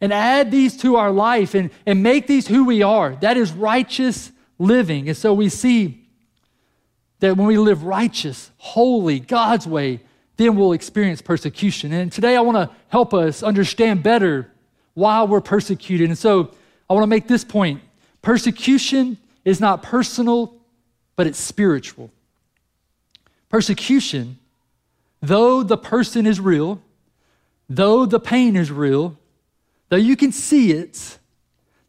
and 0.00 0.12
add 0.12 0.50
these 0.50 0.76
to 0.78 0.96
our 0.96 1.10
life 1.10 1.54
and, 1.54 1.70
and 1.86 2.02
make 2.02 2.26
these 2.26 2.46
who 2.46 2.64
we 2.64 2.82
are, 2.82 3.16
that 3.16 3.36
is 3.36 3.52
righteous 3.52 4.30
living. 4.58 5.08
And 5.08 5.16
so 5.16 5.34
we 5.34 5.48
see 5.48 6.06
that 7.18 7.36
when 7.36 7.46
we 7.46 7.58
live 7.58 7.82
righteous, 7.84 8.50
holy, 8.58 9.18
God's 9.18 9.66
way, 9.66 10.00
then 10.36 10.56
we'll 10.56 10.72
experience 10.72 11.20
persecution. 11.20 11.92
And 11.92 12.12
today 12.12 12.36
I 12.36 12.40
want 12.40 12.56
to 12.56 12.74
help 12.88 13.12
us 13.12 13.42
understand 13.42 14.02
better 14.02 14.51
why 14.94 15.22
we're 15.24 15.40
persecuted. 15.40 16.08
And 16.08 16.18
so 16.18 16.52
I 16.88 16.94
want 16.94 17.04
to 17.04 17.08
make 17.08 17.28
this 17.28 17.44
point 17.44 17.80
persecution 18.20 19.18
is 19.44 19.60
not 19.60 19.82
personal, 19.82 20.54
but 21.16 21.26
it's 21.26 21.38
spiritual. 21.38 22.10
Persecution, 23.48 24.38
though 25.20 25.62
the 25.62 25.76
person 25.76 26.26
is 26.26 26.40
real, 26.40 26.80
though 27.68 28.06
the 28.06 28.20
pain 28.20 28.56
is 28.56 28.70
real, 28.70 29.16
though 29.88 29.96
you 29.96 30.16
can 30.16 30.32
see 30.32 30.72
it, 30.72 31.18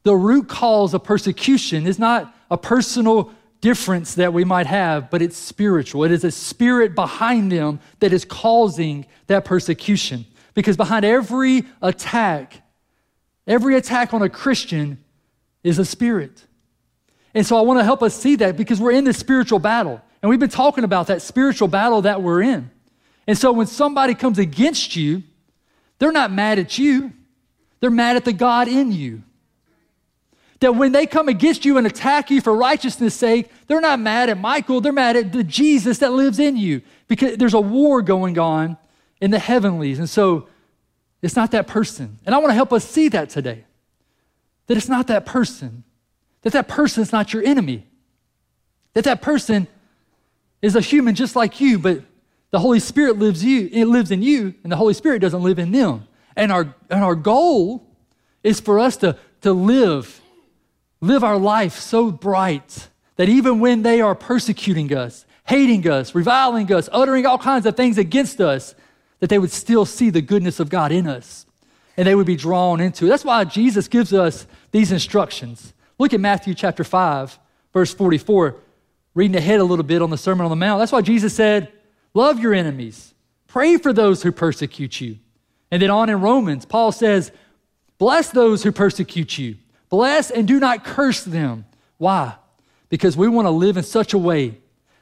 the 0.03 0.15
root 0.15 0.49
cause 0.49 0.93
of 0.93 1.03
persecution 1.03 1.87
is 1.87 1.97
not 1.99 2.35
a 2.51 2.57
personal 2.57 3.31
difference 3.61 4.15
that 4.15 4.33
we 4.33 4.43
might 4.43 4.67
have, 4.67 5.09
but 5.09 5.21
it's 5.21 5.37
spiritual. 5.37 6.03
It 6.03 6.11
is 6.11 6.25
a 6.25 6.31
spirit 6.31 6.95
behind 6.95 7.51
them 7.51 7.79
that 7.99 8.11
is 8.11 8.25
causing 8.25 9.05
that 9.27 9.45
persecution. 9.45 10.25
Because 10.53 10.75
behind 10.75 11.05
every 11.05 11.63
attack 11.81 12.62
Every 13.45 13.75
attack 13.75 14.13
on 14.13 14.21
a 14.21 14.29
Christian 14.29 15.03
is 15.63 15.79
a 15.79 15.85
spirit. 15.85 16.45
And 17.33 17.45
so 17.45 17.57
I 17.57 17.61
want 17.61 17.79
to 17.79 17.83
help 17.83 18.03
us 18.03 18.15
see 18.15 18.35
that 18.37 18.57
because 18.57 18.79
we're 18.79 18.91
in 18.91 19.03
this 19.03 19.17
spiritual 19.17 19.59
battle. 19.59 20.01
And 20.21 20.29
we've 20.29 20.39
been 20.39 20.49
talking 20.49 20.83
about 20.83 21.07
that 21.07 21.21
spiritual 21.21 21.67
battle 21.67 22.03
that 22.03 22.21
we're 22.21 22.41
in. 22.41 22.69
And 23.27 23.37
so 23.37 23.51
when 23.51 23.67
somebody 23.67 24.13
comes 24.13 24.39
against 24.39 24.95
you, 24.95 25.23
they're 25.99 26.11
not 26.11 26.31
mad 26.31 26.59
at 26.59 26.77
you, 26.77 27.13
they're 27.79 27.89
mad 27.89 28.15
at 28.15 28.25
the 28.25 28.33
God 28.33 28.67
in 28.67 28.91
you. 28.91 29.23
That 30.59 30.75
when 30.75 30.93
they 30.93 31.05
come 31.05 31.27
against 31.27 31.65
you 31.65 31.77
and 31.77 31.85
attack 31.85 32.31
you 32.31 32.39
for 32.39 32.55
righteousness' 32.55 33.15
sake, 33.15 33.49
they're 33.67 33.81
not 33.81 33.99
mad 33.99 34.29
at 34.29 34.37
Michael, 34.37 34.79
they're 34.79 34.93
mad 34.93 35.17
at 35.17 35.33
the 35.33 35.43
Jesus 35.43 35.97
that 35.97 36.13
lives 36.13 36.39
in 36.39 36.55
you 36.55 36.81
because 37.07 37.37
there's 37.37 37.53
a 37.53 37.59
war 37.59 38.01
going 38.01 38.39
on 38.39 38.77
in 39.19 39.31
the 39.31 39.39
heavenlies. 39.39 39.99
And 39.99 40.09
so 40.09 40.47
it's 41.23 41.35
not 41.35 41.51
that 41.51 41.67
person. 41.67 42.19
And 42.25 42.35
I 42.35 42.37
want 42.37 42.51
to 42.51 42.55
help 42.55 42.71
us 42.73 42.83
see 42.85 43.07
that 43.09 43.29
today. 43.29 43.63
That 44.67 44.77
it's 44.77 44.89
not 44.89 45.07
that 45.07 45.25
person. 45.25 45.83
That 46.41 46.53
that 46.53 46.67
person 46.67 47.01
is 47.01 47.11
not 47.11 47.33
your 47.33 47.43
enemy. 47.43 47.87
That 48.93 49.05
that 49.05 49.21
person 49.21 49.67
is 50.61 50.75
a 50.75 50.81
human 50.81 51.15
just 51.15 51.35
like 51.35 51.59
you, 51.59 51.79
but 51.79 52.01
the 52.51 52.59
Holy 52.59 52.79
Spirit 52.79 53.17
lives 53.17 53.43
you, 53.43 53.69
it 53.71 53.85
lives 53.85 54.11
in 54.11 54.21
you, 54.21 54.53
and 54.61 54.71
the 54.71 54.75
Holy 54.75 54.93
Spirit 54.93 55.19
doesn't 55.19 55.41
live 55.41 55.57
in 55.57 55.71
them. 55.71 56.07
And 56.35 56.51
our 56.51 56.75
and 56.89 57.03
our 57.03 57.15
goal 57.15 57.87
is 58.43 58.59
for 58.59 58.79
us 58.79 58.97
to, 58.97 59.17
to 59.41 59.53
live, 59.53 60.21
live 61.01 61.23
our 61.23 61.37
life 61.37 61.79
so 61.79 62.11
bright 62.11 62.89
that 63.15 63.29
even 63.29 63.59
when 63.59 63.81
they 63.81 64.01
are 64.01 64.13
persecuting 64.13 64.93
us, 64.93 65.25
hating 65.45 65.87
us, 65.87 66.13
reviling 66.13 66.71
us, 66.71 66.89
uttering 66.91 67.25
all 67.25 67.37
kinds 67.37 67.65
of 67.65 67.77
things 67.77 67.97
against 67.97 68.41
us, 68.41 68.75
that 69.23 69.29
they 69.29 69.39
would 69.39 69.53
still 69.53 69.85
see 69.85 70.09
the 70.09 70.21
goodness 70.21 70.59
of 70.59 70.67
God 70.67 70.91
in 70.91 71.07
us. 71.07 71.45
and 71.95 72.05
they 72.05 72.13
would 72.13 72.25
be 72.25 72.35
drawn 72.35 72.81
into 72.81 73.05
it. 73.05 73.07
That's 73.07 73.23
why 73.23 73.45
Jesus 73.45 73.87
gives 73.87 74.11
us 74.11 74.45
these 74.71 74.91
instructions. 74.91 75.73
Look 75.97 76.13
at 76.13 76.19
Matthew 76.19 76.53
chapter 76.53 76.83
5, 76.83 77.39
verse 77.71 77.93
44, 77.93 78.57
reading 79.15 79.37
ahead 79.37 79.61
a 79.61 79.63
little 79.63 79.85
bit 79.85 80.01
on 80.01 80.09
the 80.09 80.17
Sermon 80.17 80.43
on 80.43 80.49
the 80.49 80.57
Mount. 80.57 80.79
That's 80.81 80.91
why 80.91 80.99
Jesus 80.99 81.33
said, 81.33 81.71
Love 82.13 82.41
your 82.41 82.53
enemies, 82.53 83.13
pray 83.47 83.77
for 83.77 83.93
those 83.93 84.23
who 84.23 84.33
persecute 84.33 84.99
you. 84.99 85.19
And 85.71 85.81
then 85.81 85.89
on 85.89 86.09
in 86.09 86.19
Romans, 86.19 86.65
Paul 86.65 86.91
says, 86.91 87.31
Bless 87.99 88.29
those 88.29 88.61
who 88.63 88.73
persecute 88.73 89.37
you, 89.37 89.55
bless 89.87 90.31
and 90.31 90.45
do 90.45 90.59
not 90.59 90.83
curse 90.83 91.23
them. 91.23 91.63
Why? 91.97 92.35
Because 92.89 93.15
we 93.15 93.29
want 93.29 93.45
to 93.45 93.51
live 93.51 93.77
in 93.77 93.83
such 93.83 94.13
a 94.13 94.17
way 94.17 94.57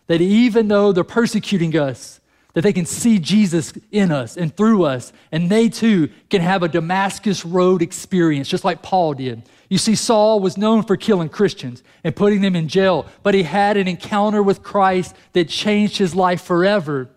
that 0.06 0.22
even 0.22 0.68
though 0.68 0.92
they're 0.92 1.04
persecuting 1.04 1.76
us, 1.76 2.21
that 2.54 2.62
they 2.62 2.74
can 2.74 2.86
see 2.86 3.18
Jesus 3.20 3.74
in 3.92 4.12
us 4.12 4.36
and 4.36 4.56
through 4.56 4.84
us, 4.84 5.14
and 5.32 5.50
they 5.50 5.70
too 5.70 6.10
can 6.30 6.42
have 6.42 6.64
a 6.64 6.68
Damascus 6.68 7.46
Road 7.46 7.82
experience, 7.82 8.48
just 8.48 8.66
like 8.66 8.82
Paul 8.82 9.14
did. 9.14 9.44
You 9.70 9.78
see, 9.78 9.96
Saul 9.96 10.42
was 10.42 10.58
known 10.58 10.84
for 10.84 10.98
killing 10.98 11.30
Christians 11.30 11.82
and 12.04 12.16
putting 12.16 12.42
them 12.42 12.56
in 12.56 12.68
jail, 12.68 13.06
but 13.24 13.34
he 13.34 13.44
had 13.44 13.78
an 13.78 13.88
encounter 13.88 14.44
with 14.44 14.64
Christ 14.64 15.16
that 15.32 15.48
changed 15.48 15.98
his 15.98 16.14
life 16.14 16.42
forever, 16.42 17.10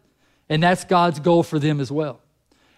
and 0.48 0.62
that's 0.62 0.84
God's 0.84 1.18
goal 1.18 1.42
for 1.42 1.58
them 1.58 1.80
as 1.80 1.90
well. 1.90 2.20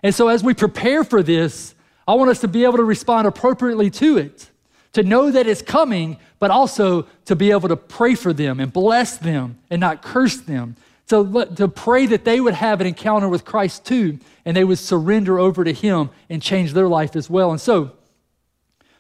And 0.03 0.15
so, 0.15 0.29
as 0.29 0.43
we 0.43 0.55
prepare 0.55 1.05
for 1.05 1.23
this, 1.23 1.75
I 2.09 2.15
want 2.15 2.31
us 2.31 2.41
to 2.41 2.49
be 2.49 2.65
able 2.65 2.77
to 2.77 2.85
respond 2.85 3.27
appropriately 3.27 3.91
to 3.91 4.17
it, 4.17 4.49
to 4.93 5.03
know 5.03 5.31
that 5.31 5.47
it's 5.47 5.61
coming, 5.61 6.17
but 6.39 6.51
also 6.51 7.07
to 7.27 7.37
be 7.37 7.51
able 7.51 7.69
to 7.69 7.77
pray 7.77 8.15
for 8.15 8.33
them 8.33 8.61
and 8.61 8.73
bless 8.73 9.19
them 9.19 9.59
and 9.69 9.81
not 9.81 10.01
curse 10.03 10.37
them 10.37 10.77
to, 11.09 11.47
to 11.57 11.69
pray 11.69 12.07
that 12.07 12.25
they 12.25 12.41
would 12.41 12.55
have 12.55 12.81
an 12.81 12.87
encounter 12.87 13.29
with 13.29 13.45
Christ 13.45 13.85
too, 13.85 14.19
and 14.45 14.57
they 14.57 14.65
would 14.65 14.79
surrender 14.79 15.39
over 15.39 15.63
to 15.63 15.73
Him 15.73 16.11
and 16.29 16.43
change 16.43 16.73
their 16.73 16.89
life 16.89 17.15
as 17.15 17.31
well. 17.31 17.51
And 17.51 17.61
so, 17.61 17.93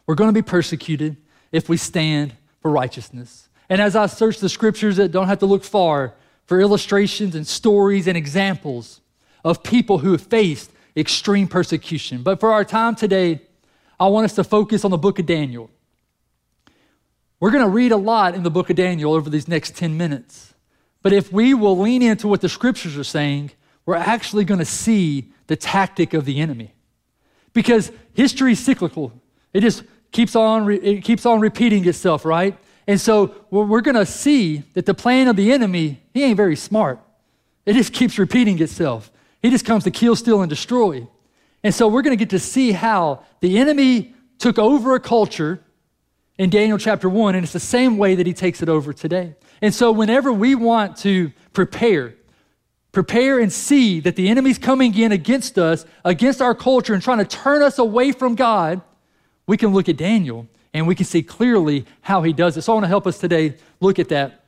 we're 0.07 0.14
going 0.14 0.29
to 0.29 0.35
be 0.35 0.42
persecuted 0.42 1.16
if 1.51 1.69
we 1.69 1.77
stand 1.77 2.33
for 2.61 2.71
righteousness. 2.71 3.49
And 3.69 3.81
as 3.81 3.97
I 3.97 4.07
search 4.07 4.38
the 4.38 4.49
scriptures 4.49 4.97
that 4.97 5.11
don't 5.11 5.27
have 5.27 5.40
to 5.40 5.47
look 5.47 5.64
far 5.64 6.14
for 6.47 6.61
illustrations 6.61 7.35
and 7.35 7.47
stories 7.47 8.07
and 8.07 8.16
examples 8.16 9.01
of 9.45 9.62
people 9.62 9.99
who 9.99 10.12
have 10.12 10.23
faced 10.23 10.71
extreme 10.97 11.49
persecution. 11.49 12.23
But 12.23 12.40
for 12.40 12.53
our 12.53 12.64
time 12.64 12.95
today, 12.95 13.40
I 13.99 14.07
want 14.09 14.27
us 14.27 14.35
to 14.37 14.45
focus 14.45 14.85
on 14.85 14.90
the 14.90 14.99
book 14.99 15.19
of 15.19 15.27
Daniel. 15.27 15.71
We're 17.40 17.51
going 17.51 17.64
to 17.64 17.71
read 17.71 17.92
a 17.92 17.97
lot 17.97 18.35
in 18.35 18.45
the 18.45 18.51
book 18.51 18.71
of 18.71 18.77
Daniel 18.77 19.12
over 19.12 19.29
these 19.29 19.49
next 19.49 19.77
10 19.77 19.97
minutes. 19.97 20.55
But 21.07 21.12
if 21.12 21.33
we 21.33 21.55
will 21.55 21.79
lean 21.79 22.03
into 22.03 22.27
what 22.27 22.40
the 22.40 22.49
scriptures 22.49 22.99
are 22.99 23.05
saying, 23.05 23.53
we're 23.85 23.95
actually 23.95 24.45
going 24.45 24.59
to 24.59 24.64
see 24.64 25.31
the 25.47 25.55
tactic 25.55 26.14
of 26.14 26.25
the 26.25 26.40
enemy. 26.40 26.75
Because 27.53 27.92
history 28.14 28.51
is 28.51 28.59
cyclical. 28.59 29.12
It 29.53 29.61
just 29.61 29.85
keeps 30.11 30.35
on, 30.35 30.69
it 30.69 31.05
keeps 31.05 31.25
on 31.25 31.38
repeating 31.38 31.87
itself, 31.87 32.25
right? 32.25 32.59
And 32.88 33.01
so 33.01 33.37
we're 33.51 33.83
going 33.83 33.95
to 33.95 34.05
see 34.05 34.64
that 34.75 34.85
the 34.85 34.95
plan 34.95 35.29
of 35.29 35.37
the 35.37 35.53
enemy, 35.53 36.03
he 36.12 36.25
ain't 36.25 36.37
very 36.37 36.57
smart. 36.57 36.99
It 37.66 37.75
just 37.75 37.92
keeps 37.92 38.19
repeating 38.19 38.61
itself. 38.61 39.12
He 39.42 39.51
just 39.51 39.64
comes 39.64 39.85
to 39.85 39.92
kill, 39.92 40.16
steal, 40.16 40.42
and 40.42 40.51
destroy. 40.51 41.07
And 41.62 41.73
so 41.73 41.87
we're 41.87 42.03
going 42.03 42.19
to 42.19 42.21
get 42.21 42.31
to 42.31 42.40
see 42.40 42.73
how 42.73 43.23
the 43.38 43.59
enemy 43.59 44.12
took 44.40 44.59
over 44.59 44.97
a 44.97 45.01
culture 45.01 45.61
in 46.37 46.51
Daniel 46.51 46.79
chapter 46.79 47.09
1, 47.09 47.37
and 47.37 47.45
it's 47.45 47.53
the 47.53 47.61
same 47.61 47.97
way 47.97 48.16
that 48.16 48.27
he 48.27 48.33
takes 48.33 48.61
it 48.61 48.69
over 48.69 48.92
today. 48.92 49.37
And 49.62 49.75
so, 49.75 49.90
whenever 49.92 50.33
we 50.33 50.55
want 50.55 50.97
to 50.99 51.33
prepare, 51.53 52.14
prepare 52.92 53.38
and 53.38 53.53
see 53.53 54.01
that 54.01 54.16
the 54.16 54.29
enemy's 54.29 54.59
coming 54.59 54.97
in 54.97 55.12
against 55.12 55.59
us, 55.59 55.85
against 56.05 56.42
our 56.42 56.55
culture, 56.55 56.95
and 56.95 57.03
trying 57.03 57.19
to 57.19 57.25
turn 57.25 57.62
us 57.62 57.79
away 57.79 58.12
from 58.12 58.35
God, 58.35 58.83
we 59.47 59.57
can 59.57 59.73
look 59.73 59.88
at 59.88 59.97
Daniel 59.97 60.47
and 60.75 60.87
we 60.87 60.95
can 60.95 61.07
see 61.07 61.23
clearly 61.23 61.87
how 62.03 62.23
he 62.23 62.33
does 62.33 62.57
it. 62.57 62.62
So, 62.62 62.73
I 62.73 62.75
want 62.75 62.85
to 62.85 62.88
help 62.88 63.07
us 63.07 63.19
today 63.19 63.55
look 63.81 63.99
at 63.99 64.09
that. 64.11 64.45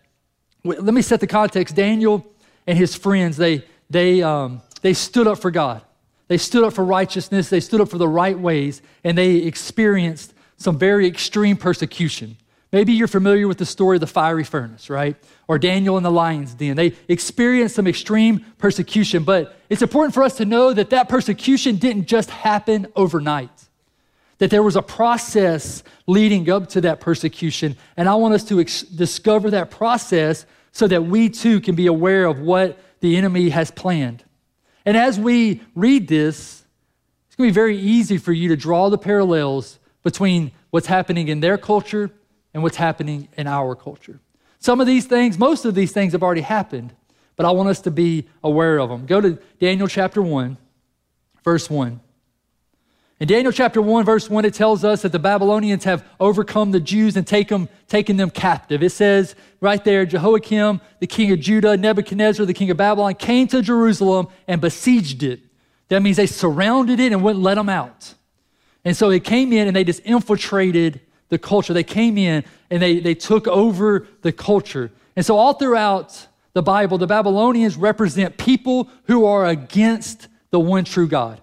Let 0.64 0.92
me 0.92 1.02
set 1.02 1.20
the 1.20 1.26
context. 1.26 1.74
Daniel 1.74 2.26
and 2.66 2.76
his 2.76 2.94
friends, 2.94 3.36
they, 3.36 3.64
they, 3.88 4.22
um, 4.22 4.60
they 4.82 4.92
stood 4.92 5.26
up 5.26 5.38
for 5.38 5.50
God. 5.50 5.82
They 6.28 6.36
stood 6.36 6.62
up 6.62 6.74
for 6.74 6.84
righteousness. 6.84 7.48
They 7.48 7.60
stood 7.60 7.80
up 7.80 7.88
for 7.88 7.98
the 7.98 8.08
right 8.08 8.38
ways, 8.38 8.82
and 9.02 9.16
they 9.16 9.36
experienced 9.36 10.34
some 10.58 10.78
very 10.78 11.06
extreme 11.06 11.56
persecution. 11.56 12.36
Maybe 12.70 12.92
you're 12.92 13.08
familiar 13.08 13.48
with 13.48 13.58
the 13.58 13.66
story 13.66 13.96
of 13.96 14.00
the 14.00 14.06
fiery 14.06 14.44
furnace, 14.44 14.90
right? 14.90 15.16
Or 15.46 15.58
Daniel 15.58 15.96
in 15.96 16.02
the 16.02 16.10
lion's 16.10 16.52
den. 16.54 16.76
They 16.76 16.94
experienced 17.08 17.74
some 17.74 17.86
extreme 17.86 18.44
persecution, 18.58 19.24
but 19.24 19.56
it's 19.70 19.80
important 19.80 20.12
for 20.12 20.22
us 20.22 20.36
to 20.36 20.44
know 20.44 20.74
that 20.74 20.90
that 20.90 21.08
persecution 21.08 21.76
didn't 21.76 22.06
just 22.06 22.28
happen 22.28 22.86
overnight. 22.94 23.50
That 24.36 24.50
there 24.50 24.62
was 24.62 24.76
a 24.76 24.82
process 24.82 25.82
leading 26.06 26.50
up 26.50 26.68
to 26.70 26.82
that 26.82 27.00
persecution. 27.00 27.76
And 27.96 28.06
I 28.08 28.16
want 28.16 28.34
us 28.34 28.44
to 28.44 28.60
ex- 28.60 28.82
discover 28.82 29.50
that 29.50 29.70
process 29.70 30.44
so 30.72 30.86
that 30.86 31.04
we 31.04 31.30
too 31.30 31.60
can 31.60 31.74
be 31.74 31.86
aware 31.86 32.26
of 32.26 32.38
what 32.38 32.78
the 33.00 33.16
enemy 33.16 33.48
has 33.48 33.70
planned. 33.70 34.22
And 34.84 34.96
as 34.96 35.18
we 35.18 35.62
read 35.74 36.06
this, 36.06 36.64
it's 37.26 37.36
going 37.36 37.48
to 37.48 37.52
be 37.52 37.54
very 37.54 37.78
easy 37.78 38.18
for 38.18 38.32
you 38.32 38.48
to 38.48 38.56
draw 38.56 38.90
the 38.90 38.98
parallels 38.98 39.78
between 40.02 40.52
what's 40.70 40.86
happening 40.86 41.28
in 41.28 41.40
their 41.40 41.56
culture 41.56 42.10
and 42.54 42.62
what's 42.62 42.76
happening 42.76 43.28
in 43.36 43.46
our 43.46 43.74
culture. 43.74 44.20
Some 44.58 44.80
of 44.80 44.86
these 44.86 45.06
things, 45.06 45.38
most 45.38 45.64
of 45.64 45.74
these 45.74 45.92
things 45.92 46.12
have 46.12 46.22
already 46.22 46.40
happened, 46.40 46.92
but 47.36 47.46
I 47.46 47.50
want 47.52 47.68
us 47.68 47.80
to 47.82 47.90
be 47.90 48.26
aware 48.42 48.78
of 48.78 48.88
them. 48.88 49.06
Go 49.06 49.20
to 49.20 49.38
Daniel 49.60 49.86
chapter 49.86 50.20
1, 50.20 50.56
verse 51.44 51.70
1. 51.70 52.00
In 53.20 53.26
Daniel 53.26 53.50
chapter 53.50 53.82
1, 53.82 54.04
verse 54.04 54.30
1, 54.30 54.44
it 54.44 54.54
tells 54.54 54.84
us 54.84 55.02
that 55.02 55.10
the 55.10 55.18
Babylonians 55.18 55.82
have 55.84 56.04
overcome 56.20 56.70
the 56.70 56.78
Jews 56.78 57.16
and 57.16 57.26
take 57.26 57.48
them, 57.48 57.68
taken 57.88 58.16
them 58.16 58.30
captive. 58.30 58.80
It 58.82 58.90
says 58.90 59.34
right 59.60 59.82
there 59.84 60.06
Jehoiakim, 60.06 60.80
the 61.00 61.06
king 61.08 61.32
of 61.32 61.40
Judah, 61.40 61.76
Nebuchadnezzar, 61.76 62.46
the 62.46 62.54
king 62.54 62.70
of 62.70 62.76
Babylon, 62.76 63.14
came 63.14 63.48
to 63.48 63.60
Jerusalem 63.60 64.28
and 64.46 64.60
besieged 64.60 65.24
it. 65.24 65.40
That 65.88 66.00
means 66.00 66.16
they 66.16 66.26
surrounded 66.26 67.00
it 67.00 67.12
and 67.12 67.22
wouldn't 67.22 67.42
let 67.42 67.56
them 67.56 67.68
out. 67.68 68.14
And 68.84 68.96
so 68.96 69.10
they 69.10 69.20
came 69.20 69.52
in 69.52 69.66
and 69.66 69.74
they 69.74 69.84
just 69.84 70.00
infiltrated 70.04 71.00
the 71.28 71.38
culture. 71.38 71.72
They 71.72 71.84
came 71.84 72.18
in 72.18 72.44
and 72.70 72.82
they, 72.82 73.00
they 73.00 73.14
took 73.14 73.46
over 73.46 74.06
the 74.22 74.32
culture. 74.32 74.90
And 75.16 75.24
so, 75.24 75.36
all 75.36 75.54
throughout 75.54 76.26
the 76.52 76.62
Bible, 76.62 76.98
the 76.98 77.06
Babylonians 77.06 77.76
represent 77.76 78.36
people 78.36 78.88
who 79.04 79.26
are 79.26 79.46
against 79.46 80.28
the 80.50 80.60
one 80.60 80.84
true 80.84 81.08
God. 81.08 81.40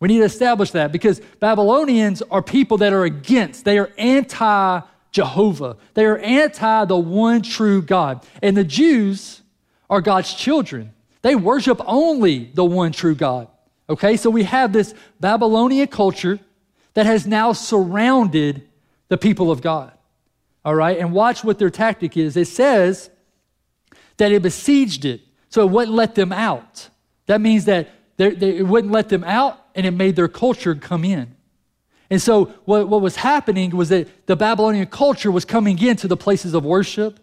We 0.00 0.08
need 0.08 0.18
to 0.18 0.24
establish 0.24 0.72
that 0.72 0.92
because 0.92 1.20
Babylonians 1.40 2.22
are 2.30 2.42
people 2.42 2.78
that 2.78 2.92
are 2.92 3.04
against, 3.04 3.64
they 3.64 3.78
are 3.78 3.90
anti 3.96 4.80
Jehovah, 5.12 5.76
they 5.94 6.04
are 6.04 6.18
anti 6.18 6.84
the 6.86 6.96
one 6.96 7.42
true 7.42 7.80
God. 7.80 8.26
And 8.42 8.56
the 8.56 8.64
Jews 8.64 9.42
are 9.88 10.00
God's 10.00 10.34
children, 10.34 10.92
they 11.22 11.36
worship 11.36 11.80
only 11.86 12.50
the 12.54 12.64
one 12.64 12.92
true 12.92 13.14
God. 13.14 13.48
Okay, 13.88 14.16
so 14.16 14.30
we 14.30 14.44
have 14.44 14.72
this 14.72 14.94
Babylonian 15.20 15.88
culture 15.88 16.40
that 16.94 17.06
has 17.06 17.26
now 17.26 17.52
surrounded 17.52 18.66
the 19.14 19.18
people 19.18 19.52
of 19.52 19.62
God. 19.62 19.92
All 20.64 20.74
right? 20.74 20.98
And 20.98 21.12
watch 21.12 21.44
what 21.44 21.60
their 21.60 21.70
tactic 21.70 22.16
is. 22.16 22.36
It 22.36 22.48
says 22.48 23.10
that 24.16 24.32
it 24.32 24.42
besieged 24.42 25.04
it, 25.04 25.20
so 25.50 25.62
it 25.62 25.70
wouldn't 25.70 25.94
let 25.94 26.16
them 26.16 26.32
out. 26.32 26.88
That 27.26 27.40
means 27.40 27.66
that 27.66 27.90
they, 28.16 28.30
it 28.32 28.66
wouldn't 28.66 28.92
let 28.92 29.10
them 29.10 29.22
out 29.22 29.64
and 29.76 29.86
it 29.86 29.92
made 29.92 30.16
their 30.16 30.26
culture 30.26 30.74
come 30.74 31.04
in. 31.04 31.36
And 32.10 32.20
so, 32.20 32.46
what, 32.64 32.88
what 32.88 33.02
was 33.02 33.14
happening 33.14 33.70
was 33.70 33.88
that 33.90 34.26
the 34.26 34.34
Babylonian 34.34 34.88
culture 34.88 35.30
was 35.30 35.44
coming 35.44 35.80
into 35.80 36.08
the 36.08 36.16
places 36.16 36.52
of 36.52 36.64
worship. 36.64 37.20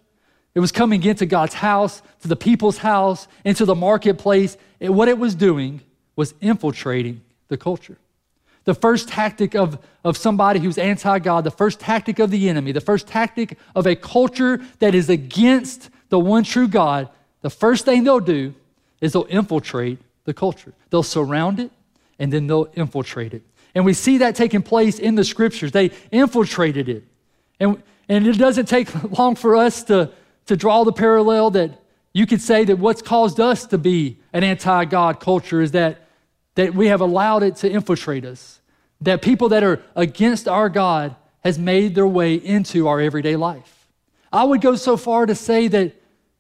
It 0.55 0.61
was 0.61 0.71
coming 0.71 1.03
into 1.03 1.25
God's 1.25 1.55
house, 1.55 2.01
to 2.21 2.29
the 2.29 2.37
people's 2.37 2.77
house, 2.77 3.27
into 3.43 3.65
the 3.65 3.75
marketplace. 3.75 4.55
And 4.79 4.95
what 4.95 5.09
it 5.09 5.19
was 5.19 5.35
doing 5.35 5.81
was 6.15 6.35
infiltrating 6.39 7.19
the 7.49 7.57
culture. 7.57 7.97
The 8.63 8.73
first 8.75 9.09
tactic 9.09 9.55
of, 9.55 9.79
of 10.03 10.17
somebody 10.17 10.59
who's 10.59 10.77
anti 10.77 11.19
God, 11.19 11.43
the 11.43 11.51
first 11.51 11.79
tactic 11.79 12.19
of 12.19 12.29
the 12.29 12.47
enemy, 12.49 12.71
the 12.71 12.81
first 12.81 13.07
tactic 13.07 13.57
of 13.75 13.87
a 13.87 13.95
culture 13.95 14.61
that 14.79 14.93
is 14.93 15.09
against 15.09 15.89
the 16.09 16.19
one 16.19 16.43
true 16.43 16.67
God, 16.67 17.09
the 17.41 17.49
first 17.49 17.85
thing 17.85 18.03
they'll 18.03 18.19
do 18.19 18.53
is 18.99 19.13
they'll 19.13 19.25
infiltrate 19.29 19.99
the 20.25 20.33
culture. 20.33 20.73
They'll 20.89 21.03
surround 21.03 21.59
it 21.59 21.71
and 22.19 22.31
then 22.31 22.47
they'll 22.47 22.69
infiltrate 22.75 23.33
it. 23.33 23.41
And 23.73 23.85
we 23.85 23.93
see 23.93 24.19
that 24.19 24.35
taking 24.35 24.61
place 24.61 24.99
in 24.99 25.15
the 25.15 25.23
scriptures. 25.23 25.71
They 25.71 25.91
infiltrated 26.11 26.87
it. 26.87 27.03
And, 27.59 27.81
and 28.07 28.27
it 28.27 28.37
doesn't 28.37 28.67
take 28.67 28.89
long 29.17 29.35
for 29.35 29.55
us 29.55 29.83
to, 29.85 30.11
to 30.45 30.55
draw 30.55 30.83
the 30.83 30.91
parallel 30.91 31.51
that 31.51 31.79
you 32.13 32.27
could 32.27 32.41
say 32.41 32.65
that 32.65 32.77
what's 32.77 33.01
caused 33.01 33.39
us 33.39 33.65
to 33.67 33.77
be 33.77 34.17
an 34.33 34.43
anti 34.43 34.85
God 34.85 35.19
culture 35.19 35.61
is 35.61 35.71
that 35.71 36.07
that 36.55 36.73
we 36.73 36.87
have 36.87 37.01
allowed 37.01 37.43
it 37.43 37.55
to 37.57 37.69
infiltrate 37.69 38.25
us, 38.25 38.59
that 38.99 39.21
people 39.21 39.49
that 39.49 39.63
are 39.63 39.81
against 39.95 40.47
our 40.47 40.69
God 40.69 41.15
has 41.43 41.57
made 41.57 41.95
their 41.95 42.07
way 42.07 42.35
into 42.35 42.87
our 42.87 42.99
everyday 42.99 43.35
life. 43.35 43.87
I 44.31 44.43
would 44.43 44.61
go 44.61 44.75
so 44.75 44.95
far 44.97 45.25
to 45.25 45.35
say 45.35 45.67
that 45.67 45.95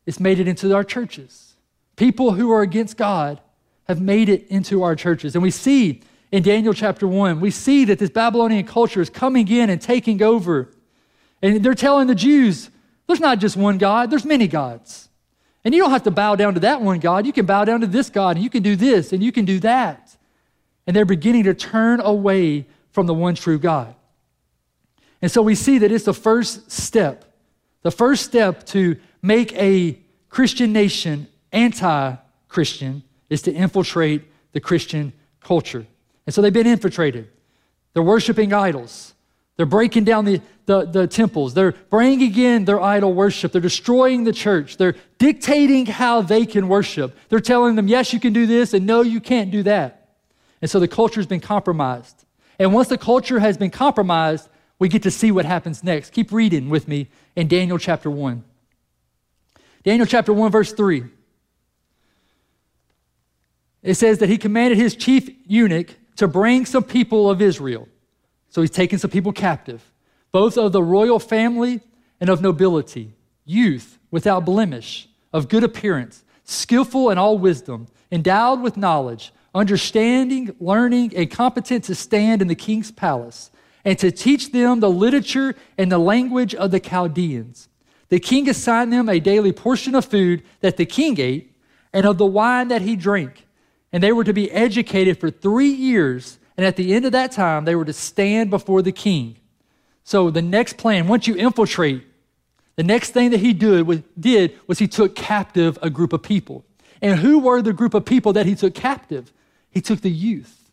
it's 0.05 0.19
made 0.19 0.39
it 0.39 0.47
into 0.47 0.73
our 0.75 0.83
churches. 0.83 1.55
People 1.95 2.33
who 2.33 2.51
are 2.51 2.61
against 2.61 2.97
God 2.97 3.41
have 3.85 4.01
made 4.01 4.29
it 4.29 4.47
into 4.47 4.83
our 4.83 4.95
churches. 4.95 5.35
And 5.35 5.43
we 5.43 5.51
see 5.51 6.01
in 6.31 6.43
Daniel 6.43 6.73
chapter 6.73 7.07
1, 7.07 7.39
we 7.39 7.51
see 7.51 7.85
that 7.85 7.99
this 7.99 8.09
Babylonian 8.09 8.65
culture 8.65 9.01
is 9.01 9.09
coming 9.09 9.47
in 9.47 9.69
and 9.69 9.81
taking 9.81 10.21
over. 10.21 10.71
And 11.41 11.63
they're 11.63 11.73
telling 11.73 12.07
the 12.07 12.15
Jews, 12.15 12.69
there's 13.07 13.19
not 13.19 13.39
just 13.39 13.57
one 13.57 13.77
God, 13.77 14.09
there's 14.09 14.25
many 14.25 14.47
gods. 14.47 15.09
And 15.63 15.73
you 15.73 15.81
don't 15.81 15.91
have 15.91 16.03
to 16.03 16.11
bow 16.11 16.35
down 16.35 16.55
to 16.55 16.59
that 16.61 16.81
one 16.81 16.99
God. 16.99 17.25
You 17.25 17.33
can 17.33 17.45
bow 17.45 17.65
down 17.65 17.81
to 17.81 17.87
this 17.87 18.09
God, 18.09 18.35
and 18.35 18.43
you 18.43 18.49
can 18.49 18.63
do 18.63 18.75
this, 18.75 19.13
and 19.13 19.21
you 19.21 19.31
can 19.31 19.45
do 19.45 19.59
that. 19.59 20.15
And 20.87 20.95
they're 20.95 21.05
beginning 21.05 21.43
to 21.43 21.53
turn 21.53 22.01
away 22.01 22.65
from 22.91 23.05
the 23.05 23.13
one 23.13 23.35
true 23.35 23.59
God. 23.59 23.93
And 25.21 25.31
so 25.31 25.41
we 25.41 25.55
see 25.55 25.77
that 25.77 25.91
it's 25.91 26.05
the 26.05 26.13
first 26.13 26.71
step. 26.71 27.25
The 27.83 27.91
first 27.91 28.25
step 28.25 28.65
to 28.67 28.97
make 29.21 29.53
a 29.53 29.99
Christian 30.29 30.73
nation 30.73 31.27
anti 31.51 32.15
Christian 32.47 33.03
is 33.29 33.41
to 33.43 33.53
infiltrate 33.53 34.23
the 34.51 34.59
Christian 34.59 35.13
culture. 35.39 35.85
And 36.25 36.33
so 36.33 36.41
they've 36.41 36.51
been 36.51 36.67
infiltrated. 36.67 37.29
They're 37.93 38.03
worshiping 38.03 38.53
idols. 38.53 39.13
They're 39.61 39.67
breaking 39.67 40.05
down 40.05 40.25
the, 40.25 40.41
the, 40.65 40.85
the, 40.85 41.05
temples. 41.05 41.53
They're 41.53 41.73
bringing 41.73 42.35
in 42.35 42.65
their 42.65 42.81
idol 42.81 43.13
worship. 43.13 43.51
They're 43.51 43.61
destroying 43.61 44.23
the 44.23 44.33
church. 44.33 44.77
They're 44.77 44.95
dictating 45.19 45.85
how 45.85 46.23
they 46.23 46.47
can 46.47 46.67
worship. 46.67 47.15
They're 47.29 47.39
telling 47.39 47.75
them, 47.75 47.87
yes, 47.87 48.11
you 48.11 48.19
can 48.19 48.33
do 48.33 48.47
this, 48.47 48.73
and 48.73 48.87
no, 48.87 49.03
you 49.03 49.21
can't 49.21 49.51
do 49.51 49.61
that. 49.61 50.15
And 50.63 50.71
so 50.71 50.79
the 50.79 50.87
culture 50.87 51.19
has 51.19 51.27
been 51.27 51.41
compromised. 51.41 52.25
And 52.57 52.73
once 52.73 52.87
the 52.87 52.97
culture 52.97 53.37
has 53.37 53.55
been 53.55 53.69
compromised, 53.69 54.49
we 54.79 54.89
get 54.89 55.03
to 55.03 55.11
see 55.11 55.31
what 55.31 55.45
happens 55.45 55.83
next. 55.83 56.09
Keep 56.09 56.31
reading 56.31 56.67
with 56.71 56.87
me 56.87 57.07
in 57.35 57.47
Daniel 57.47 57.77
chapter 57.77 58.09
1. 58.09 58.43
Daniel 59.83 60.07
chapter 60.07 60.33
1, 60.33 60.49
verse 60.49 60.73
3. 60.73 61.03
It 63.83 63.93
says 63.93 64.17
that 64.17 64.27
he 64.27 64.39
commanded 64.39 64.79
his 64.79 64.95
chief 64.95 65.29
eunuch 65.45 65.93
to 66.15 66.27
bring 66.27 66.65
some 66.65 66.83
people 66.83 67.29
of 67.29 67.43
Israel. 67.43 67.87
So 68.51 68.61
he's 68.61 68.69
taken 68.69 68.99
some 68.99 69.09
people 69.09 69.33
captive, 69.33 69.91
both 70.31 70.57
of 70.57 70.71
the 70.71 70.83
royal 70.83 71.19
family 71.19 71.81
and 72.19 72.29
of 72.29 72.41
nobility, 72.41 73.13
youth 73.45 73.97
without 74.11 74.45
blemish, 74.45 75.07
of 75.33 75.49
good 75.49 75.63
appearance, 75.63 76.23
skillful 76.43 77.09
in 77.09 77.17
all 77.17 77.39
wisdom, 77.39 77.87
endowed 78.11 78.61
with 78.61 78.77
knowledge, 78.77 79.33
understanding, 79.55 80.55
learning, 80.59 81.13
and 81.15 81.31
competent 81.31 81.85
to 81.85 81.95
stand 81.95 82.43
in 82.43 82.47
the 82.47 82.55
king's 82.55 82.91
palace, 82.91 83.49
and 83.83 83.97
to 83.97 84.11
teach 84.11 84.51
them 84.51 84.79
the 84.79 84.89
literature 84.89 85.55
and 85.77 85.91
the 85.91 85.97
language 85.97 86.53
of 86.53 86.69
the 86.69 86.79
Chaldeans. 86.79 87.67
The 88.09 88.19
king 88.19 88.47
assigned 88.47 88.93
them 88.93 89.09
a 89.09 89.19
daily 89.19 89.53
portion 89.53 89.95
of 89.95 90.05
food 90.05 90.43
that 90.59 90.77
the 90.77 90.85
king 90.85 91.19
ate, 91.19 91.55
and 91.91 92.05
of 92.05 92.19
the 92.19 92.25
wine 92.25 92.67
that 92.67 92.83
he 92.83 92.95
drank 92.95 93.45
and 93.91 94.01
they 94.01 94.11
were 94.11 94.23
to 94.23 94.33
be 94.33 94.51
educated 94.51 95.19
for 95.19 95.29
three 95.29 95.69
years. 95.69 96.39
And 96.57 96.65
at 96.65 96.75
the 96.75 96.93
end 96.93 97.05
of 97.05 97.11
that 97.13 97.31
time, 97.31 97.65
they 97.65 97.75
were 97.75 97.85
to 97.85 97.93
stand 97.93 98.49
before 98.49 98.81
the 98.81 98.91
king. 98.91 99.37
So 100.03 100.29
the 100.29 100.41
next 100.41 100.77
plan, 100.77 101.07
once 101.07 101.27
you 101.27 101.35
infiltrate, 101.35 102.03
the 102.75 102.83
next 102.83 103.11
thing 103.11 103.31
that 103.31 103.39
he 103.39 103.53
did 103.53 103.85
was, 103.87 104.01
did 104.19 104.57
was 104.67 104.79
he 104.79 104.87
took 104.87 105.15
captive 105.15 105.77
a 105.81 105.89
group 105.89 106.13
of 106.13 106.23
people. 106.23 106.65
And 107.01 107.19
who 107.19 107.39
were 107.39 107.61
the 107.61 107.73
group 107.73 107.93
of 107.93 108.05
people 108.05 108.33
that 108.33 108.45
he 108.45 108.55
took 108.55 108.73
captive? 108.73 109.31
He 109.69 109.81
took 109.81 110.01
the 110.01 110.11
youth. 110.11 110.69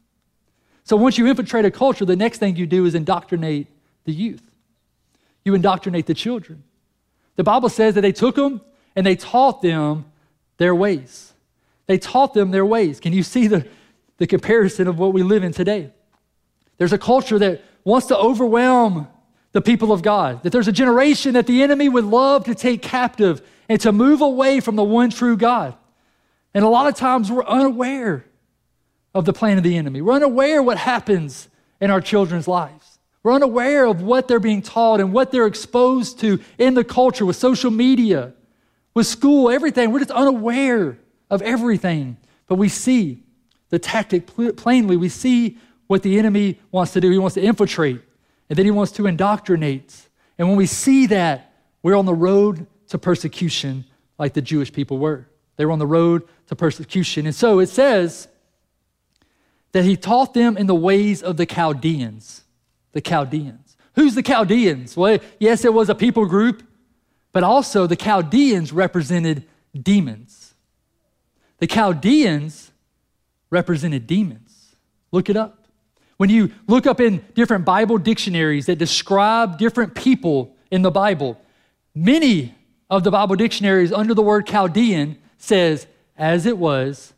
So 0.84 0.96
once 0.96 1.18
you 1.18 1.26
infiltrate 1.26 1.64
a 1.64 1.70
culture, 1.70 2.04
the 2.04 2.16
next 2.16 2.38
thing 2.38 2.56
you 2.56 2.66
do 2.66 2.84
is 2.86 2.94
indoctrinate 2.94 3.66
the 4.04 4.12
youth. 4.12 4.50
You 5.44 5.54
indoctrinate 5.54 6.06
the 6.06 6.14
children. 6.14 6.62
The 7.36 7.44
Bible 7.44 7.68
says 7.68 7.94
that 7.94 8.00
they 8.00 8.12
took 8.12 8.34
them 8.34 8.60
and 8.96 9.06
they 9.06 9.16
taught 9.16 9.62
them 9.62 10.06
their 10.56 10.74
ways. 10.74 11.32
They 11.86 11.98
taught 11.98 12.34
them 12.34 12.50
their 12.50 12.66
ways. 12.66 13.00
Can 13.00 13.12
you 13.12 13.22
see 13.22 13.46
the, 13.46 13.66
the 14.18 14.26
comparison 14.26 14.86
of 14.86 14.98
what 14.98 15.12
we 15.12 15.22
live 15.22 15.42
in 15.42 15.52
today? 15.52 15.90
There's 16.76 16.92
a 16.92 16.98
culture 16.98 17.38
that 17.38 17.62
wants 17.84 18.06
to 18.08 18.16
overwhelm 18.16 19.08
the 19.52 19.62
people 19.62 19.92
of 19.92 20.02
God, 20.02 20.42
that 20.42 20.50
there's 20.50 20.68
a 20.68 20.72
generation 20.72 21.34
that 21.34 21.46
the 21.46 21.62
enemy 21.62 21.88
would 21.88 22.04
love 22.04 22.44
to 22.44 22.54
take 22.54 22.82
captive 22.82 23.40
and 23.68 23.80
to 23.80 23.92
move 23.92 24.20
away 24.20 24.60
from 24.60 24.76
the 24.76 24.84
one 24.84 25.10
true 25.10 25.36
God. 25.36 25.74
And 26.54 26.64
a 26.64 26.68
lot 26.68 26.86
of 26.86 26.94
times 26.94 27.30
we're 27.30 27.44
unaware 27.44 28.24
of 29.14 29.24
the 29.24 29.32
plan 29.32 29.56
of 29.56 29.64
the 29.64 29.76
enemy. 29.76 30.02
We're 30.02 30.14
unaware 30.14 30.62
what 30.62 30.78
happens 30.78 31.48
in 31.80 31.90
our 31.90 32.00
children's 32.00 32.46
lives. 32.46 32.98
We're 33.22 33.32
unaware 33.32 33.86
of 33.86 34.02
what 34.02 34.28
they're 34.28 34.40
being 34.40 34.62
taught 34.62 35.00
and 35.00 35.12
what 35.12 35.32
they're 35.32 35.46
exposed 35.46 36.20
to 36.20 36.40
in 36.56 36.74
the 36.74 36.84
culture 36.84 37.26
with 37.26 37.36
social 37.36 37.70
media, 37.70 38.32
with 38.94 39.06
school, 39.06 39.50
everything. 39.50 39.92
We're 39.92 39.98
just 40.00 40.10
unaware 40.10 40.98
of 41.30 41.42
everything. 41.42 42.16
But 42.46 42.56
we 42.56 42.68
see 42.68 43.22
the 43.70 43.78
tactic 43.78 44.26
plainly. 44.56 44.96
We 44.96 45.08
see 45.08 45.58
what 45.86 46.02
the 46.02 46.18
enemy 46.18 46.60
wants 46.70 46.92
to 46.92 47.00
do. 47.00 47.10
He 47.10 47.18
wants 47.18 47.34
to 47.34 47.42
infiltrate, 47.42 48.00
and 48.48 48.58
then 48.58 48.64
he 48.64 48.70
wants 48.70 48.92
to 48.92 49.06
indoctrinate. 49.06 50.08
And 50.38 50.48
when 50.48 50.56
we 50.56 50.66
see 50.66 51.06
that, 51.06 51.52
we're 51.82 51.96
on 51.96 52.06
the 52.06 52.14
road 52.14 52.66
to 52.88 52.98
persecution 52.98 53.84
like 54.18 54.34
the 54.34 54.42
Jewish 54.42 54.72
people 54.72 54.98
were. 54.98 55.26
They 55.56 55.64
were 55.64 55.72
on 55.72 55.78
the 55.78 55.86
road 55.86 56.22
to 56.46 56.56
persecution. 56.56 57.26
And 57.26 57.34
so 57.34 57.58
it 57.58 57.68
says 57.68 58.28
that 59.72 59.84
he 59.84 59.96
taught 59.96 60.34
them 60.34 60.56
in 60.56 60.66
the 60.66 60.74
ways 60.74 61.22
of 61.22 61.36
the 61.36 61.46
Chaldeans. 61.46 62.42
The 62.92 63.00
Chaldeans. 63.00 63.76
Who's 63.94 64.14
the 64.14 64.22
Chaldeans? 64.22 64.96
Well, 64.96 65.18
yes, 65.38 65.64
it 65.64 65.74
was 65.74 65.88
a 65.88 65.94
people 65.94 66.26
group, 66.26 66.62
but 67.32 67.42
also 67.42 67.86
the 67.86 67.96
Chaldeans 67.96 68.72
represented 68.72 69.44
demons. 69.78 70.54
The 71.58 71.66
Chaldeans 71.66 72.70
represented 73.50 74.06
demons. 74.06 74.76
Look 75.12 75.30
it 75.30 75.36
up. 75.36 75.66
When 76.16 76.30
you 76.30 76.50
look 76.66 76.86
up 76.86 77.00
in 77.00 77.24
different 77.34 77.64
Bible 77.64 77.96
dictionaries 77.98 78.66
that 78.66 78.76
describe 78.76 79.58
different 79.58 79.94
people 79.94 80.56
in 80.70 80.82
the 80.82 80.90
Bible, 80.90 81.40
many 81.94 82.54
of 82.90 83.04
the 83.04 83.10
Bible 83.10 83.36
dictionaries 83.36 83.92
under 83.92 84.14
the 84.14 84.22
word 84.22 84.46
Chaldean 84.46 85.18
says, 85.38 85.86
as 86.16 86.44
it 86.46 86.58
was, 86.58 87.12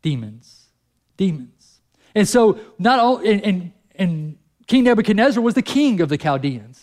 demons. 0.00 0.68
Demons. 1.16 1.80
And 2.14 2.26
so, 2.26 2.58
not 2.78 2.98
all, 2.98 3.18
and, 3.18 3.44
and, 3.44 3.72
and 3.94 4.38
King 4.66 4.84
Nebuchadnezzar 4.84 5.42
was 5.42 5.54
the 5.54 5.62
king 5.62 6.00
of 6.00 6.08
the 6.08 6.16
Chaldeans. 6.16 6.82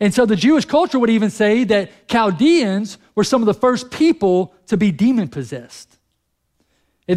And 0.00 0.12
so 0.14 0.26
the 0.26 0.36
Jewish 0.36 0.64
culture 0.64 0.98
would 0.98 1.10
even 1.10 1.30
say 1.30 1.64
that 1.64 2.08
Chaldeans 2.08 2.98
were 3.14 3.24
some 3.24 3.42
of 3.42 3.46
the 3.46 3.54
first 3.54 3.90
people 3.90 4.54
to 4.66 4.76
be 4.76 4.90
demon 4.90 5.28
possessed 5.28 5.98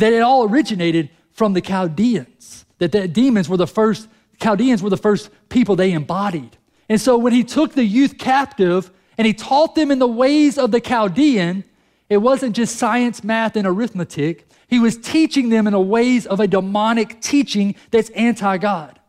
that 0.02 0.14
it 0.14 0.22
all 0.22 0.44
originated 0.50 1.10
from 1.32 1.54
the 1.54 1.62
Chaldeans, 1.62 2.66
that 2.80 2.92
the 2.92 3.08
demons 3.08 3.50
were 3.50 3.58
the 3.58 3.68
first, 3.68 4.08
Chaldeans 4.40 4.82
were 4.82 4.90
the 4.90 4.98
first 4.98 5.30
people 5.50 5.76
they 5.76 5.92
embodied. 5.92 6.58
And 6.90 7.00
so 7.00 7.18
when 7.18 7.34
he 7.34 7.44
took 7.44 7.74
the 7.74 7.84
youth 7.84 8.18
captive 8.18 8.92
and 9.18 9.26
he 9.26 9.34
taught 9.34 9.76
them 9.76 9.92
in 9.92 10.00
the 10.00 10.08
ways 10.08 10.58
of 10.58 10.72
the 10.72 10.82
Chaldean, 10.82 11.64
it 12.10 12.18
wasn't 12.18 12.56
just 12.56 12.76
science, 12.78 13.24
math, 13.24 13.56
and 13.56 13.66
arithmetic. 13.66 14.48
He 14.68 14.80
was 14.80 14.98
teaching 14.98 15.50
them 15.50 15.68
in 15.68 15.74
the 15.74 15.80
ways 15.80 16.26
of 16.26 16.40
a 16.40 16.48
demonic 16.48 17.22
teaching 17.22 17.76
that's 17.92 18.10
anti 18.12 18.58
God. 18.58 19.00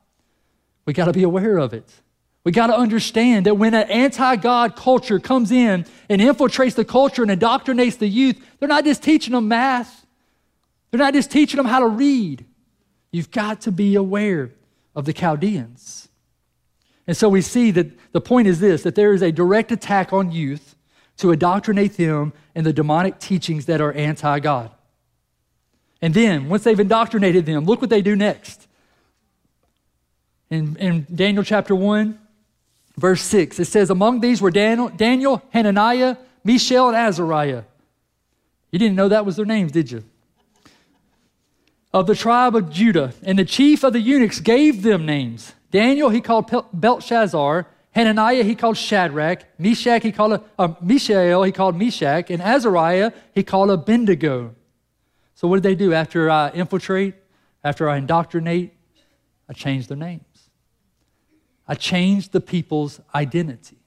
We 0.87 0.93
got 0.93 1.07
to 1.07 1.13
be 1.13 1.23
aware 1.23 1.59
of 1.59 1.73
it. 1.73 1.91
We 2.45 2.53
got 2.53 2.67
to 2.67 2.77
understand 2.77 3.47
that 3.47 3.55
when 3.55 3.73
an 3.75 3.89
anti 3.91 4.37
God 4.37 4.77
culture 4.77 5.19
comes 5.19 5.51
in 5.51 5.87
and 6.09 6.21
infiltrates 6.21 6.75
the 6.75 6.85
culture 6.85 7.23
and 7.23 7.31
indoctrinates 7.31 7.99
the 7.99 8.09
youth, 8.09 8.37
they're 8.59 8.69
not 8.69 8.85
just 8.85 9.03
teaching 9.03 9.33
them 9.33 9.49
math, 9.49 10.04
they're 10.95 11.05
not 11.05 11.13
just 11.13 11.33
teaching 11.33 11.57
them 11.57 11.67
how 11.67 11.81
to 11.81 11.89
read. 11.89 12.45
You've 13.11 13.33
got 13.33 13.63
to 13.63 13.73
be 13.73 13.97
aware 13.97 14.53
of 14.95 15.07
the 15.07 15.13
Chaldeans. 15.13 16.09
And 17.09 17.17
so 17.17 17.29
we 17.29 17.41
see 17.41 17.73
that 17.73 18.13
the 18.13 18.21
point 18.21 18.47
is 18.47 18.61
this 18.61 18.85
that 18.85 18.95
there 18.95 19.13
is 19.13 19.21
a 19.21 19.33
direct 19.33 19.73
attack 19.73 20.13
on 20.13 20.31
youth 20.31 20.77
to 21.17 21.33
indoctrinate 21.33 21.97
them 21.97 22.33
in 22.55 22.63
the 22.63 22.73
demonic 22.73 23.19
teachings 23.19 23.67
that 23.67 23.81
are 23.81 23.93
anti 23.93 24.39
God. 24.39 24.71
And 26.01 26.15
then, 26.15 26.49
once 26.49 26.63
they've 26.63 26.79
indoctrinated 26.79 27.45
them, 27.45 27.65
look 27.65 27.81
what 27.81 27.91
they 27.91 28.01
do 28.01 28.15
next. 28.15 28.69
In, 30.49 30.77
in 30.77 31.09
Daniel 31.13 31.43
chapter 31.43 31.75
1, 31.75 32.17
verse 32.97 33.23
6, 33.23 33.59
it 33.59 33.65
says, 33.65 33.91
Among 33.91 34.21
these 34.21 34.41
were 34.41 34.53
Daniel, 34.53 34.91
Daniel 34.91 35.43
Hananiah, 35.51 36.19
Mishael, 36.45 36.87
and 36.87 36.97
Azariah. 36.97 37.65
You 38.71 38.79
didn't 38.79 38.95
know 38.95 39.09
that 39.09 39.27
was 39.27 39.35
their 39.35 39.45
names, 39.45 39.73
did 39.73 39.91
you? 39.91 40.05
Of 41.95 42.09
the 42.09 42.15
tribe 42.17 42.57
of 42.57 42.71
Judah, 42.71 43.15
and 43.23 43.39
the 43.39 43.45
chief 43.45 43.85
of 43.85 43.93
the 43.93 44.01
eunuchs 44.01 44.41
gave 44.41 44.83
them 44.83 45.07
names. 45.07 45.55
Daniel 45.71 46.11
he 46.11 46.21
called 46.21 46.51
Belshazzar, 46.73 47.69
Hananiah 47.93 48.43
he 48.43 48.57
called 48.57 48.77
Shadrach, 48.77 49.45
Meshach 49.61 50.03
he 50.03 50.11
called 50.11 50.45
uh, 50.59 50.75
Mishael 50.83 51.45
he 51.45 51.53
called 51.53 51.77
Meshach, 51.77 52.31
and 52.31 52.43
Azariah 52.43 53.13
he 53.33 53.45
called 53.45 53.71
Abednego. 53.71 54.57
So 55.37 55.47
what 55.47 55.63
did 55.63 55.63
they 55.63 55.77
do 55.77 55.93
after 55.95 56.29
I 56.29 56.51
infiltrate, 56.51 57.15
after 57.63 57.89
I 57.89 57.99
indoctrinate? 57.99 58.75
I 59.49 59.53
changed 59.53 59.89
their 59.89 59.97
names. 59.97 60.51
I 61.69 61.77
changed 61.77 62.33
the 62.33 62.41
people's 62.41 63.01
identity. 63.15 63.79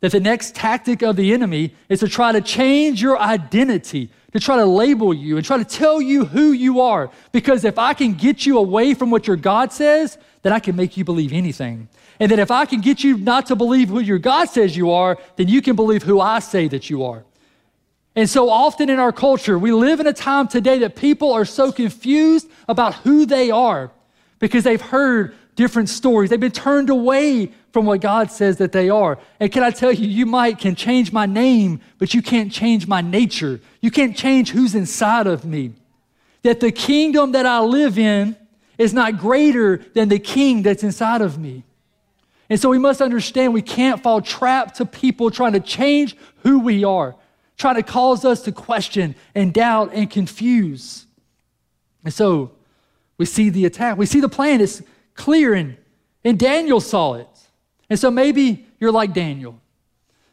That 0.00 0.12
the 0.12 0.20
next 0.20 0.54
tactic 0.54 1.02
of 1.02 1.16
the 1.16 1.32
enemy 1.32 1.74
is 1.88 2.00
to 2.00 2.08
try 2.08 2.32
to 2.32 2.42
change 2.42 3.00
your 3.00 3.18
identity, 3.18 4.10
to 4.32 4.40
try 4.40 4.56
to 4.56 4.64
label 4.64 5.14
you 5.14 5.36
and 5.36 5.44
try 5.44 5.56
to 5.56 5.64
tell 5.64 6.00
you 6.00 6.24
who 6.24 6.52
you 6.52 6.80
are. 6.80 7.10
Because 7.32 7.64
if 7.64 7.78
I 7.78 7.94
can 7.94 8.14
get 8.14 8.44
you 8.44 8.58
away 8.58 8.94
from 8.94 9.10
what 9.10 9.26
your 9.26 9.36
God 9.36 9.72
says, 9.72 10.18
then 10.42 10.52
I 10.52 10.58
can 10.58 10.76
make 10.76 10.96
you 10.96 11.04
believe 11.04 11.32
anything. 11.32 11.88
And 12.20 12.30
then 12.30 12.38
if 12.38 12.50
I 12.50 12.66
can 12.66 12.80
get 12.80 13.02
you 13.02 13.16
not 13.16 13.46
to 13.46 13.56
believe 13.56 13.88
who 13.88 14.00
your 14.00 14.18
God 14.18 14.46
says 14.50 14.76
you 14.76 14.90
are, 14.90 15.18
then 15.36 15.48
you 15.48 15.62
can 15.62 15.76
believe 15.76 16.02
who 16.02 16.20
I 16.20 16.40
say 16.40 16.68
that 16.68 16.90
you 16.90 17.04
are. 17.04 17.24
And 18.14 18.28
so 18.28 18.50
often 18.50 18.90
in 18.90 18.98
our 18.98 19.12
culture, 19.12 19.58
we 19.58 19.70
live 19.70 20.00
in 20.00 20.06
a 20.06 20.12
time 20.12 20.48
today 20.48 20.78
that 20.80 20.96
people 20.96 21.32
are 21.32 21.44
so 21.44 21.70
confused 21.70 22.48
about 22.66 22.94
who 22.96 23.24
they 23.24 23.50
are 23.50 23.92
because 24.40 24.64
they've 24.64 24.80
heard 24.80 25.36
different 25.58 25.88
stories. 25.88 26.30
They've 26.30 26.38
been 26.38 26.52
turned 26.52 26.88
away 26.88 27.50
from 27.72 27.84
what 27.84 28.00
God 28.00 28.30
says 28.30 28.58
that 28.58 28.70
they 28.70 28.88
are. 28.88 29.18
And 29.40 29.50
can 29.50 29.64
I 29.64 29.72
tell 29.72 29.90
you, 29.90 30.06
you 30.06 30.24
might 30.24 30.60
can 30.60 30.76
change 30.76 31.12
my 31.12 31.26
name, 31.26 31.80
but 31.98 32.14
you 32.14 32.22
can't 32.22 32.52
change 32.52 32.86
my 32.86 33.00
nature. 33.00 33.60
You 33.80 33.90
can't 33.90 34.16
change 34.16 34.50
who's 34.50 34.76
inside 34.76 35.26
of 35.26 35.44
me. 35.44 35.72
That 36.44 36.60
the 36.60 36.70
kingdom 36.70 37.32
that 37.32 37.44
I 37.44 37.58
live 37.58 37.98
in 37.98 38.36
is 38.78 38.94
not 38.94 39.18
greater 39.18 39.78
than 39.94 40.08
the 40.08 40.20
king 40.20 40.62
that's 40.62 40.84
inside 40.84 41.22
of 41.22 41.38
me. 41.38 41.64
And 42.48 42.60
so 42.60 42.68
we 42.68 42.78
must 42.78 43.02
understand 43.02 43.52
we 43.52 43.60
can't 43.60 44.00
fall 44.00 44.22
trap 44.22 44.74
to 44.74 44.86
people 44.86 45.28
trying 45.28 45.54
to 45.54 45.60
change 45.60 46.16
who 46.44 46.60
we 46.60 46.84
are, 46.84 47.16
trying 47.56 47.74
to 47.74 47.82
cause 47.82 48.24
us 48.24 48.42
to 48.42 48.52
question 48.52 49.16
and 49.34 49.52
doubt 49.52 49.90
and 49.92 50.08
confuse. 50.08 51.06
And 52.04 52.14
so 52.14 52.52
we 53.18 53.26
see 53.26 53.50
the 53.50 53.66
attack. 53.66 53.98
We 53.98 54.06
see 54.06 54.20
the 54.20 54.28
plan 54.28 54.60
is 54.60 54.84
clear, 55.18 55.52
and, 55.52 55.76
and 56.24 56.38
Daniel 56.38 56.80
saw 56.80 57.14
it. 57.14 57.28
And 57.90 57.98
so 57.98 58.10
maybe 58.10 58.66
you're 58.80 58.92
like 58.92 59.12
Daniel, 59.12 59.60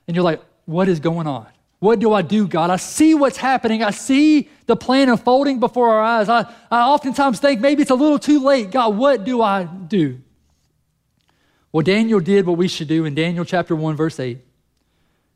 and 0.08 0.16
you're 0.16 0.24
like, 0.24 0.42
what 0.66 0.88
is 0.88 1.02
going 1.02 1.28
on? 1.28 1.48
What 1.80 2.00
do 2.00 2.14
I 2.14 2.22
do, 2.22 2.48
God? 2.48 2.70
I 2.70 2.78
see 2.78 3.14
what's 3.14 3.38
happening. 3.38 3.84
I 3.84 3.92
see 3.92 4.50
the 4.66 4.76
plan 4.76 5.10
unfolding 5.10 5.60
before 5.60 5.90
our 5.90 6.02
eyes. 6.02 6.30
I, 6.30 6.42
I 6.72 6.82
oftentimes 6.82 7.40
think 7.40 7.60
maybe 7.60 7.82
it's 7.82 7.92
a 7.92 7.96
little 7.96 8.18
too 8.18 8.44
late. 8.44 8.72
God, 8.72 8.96
what 8.96 9.24
do 9.24 9.42
I 9.42 9.66
do? 9.66 10.22
Well, 11.72 11.84
Daniel 11.84 12.22
did 12.22 12.46
what 12.46 12.58
we 12.58 12.70
should 12.70 12.88
do 12.88 13.04
in 13.06 13.14
Daniel 13.14 13.44
chapter 13.44 13.76
1, 13.76 13.96
verse 13.96 14.20
8. 14.20 14.40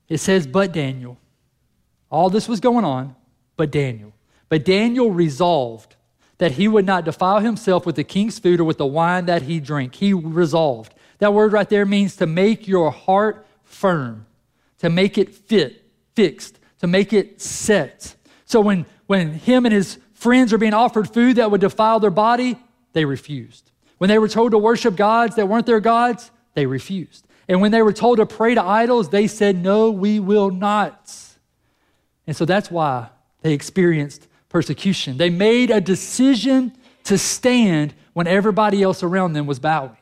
It 0.08 0.20
says, 0.20 0.48
But 0.48 0.72
Daniel. 0.72 1.18
All 2.10 2.30
this 2.30 2.48
was 2.48 2.60
going 2.60 2.86
on, 2.86 3.16
but 3.58 3.72
Daniel. 3.72 4.14
But 4.48 4.66
Daniel 4.66 5.12
resolved 5.12 5.96
that 6.40 6.54
he 6.54 6.68
would 6.68 6.86
not 6.86 7.06
defile 7.06 7.40
himself 7.40 7.86
with 7.86 7.96
the 7.96 8.04
king's 8.04 8.40
food 8.40 8.60
or 8.60 8.64
with 8.64 8.78
the 8.78 8.86
wine 8.86 9.26
that 9.26 9.44
he 9.44 9.60
drank. 9.60 9.96
He 9.96 10.14
resolved. 10.14 10.94
That 11.20 11.34
word 11.34 11.52
right 11.52 11.70
there 11.70 11.86
means 11.86 12.16
to 12.16 12.26
make 12.26 12.68
your 12.68 12.92
heart 12.92 13.46
firm, 13.64 14.26
to 14.80 14.90
make 14.90 15.18
it 15.18 15.36
fit, 15.36 15.84
fixed, 16.16 16.58
to 16.80 16.88
make 16.88 17.14
it 17.14 17.42
set. 17.42 18.16
So 18.46 18.62
when, 18.62 18.86
when 19.06 19.34
him 19.34 19.66
and 19.66 19.74
his 19.74 20.00
friends 20.14 20.54
are 20.54 20.58
being 20.58 20.74
offered 20.74 21.14
food 21.14 21.36
that 21.36 21.52
would 21.52 21.62
defile 21.62 22.00
their 22.00 22.10
body, 22.10 22.58
they 22.94 23.04
refused. 23.04 23.70
When 23.98 24.08
they 24.08 24.18
were 24.18 24.30
told 24.30 24.52
to 24.52 24.58
worship 24.58 24.96
gods 24.96 25.36
that 25.36 25.48
weren't 25.48 25.66
their 25.66 25.82
gods, 25.82 26.32
they 26.54 26.66
refused. 26.66 27.28
And 27.50 27.60
when 27.60 27.72
they 27.72 27.82
were 27.82 27.94
told 27.94 28.18
to 28.18 28.26
pray 28.26 28.56
to 28.56 28.64
idols, 28.64 29.10
they 29.10 29.28
said, 29.28 29.58
No, 29.58 29.92
we 29.92 30.20
will 30.20 30.52
not. 30.52 31.14
And 32.26 32.36
so 32.36 32.46
that's 32.46 32.72
why 32.72 33.10
they 33.42 33.54
experienced 33.54 34.29
persecution. 34.50 35.18
They 35.18 35.30
made 35.30 35.70
a 35.70 35.80
decision 35.80 36.76
to 37.06 37.18
stand 37.18 37.94
when 38.14 38.28
everybody 38.28 38.84
else 38.84 39.04
around 39.04 39.34
them 39.34 39.46
was 39.46 39.60
bowing. 39.60 39.96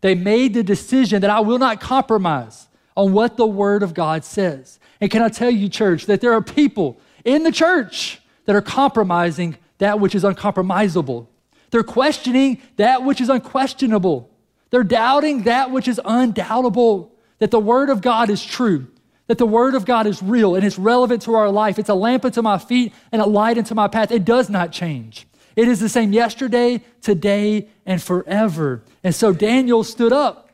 They 0.00 0.14
made 0.14 0.52
the 0.52 0.62
decision 0.62 1.22
that 1.22 1.30
I 1.30 1.40
will 1.40 1.58
not 1.58 1.80
compromise 1.80 2.68
on 2.96 3.12
what 3.12 3.36
the 3.36 3.46
Word 3.46 3.82
of 3.82 3.94
God 3.94 4.24
says. 4.24 4.78
And 5.00 5.10
can 5.10 5.22
I 5.22 5.28
tell 5.28 5.50
you, 5.50 5.68
church, 5.68 6.06
that 6.06 6.20
there 6.20 6.32
are 6.32 6.42
people 6.42 7.00
in 7.24 7.42
the 7.42 7.52
church 7.52 8.20
that 8.44 8.54
are 8.54 8.62
compromising 8.62 9.56
that 9.78 10.00
which 10.00 10.14
is 10.14 10.22
uncompromisable. 10.22 11.26
They're 11.70 11.82
questioning 11.82 12.60
that 12.76 13.02
which 13.02 13.20
is 13.20 13.28
unquestionable. 13.28 14.30
They're 14.70 14.84
doubting 14.84 15.44
that 15.44 15.70
which 15.70 15.88
is 15.88 16.00
undoubtable, 16.04 17.12
that 17.38 17.50
the 17.50 17.58
Word 17.58 17.90
of 17.90 18.00
God 18.00 18.30
is 18.30 18.44
true 18.44 18.88
that 19.26 19.38
the 19.38 19.46
Word 19.46 19.74
of 19.74 19.84
God 19.84 20.06
is 20.06 20.22
real 20.22 20.54
and 20.54 20.64
it's 20.64 20.78
relevant 20.78 21.22
to 21.22 21.34
our 21.34 21.50
life. 21.50 21.78
It's 21.78 21.88
a 21.88 21.94
lamp 21.94 22.24
unto 22.24 22.42
my 22.42 22.58
feet 22.58 22.92
and 23.10 23.22
a 23.22 23.26
light 23.26 23.56
unto 23.56 23.74
my 23.74 23.88
path. 23.88 24.10
It 24.10 24.24
does 24.24 24.50
not 24.50 24.72
change. 24.72 25.26
It 25.56 25.68
is 25.68 25.80
the 25.80 25.88
same 25.88 26.12
yesterday, 26.12 26.82
today, 27.00 27.68
and 27.86 28.02
forever. 28.02 28.82
And 29.02 29.14
so 29.14 29.32
Daniel 29.32 29.84
stood 29.84 30.12
up. 30.12 30.50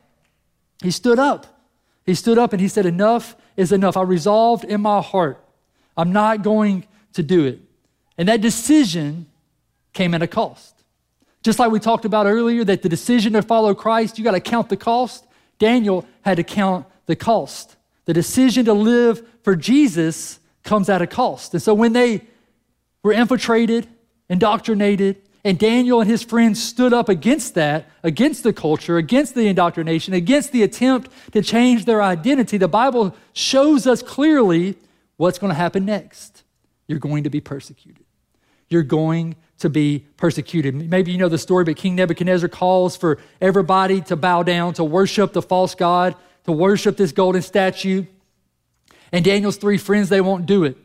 He 0.81 0.91
stood 0.91 1.19
up. 1.19 1.47
He 2.05 2.15
stood 2.15 2.37
up 2.37 2.53
and 2.53 2.61
he 2.61 2.67
said, 2.67 2.85
Enough 2.85 3.35
is 3.57 3.71
enough. 3.71 3.97
I 3.97 4.03
resolved 4.03 4.63
in 4.63 4.81
my 4.81 5.01
heart, 5.01 5.43
I'm 5.97 6.13
not 6.13 6.43
going 6.43 6.85
to 7.13 7.23
do 7.23 7.45
it. 7.45 7.59
And 8.17 8.27
that 8.27 8.41
decision 8.41 9.27
came 9.93 10.13
at 10.13 10.21
a 10.21 10.27
cost. 10.27 10.83
Just 11.43 11.59
like 11.59 11.71
we 11.71 11.79
talked 11.79 12.05
about 12.05 12.27
earlier, 12.27 12.63
that 12.63 12.83
the 12.83 12.89
decision 12.89 13.33
to 13.33 13.41
follow 13.41 13.73
Christ, 13.73 14.17
you 14.17 14.23
got 14.23 14.31
to 14.31 14.39
count 14.39 14.69
the 14.69 14.77
cost. 14.77 15.25
Daniel 15.57 16.05
had 16.21 16.37
to 16.37 16.43
count 16.43 16.85
the 17.07 17.15
cost. 17.15 17.75
The 18.11 18.15
decision 18.15 18.65
to 18.65 18.73
live 18.73 19.25
for 19.41 19.55
Jesus 19.55 20.41
comes 20.65 20.89
at 20.89 21.01
a 21.01 21.07
cost. 21.07 21.53
And 21.53 21.63
so 21.63 21.73
when 21.73 21.93
they 21.93 22.19
were 23.03 23.13
infiltrated, 23.13 23.87
indoctrinated, 24.29 25.21
and 25.45 25.57
Daniel 25.57 26.01
and 26.01 26.09
his 26.09 26.21
friends 26.21 26.61
stood 26.61 26.91
up 26.91 27.07
against 27.07 27.55
that, 27.55 27.89
against 28.03 28.43
the 28.43 28.51
culture, 28.51 28.97
against 28.97 29.33
the 29.33 29.47
indoctrination, 29.47 30.13
against 30.13 30.51
the 30.51 30.61
attempt 30.61 31.09
to 31.31 31.41
change 31.41 31.85
their 31.85 32.03
identity, 32.03 32.57
the 32.57 32.67
Bible 32.67 33.15
shows 33.31 33.87
us 33.87 34.03
clearly 34.03 34.75
what's 35.15 35.39
going 35.39 35.51
to 35.51 35.55
happen 35.55 35.85
next. 35.85 36.43
You're 36.87 36.99
going 36.99 37.23
to 37.23 37.29
be 37.29 37.39
persecuted. 37.39 38.03
You're 38.67 38.83
going 38.83 39.37
to 39.59 39.69
be 39.69 40.05
persecuted. 40.17 40.75
Maybe 40.75 41.13
you 41.13 41.17
know 41.17 41.29
the 41.29 41.37
story, 41.37 41.63
but 41.63 41.77
King 41.77 41.95
Nebuchadnezzar 41.95 42.49
calls 42.49 42.97
for 42.97 43.19
everybody 43.39 44.01
to 44.01 44.17
bow 44.17 44.43
down, 44.43 44.73
to 44.73 44.83
worship 44.83 45.31
the 45.31 45.41
false 45.41 45.75
God 45.75 46.13
to 46.45 46.51
worship 46.51 46.97
this 46.97 47.11
golden 47.11 47.41
statue. 47.41 48.05
And 49.11 49.23
Daniel's 49.25 49.57
three 49.57 49.77
friends, 49.77 50.09
they 50.09 50.21
won't 50.21 50.45
do 50.45 50.63
it. 50.63 50.77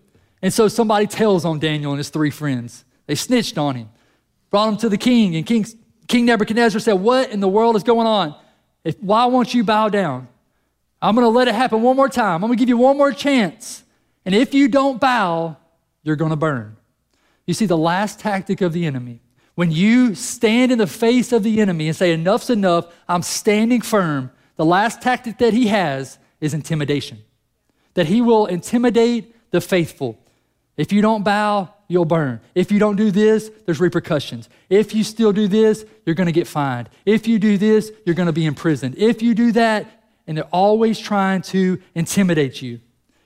And 0.42 0.53
so 0.53 0.69
somebody 0.69 1.07
tells 1.07 1.45
on 1.45 1.59
Daniel 1.59 1.92
and 1.92 1.99
his 1.99 2.11
three 2.11 2.31
friends. 2.31 2.85
They 3.07 3.14
snitched 3.14 3.57
on 3.59 3.77
him, 3.77 3.88
brought 4.51 4.69
him 4.69 4.77
to 4.79 4.88
the 4.88 4.99
king. 4.99 5.37
And 5.37 5.47
King, 5.47 5.66
king 6.09 6.27
Nebuchadnezzar 6.27 6.81
said, 6.81 6.95
What 6.95 7.31
in 7.31 7.40
the 7.40 7.49
world 7.49 7.77
is 7.77 7.83
going 7.83 8.07
on? 8.07 8.35
If, 8.85 9.01
why 9.01 9.27
won't 9.27 9.55
you 9.55 9.64
bow 9.64 9.88
down? 9.88 10.29
I'm 11.01 11.14
going 11.14 11.25
to 11.25 11.31
let 11.31 11.49
it 11.49 11.55
happen 11.55 11.83
one 11.83 11.97
more 11.97 12.09
time. 12.09 12.42
I'm 12.42 12.49
going 12.49 12.57
to 12.57 12.61
give 12.61 12.69
you 12.69 12.79
one 12.79 12.97
more 12.97 13.12
chance. 13.12 13.85
And 14.25 14.35
if 14.35 14.55
you 14.55 14.69
don't 14.69 15.01
bow, 15.01 15.57
you're 16.03 16.16
going 16.16 16.31
to 16.31 16.37
burn. 16.37 16.77
You 17.47 17.55
see, 17.55 17.66
the 17.66 17.77
last 17.77 18.19
tactic 18.19 18.61
of 18.61 18.73
the 18.73 18.87
enemy, 18.87 19.21
when 19.55 19.71
you 19.71 20.14
stand 20.14 20.73
in 20.73 20.79
the 20.79 20.87
face 20.87 21.33
of 21.33 21.42
the 21.42 21.61
enemy 21.61 21.88
and 21.88 21.97
say, 21.97 22.12
Enough's 22.12 22.51
enough, 22.51 22.92
I'm 23.09 23.23
standing 23.23 23.81
firm, 23.81 24.31
the 24.57 24.64
last 24.64 25.03
tactic 25.03 25.38
that 25.38 25.53
he 25.53 25.69
has 25.69 26.19
is 26.40 26.55
intimidation. 26.55 27.19
That 27.95 28.07
he 28.07 28.21
will 28.21 28.47
intimidate 28.47 29.35
the 29.51 29.61
faithful. 29.61 30.19
If 30.77 30.92
you 30.92 31.01
don't 31.01 31.23
bow, 31.23 31.73
you'll 31.88 32.05
burn. 32.05 32.40
If 32.55 32.71
you 32.71 32.79
don't 32.79 32.97
do 32.97 33.11
this, 33.11 33.51
there's 33.64 33.81
repercussions. 33.81 34.49
If 34.69 34.95
you 34.95 35.05
still 35.05 35.33
do 35.33 35.49
this, 35.49 35.85
you're 36.05 36.14
going 36.14 36.27
to 36.27 36.33
get 36.33 36.47
fined. 36.47 36.90
If 37.05 37.27
you 37.27 37.38
do 37.38 37.57
this, 37.57 37.90
you're 38.05 38.14
going 38.14 38.27
to 38.27 38.33
be 38.33 38.47
imprisoned. 38.47 38.97
If 38.99 39.23
you 39.23 39.35
do 39.35 39.53
that, 39.53 39.97
and 40.27 40.37
they're 40.37 40.45
always 40.45 40.99
trying 40.99 41.42
to 41.42 41.81
intimidate 41.95 42.61
you. 42.61 42.81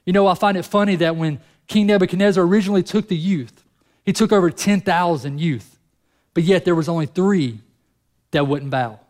You 0.05 0.13
know, 0.13 0.27
I 0.27 0.35
find 0.35 0.57
it 0.57 0.65
funny 0.65 0.97
that 0.97 1.17
when 1.17 1.41
King 1.67 1.87
Nebuchadnezzar 1.87 2.45
originally 2.45 2.83
took 2.83 3.09
the 3.09 3.17
youth, 3.17 3.65
he 4.05 4.13
took 4.13 4.33
over 4.33 4.51
10,000 4.51 5.39
youth, 5.39 5.79
but 6.35 6.43
yet 6.43 6.65
there 6.65 6.75
was 6.75 6.89
only 6.89 7.07
three 7.07 7.61
that 8.33 8.47
wouldn't 8.47 8.71
bow. 8.71 9.01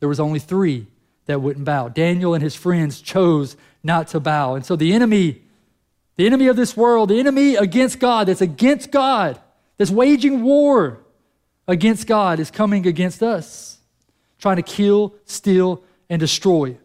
There 0.00 0.08
was 0.08 0.20
only 0.20 0.38
three 0.38 0.86
that 1.26 1.40
wouldn't 1.40 1.64
bow. 1.64 1.88
Daniel 1.88 2.34
and 2.34 2.42
his 2.42 2.54
friends 2.54 3.00
chose 3.00 3.56
not 3.82 4.08
to 4.08 4.20
bow. 4.20 4.54
And 4.54 4.64
so 4.64 4.76
the 4.76 4.92
enemy, 4.92 5.42
the 6.16 6.26
enemy 6.26 6.48
of 6.48 6.56
this 6.56 6.76
world, 6.76 7.10
the 7.10 7.18
enemy 7.18 7.56
against 7.56 7.98
God, 7.98 8.28
that's 8.28 8.40
against 8.40 8.90
God, 8.90 9.40
that's 9.76 9.90
waging 9.90 10.42
war 10.42 11.00
against 11.66 12.06
God, 12.06 12.40
is 12.40 12.50
coming 12.50 12.86
against 12.86 13.22
us, 13.22 13.78
trying 14.38 14.56
to 14.56 14.62
kill, 14.62 15.14
steal, 15.24 15.82
and 16.10 16.20
destroy. 16.20 16.76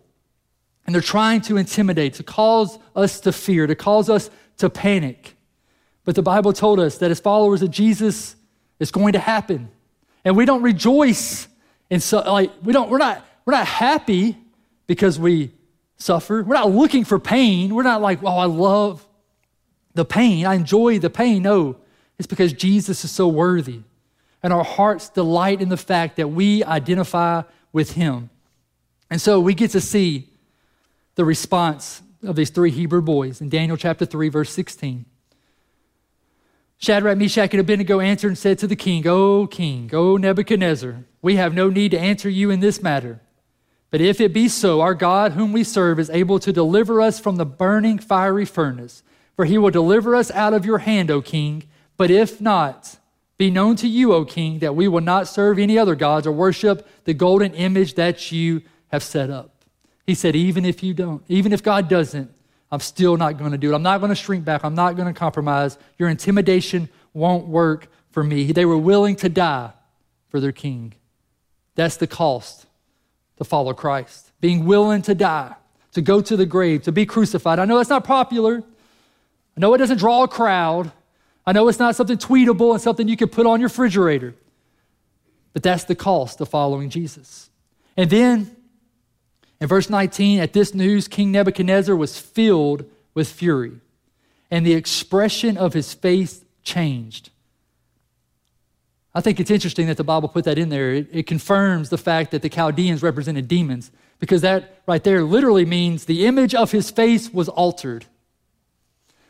And 0.85 0.95
they're 0.95 1.01
trying 1.01 1.41
to 1.41 1.57
intimidate, 1.57 2.15
to 2.15 2.23
cause 2.23 2.79
us 2.95 3.19
to 3.21 3.31
fear, 3.31 3.67
to 3.67 3.75
cause 3.75 4.09
us 4.09 4.29
to 4.57 4.69
panic. 4.69 5.35
But 6.03 6.15
the 6.15 6.23
Bible 6.23 6.53
told 6.53 6.79
us 6.79 6.97
that 6.97 7.11
as 7.11 7.19
followers 7.19 7.61
of 7.61 7.69
Jesus, 7.69 8.35
it's 8.79 8.91
going 8.91 9.13
to 9.13 9.19
happen. 9.19 9.69
And 10.25 10.35
we 10.35 10.45
don't 10.45 10.63
rejoice 10.63 11.47
in 11.89 11.99
so 11.99 12.19
like 12.21 12.51
we 12.63 12.73
don't 12.73 12.89
we're 12.89 12.97
not 12.97 13.25
we're 13.49 13.57
not 13.57 13.65
happy 13.65 14.37
because 14.85 15.17
we 15.17 15.51
suffer. 15.97 16.43
We're 16.43 16.53
not 16.53 16.69
looking 16.69 17.03
for 17.03 17.17
pain. 17.17 17.73
We're 17.73 17.81
not 17.81 17.99
like, 17.99 18.21
oh, 18.21 18.37
I 18.37 18.45
love 18.45 19.07
the 19.95 20.05
pain. 20.05 20.45
I 20.45 20.53
enjoy 20.53 20.99
the 20.99 21.09
pain. 21.09 21.41
No, 21.41 21.77
it's 22.19 22.27
because 22.27 22.53
Jesus 22.53 23.03
is 23.03 23.09
so 23.09 23.27
worthy. 23.27 23.81
And 24.43 24.53
our 24.53 24.63
hearts 24.63 25.09
delight 25.09 25.63
in 25.63 25.69
the 25.69 25.77
fact 25.77 26.17
that 26.17 26.27
we 26.27 26.63
identify 26.63 27.41
with 27.73 27.93
him. 27.93 28.29
And 29.09 29.19
so 29.19 29.39
we 29.39 29.55
get 29.55 29.71
to 29.71 29.81
see 29.81 30.29
the 31.15 31.25
response 31.25 32.03
of 32.21 32.35
these 32.35 32.51
three 32.51 32.69
Hebrew 32.69 33.01
boys 33.01 33.41
in 33.41 33.49
Daniel 33.49 33.77
chapter 33.77 34.05
3, 34.05 34.29
verse 34.29 34.51
16. 34.51 35.05
Shadrach, 36.77 37.17
Meshach, 37.17 37.51
and 37.51 37.61
Abednego 37.61 37.99
answered 37.99 38.27
and 38.27 38.37
said 38.37 38.59
to 38.59 38.67
the 38.67 38.75
king, 38.75 39.07
O 39.07 39.47
king, 39.47 39.89
O 39.91 40.17
Nebuchadnezzar, 40.17 40.97
we 41.23 41.37
have 41.37 41.55
no 41.55 41.71
need 41.71 41.89
to 41.89 41.99
answer 41.99 42.29
you 42.29 42.51
in 42.51 42.59
this 42.59 42.83
matter. 42.83 43.21
But 43.91 44.01
if 44.01 44.21
it 44.21 44.33
be 44.33 44.47
so, 44.47 44.81
our 44.81 44.93
God, 44.93 45.31
whom 45.31 45.51
we 45.51 45.63
serve, 45.63 45.99
is 45.99 46.09
able 46.09 46.39
to 46.39 46.53
deliver 46.53 47.01
us 47.01 47.19
from 47.19 47.37
the 47.37 47.45
burning 47.45 47.97
fiery 47.97 48.45
furnace. 48.45 49.03
For 49.35 49.45
he 49.45 49.57
will 49.57 49.71
deliver 49.71 50.15
us 50.15 50.29
out 50.31 50.53
of 50.53 50.65
your 50.65 50.79
hand, 50.79 51.09
O 51.09 51.21
king. 51.21 51.63
But 51.97 52.11
if 52.11 52.39
not, 52.39 52.97
be 53.37 53.49
known 53.49 53.75
to 53.77 53.87
you, 53.87 54.13
O 54.13 54.25
king, 54.25 54.59
that 54.59 54.75
we 54.75 54.87
will 54.87 55.01
not 55.01 55.27
serve 55.27 55.57
any 55.57 55.77
other 55.77 55.95
gods 55.95 56.27
or 56.27 56.31
worship 56.31 56.87
the 57.05 57.13
golden 57.13 57.53
image 57.53 57.95
that 57.95 58.31
you 58.31 58.61
have 58.89 59.01
set 59.01 59.29
up. 59.29 59.63
He 60.05 60.13
said, 60.13 60.35
even 60.35 60.65
if 60.65 60.83
you 60.83 60.93
don't, 60.93 61.23
even 61.27 61.53
if 61.53 61.63
God 61.63 61.87
doesn't, 61.87 62.31
I'm 62.71 62.79
still 62.79 63.17
not 63.17 63.37
going 63.37 63.51
to 63.51 63.57
do 63.57 63.71
it. 63.71 63.75
I'm 63.75 63.81
not 63.81 63.99
going 63.99 64.09
to 64.09 64.15
shrink 64.15 64.45
back. 64.45 64.63
I'm 64.63 64.75
not 64.75 64.95
going 64.95 65.11
to 65.11 65.17
compromise. 65.17 65.77
Your 65.97 66.09
intimidation 66.09 66.89
won't 67.13 67.47
work 67.47 67.87
for 68.11 68.23
me. 68.23 68.51
They 68.51 68.65
were 68.65 68.77
willing 68.77 69.15
to 69.17 69.29
die 69.29 69.71
for 70.29 70.39
their 70.39 70.51
king. 70.51 70.93
That's 71.75 71.97
the 71.97 72.07
cost 72.07 72.67
to 73.39 73.43
follow 73.43 73.73
Christ. 73.73 74.31
Being 74.39 74.65
willing 74.65 75.01
to 75.03 75.15
die, 75.15 75.55
to 75.93 76.01
go 76.01 76.21
to 76.21 76.37
the 76.37 76.45
grave, 76.45 76.83
to 76.83 76.91
be 76.91 77.05
crucified. 77.05 77.57
I 77.57 77.65
know 77.65 77.77
that's 77.77 77.89
not 77.89 78.03
popular. 78.03 78.63
I 79.57 79.59
know 79.59 79.73
it 79.73 79.79
doesn't 79.79 79.97
draw 79.97 80.23
a 80.23 80.27
crowd. 80.27 80.91
I 81.45 81.51
know 81.51 81.67
it's 81.67 81.79
not 81.79 81.95
something 81.95 82.17
tweetable 82.17 82.73
and 82.73 82.81
something 82.81 83.07
you 83.07 83.17
can 83.17 83.29
put 83.29 83.47
on 83.47 83.59
your 83.59 83.69
refrigerator. 83.69 84.35
But 85.53 85.63
that's 85.63 85.85
the 85.85 85.95
cost 85.95 86.39
of 86.41 86.49
following 86.49 86.89
Jesus. 86.89 87.49
And 87.97 88.09
then 88.09 88.55
in 89.59 89.67
verse 89.67 89.89
19, 89.89 90.39
at 90.39 90.53
this 90.53 90.73
news, 90.73 91.07
King 91.07 91.31
Nebuchadnezzar 91.31 91.95
was 91.95 92.19
filled 92.19 92.85
with 93.13 93.29
fury, 93.29 93.81
and 94.51 94.65
the 94.65 94.73
expression 94.73 95.57
of 95.57 95.73
his 95.73 95.93
face 95.93 96.45
changed. 96.63 97.31
I 99.13 99.21
think 99.21 99.39
it's 99.39 99.49
interesting 99.49 99.87
that 99.87 99.97
the 99.97 100.03
Bible 100.03 100.29
put 100.29 100.45
that 100.45 100.57
in 100.57 100.69
there. 100.69 100.93
It, 100.93 101.07
it, 101.11 101.27
confirms 101.27 101.89
the 101.89 101.97
fact 101.97 102.31
that 102.31 102.41
the 102.41 102.49
Chaldeans 102.49 103.01
represented 103.01 103.47
demons, 103.47 103.91
because 104.19 104.41
that 104.41 104.81
right 104.87 105.03
there 105.03 105.23
literally 105.23 105.65
means 105.65 106.05
the 106.05 106.25
image 106.25 106.53
of 106.53 106.71
his 106.71 106.91
face 106.91 107.33
was 107.33 107.49
altered 107.49 108.05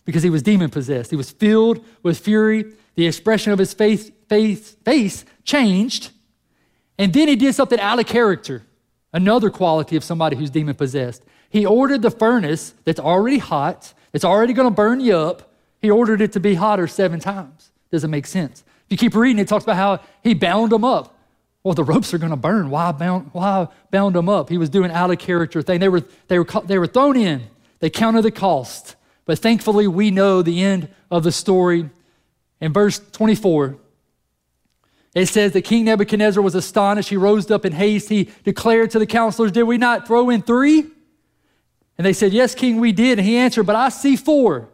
because 0.06 0.24
he 0.24 0.30
was 0.30 0.42
demon 0.42 0.70
possessed. 0.70 1.12
He 1.12 1.16
was 1.16 1.32
filled 1.32 1.86
with 2.04 2.18
fury. 2.18 2.66
The 2.96 3.08
expression 3.08 3.54
of 3.54 3.60
his 3.60 3.74
face, 3.74 4.12
face, 4.28 4.72
face 4.84 5.24
changed, 5.44 6.12
and 6.98 7.14
then 7.14 7.28
he 7.28 7.36
did 7.36 7.56
something 7.56 7.80
out 7.80 8.00
of 8.00 8.08
character. 8.08 8.64
Another 9.14 9.50
quality 9.50 9.96
of 9.96 10.04
somebody 10.04 10.36
who's 10.36 10.50
demon 10.50 10.76
possessed. 10.76 11.24
He 11.50 11.66
ordered 11.66 12.02
the 12.02 12.12
furnace 12.12 12.74
that's 12.84 13.00
already 13.00 13.38
hot, 13.38 13.94
it's 14.12 14.26
already 14.26 14.54
going 14.54 14.68
to 14.68 14.74
burn 14.74 15.00
you 15.00 15.16
up. 15.16 15.54
He 15.82 15.90
ordered 15.90 16.22
it 16.22 16.34
to 16.34 16.40
be 16.40 16.56
hotter 16.56 16.88
seven 16.88 17.20
times. 17.20 17.72
Doesn't 17.92 18.12
make 18.12 18.26
sense. 18.26 18.64
If 18.90 18.94
you 18.94 18.98
keep 18.98 19.16
reading, 19.16 19.40
it 19.40 19.48
talks 19.48 19.64
about 19.64 19.76
how 19.76 20.00
he 20.24 20.34
bound 20.34 20.72
them 20.72 20.84
up. 20.84 21.16
Well, 21.64 21.76
the 21.76 21.84
ropes 21.84 22.12
are 22.14 22.18
going 22.18 22.32
to 22.32 22.38
burn. 22.38 22.72
Why 22.72 22.92
bound, 22.92 23.30
why 23.34 23.68
bound 23.92 24.16
them 24.16 24.28
up? 24.28 24.50
He 24.50 24.58
was 24.58 24.70
doing 24.70 24.90
out 24.90 25.12
of 25.12 25.20
character 25.20 25.62
thing. 25.62 25.80
They 25.80 25.90
were, 25.90 26.04
they, 26.28 26.40
were, 26.40 26.48
they 26.66 26.80
were 26.80 26.88
thrown 26.88 27.16
in. 27.16 27.44
They 27.80 27.92
counted 27.92 28.24
the 28.24 28.32
cost. 28.32 28.96
But 29.26 29.38
thankfully, 29.38 29.88
we 29.88 30.10
know 30.10 30.42
the 30.42 30.64
end 30.64 30.90
of 31.12 31.24
the 31.24 31.32
story. 31.32 31.88
In 32.60 32.74
verse 32.74 32.98
24, 33.12 33.78
it 35.14 35.28
says 35.28 35.52
that 35.54 35.62
King 35.62 35.86
Nebuchadnezzar 35.86 36.42
was 36.42 36.56
astonished. 36.56 37.10
He 37.10 37.18
rose 37.18 37.52
up 37.52 37.66
in 37.66 37.74
haste. 37.74 38.10
He 38.10 38.30
declared 38.44 38.90
to 38.92 39.00
the 39.00 39.06
counselors, 39.06 39.52
Did 39.52 39.64
we 39.64 39.78
not 39.78 40.08
throw 40.08 40.32
in 40.32 40.42
three? 40.42 40.80
And 40.80 42.06
they 42.06 42.14
said, 42.14 42.34
Yes, 42.34 42.56
King, 42.56 42.80
we 42.80 42.92
did. 42.92 43.20
And 43.20 43.28
he 43.28 43.38
answered, 43.38 43.68
But 43.68 43.76
I 43.76 43.90
see 43.90 44.16
four. 44.16 44.70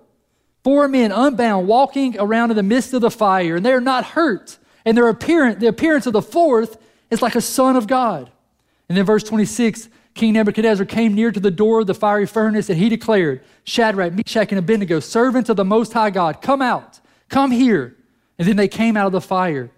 Four 0.65 0.87
men 0.87 1.11
unbound, 1.11 1.67
walking 1.67 2.19
around 2.19 2.49
in 2.49 2.57
the 2.57 2.63
midst 2.63 2.91
of 2.95 3.01
the 3.01 3.11
fire, 3.11 3.57
and 3.57 3.63
they 3.63 3.71
are 3.71 3.79
not 3.79 4.03
hurt. 4.03 4.57
And 4.83 4.97
their 4.97 5.07
appearance, 5.07 5.59
the 5.59 5.67
appearance 5.67 6.07
of 6.07 6.13
the 6.13 6.23
fourth 6.23 6.81
is 7.11 7.21
like 7.21 7.35
a 7.35 7.41
son 7.41 7.75
of 7.75 7.85
God. 7.85 8.31
And 8.89 8.97
then 8.97 9.05
verse 9.05 9.23
26, 9.23 9.89
King 10.15 10.33
Nebuchadnezzar 10.33 10.87
came 10.87 11.13
near 11.13 11.31
to 11.31 11.39
the 11.39 11.51
door 11.51 11.81
of 11.81 11.85
the 11.85 11.93
fiery 11.93 12.25
furnace, 12.25 12.67
and 12.67 12.79
he 12.79 12.89
declared, 12.89 13.43
Shadrach, 13.63 14.13
Meshach, 14.13 14.51
and 14.51 14.57
Abednego, 14.57 14.99
servants 14.99 15.51
of 15.51 15.55
the 15.55 15.63
Most 15.63 15.93
High 15.93 16.09
God, 16.09 16.41
come 16.41 16.63
out, 16.63 16.99
come 17.29 17.51
here. 17.51 17.95
And 18.39 18.47
then 18.47 18.55
they 18.55 18.67
came 18.67 18.97
out 18.97 19.05
of 19.05 19.11
the 19.11 19.21
fire. 19.21 19.69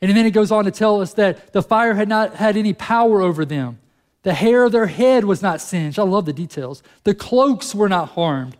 And 0.00 0.16
then 0.16 0.24
it 0.24 0.30
goes 0.30 0.52
on 0.52 0.66
to 0.66 0.70
tell 0.70 1.00
us 1.00 1.14
that 1.14 1.52
the 1.52 1.62
fire 1.64 1.94
had 1.94 2.08
not 2.08 2.36
had 2.36 2.56
any 2.56 2.74
power 2.74 3.22
over 3.22 3.44
them. 3.44 3.80
The 4.22 4.34
hair 4.34 4.62
of 4.62 4.70
their 4.70 4.86
head 4.86 5.24
was 5.24 5.42
not 5.42 5.60
singed. 5.60 5.98
I 5.98 6.04
love 6.04 6.26
the 6.26 6.32
details. 6.32 6.80
The 7.02 7.12
cloaks 7.12 7.74
were 7.74 7.88
not 7.88 8.10
harmed. 8.10 8.56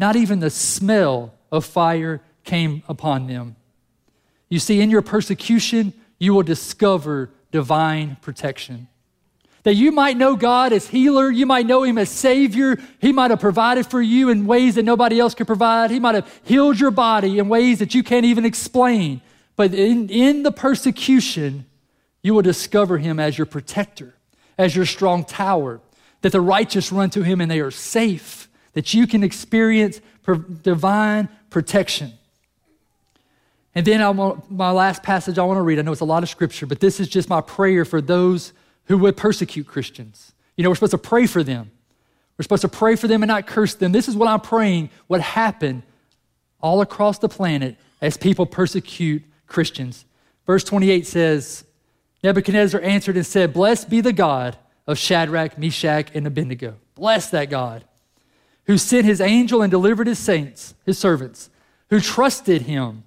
Not 0.00 0.16
even 0.16 0.40
the 0.40 0.48
smell 0.48 1.34
of 1.52 1.66
fire 1.66 2.22
came 2.42 2.82
upon 2.88 3.26
them. 3.26 3.56
You 4.48 4.58
see, 4.58 4.80
in 4.80 4.88
your 4.88 5.02
persecution, 5.02 5.92
you 6.18 6.32
will 6.32 6.42
discover 6.42 7.28
divine 7.52 8.16
protection. 8.22 8.88
That 9.64 9.74
you 9.74 9.92
might 9.92 10.16
know 10.16 10.36
God 10.36 10.72
as 10.72 10.86
healer, 10.86 11.30
you 11.30 11.44
might 11.44 11.66
know 11.66 11.82
Him 11.82 11.98
as 11.98 12.08
Savior. 12.08 12.78
He 12.98 13.12
might 13.12 13.30
have 13.30 13.40
provided 13.40 13.86
for 13.86 14.00
you 14.00 14.30
in 14.30 14.46
ways 14.46 14.76
that 14.76 14.86
nobody 14.86 15.20
else 15.20 15.34
could 15.34 15.46
provide. 15.46 15.90
He 15.90 16.00
might 16.00 16.14
have 16.14 16.40
healed 16.44 16.80
your 16.80 16.92
body 16.92 17.38
in 17.38 17.50
ways 17.50 17.80
that 17.80 17.94
you 17.94 18.02
can't 18.02 18.24
even 18.24 18.46
explain. 18.46 19.20
But 19.54 19.74
in, 19.74 20.08
in 20.08 20.44
the 20.44 20.52
persecution, 20.52 21.66
you 22.22 22.32
will 22.32 22.40
discover 22.40 22.96
him 22.96 23.20
as 23.20 23.36
your 23.36 23.46
protector, 23.46 24.14
as 24.56 24.74
your 24.74 24.86
strong 24.86 25.26
tower, 25.26 25.82
that 26.22 26.32
the 26.32 26.40
righteous 26.40 26.90
run 26.90 27.10
to 27.10 27.22
him 27.22 27.42
and 27.42 27.50
they 27.50 27.60
are 27.60 27.70
safe, 27.70 28.48
that 28.72 28.94
you 28.94 29.06
can 29.06 29.22
experience 29.22 30.00
divine 30.62 31.28
protection. 31.50 32.12
And 33.74 33.86
then 33.86 34.00
I 34.00 34.10
want, 34.10 34.50
my 34.50 34.70
last 34.70 35.02
passage 35.02 35.38
I 35.38 35.44
want 35.44 35.58
to 35.58 35.62
read, 35.62 35.78
I 35.78 35.82
know 35.82 35.92
it's 35.92 36.00
a 36.00 36.04
lot 36.04 36.22
of 36.22 36.28
scripture, 36.28 36.66
but 36.66 36.80
this 36.80 36.98
is 37.00 37.08
just 37.08 37.28
my 37.28 37.40
prayer 37.40 37.84
for 37.84 38.00
those 38.00 38.52
who 38.86 38.98
would 38.98 39.16
persecute 39.16 39.66
Christians. 39.66 40.32
You 40.56 40.64
know, 40.64 40.70
we're 40.70 40.76
supposed 40.76 40.90
to 40.92 40.98
pray 40.98 41.26
for 41.26 41.42
them. 41.42 41.70
We're 42.36 42.42
supposed 42.42 42.62
to 42.62 42.68
pray 42.68 42.96
for 42.96 43.06
them 43.06 43.22
and 43.22 43.28
not 43.28 43.46
curse 43.46 43.74
them. 43.74 43.92
This 43.92 44.08
is 44.08 44.16
what 44.16 44.28
I'm 44.28 44.40
praying 44.40 44.90
would 45.08 45.20
happen 45.20 45.82
all 46.60 46.80
across 46.80 47.18
the 47.18 47.28
planet 47.28 47.76
as 48.00 48.16
people 48.16 48.46
persecute 48.46 49.22
Christians. 49.46 50.04
Verse 50.46 50.64
28 50.64 51.06
says, 51.06 51.64
Nebuchadnezzar 52.24 52.80
answered 52.80 53.16
and 53.16 53.26
said, 53.26 53.52
Blessed 53.52 53.88
be 53.88 54.00
the 54.00 54.12
God 54.12 54.56
of 54.86 54.98
Shadrach, 54.98 55.58
Meshach, 55.58 56.10
and 56.14 56.26
Abednego. 56.26 56.76
Bless 56.94 57.30
that 57.30 57.50
God 57.50 57.84
who 58.70 58.78
sent 58.78 59.04
his 59.04 59.20
angel 59.20 59.62
and 59.62 59.70
delivered 59.72 60.06
his 60.06 60.20
saints, 60.20 60.76
his 60.86 60.96
servants, 60.96 61.50
who 61.88 61.98
trusted 61.98 62.62
him 62.62 63.02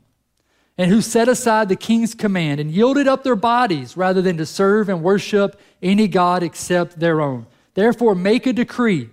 and 0.77 0.91
who 0.91 0.99
set 0.99 1.29
aside 1.29 1.69
the 1.69 1.75
king's 1.77 2.13
command 2.13 2.59
and 2.59 2.69
yielded 2.69 3.07
up 3.07 3.23
their 3.23 3.37
bodies 3.37 3.95
rather 3.95 4.21
than 4.21 4.35
to 4.35 4.45
serve 4.45 4.89
and 4.89 5.01
worship 5.01 5.57
any 5.81 6.05
God 6.09 6.43
except 6.43 6.99
their 6.99 7.21
own. 7.21 7.45
Therefore, 7.75 8.13
make 8.13 8.45
a 8.45 8.51
decree. 8.51 9.09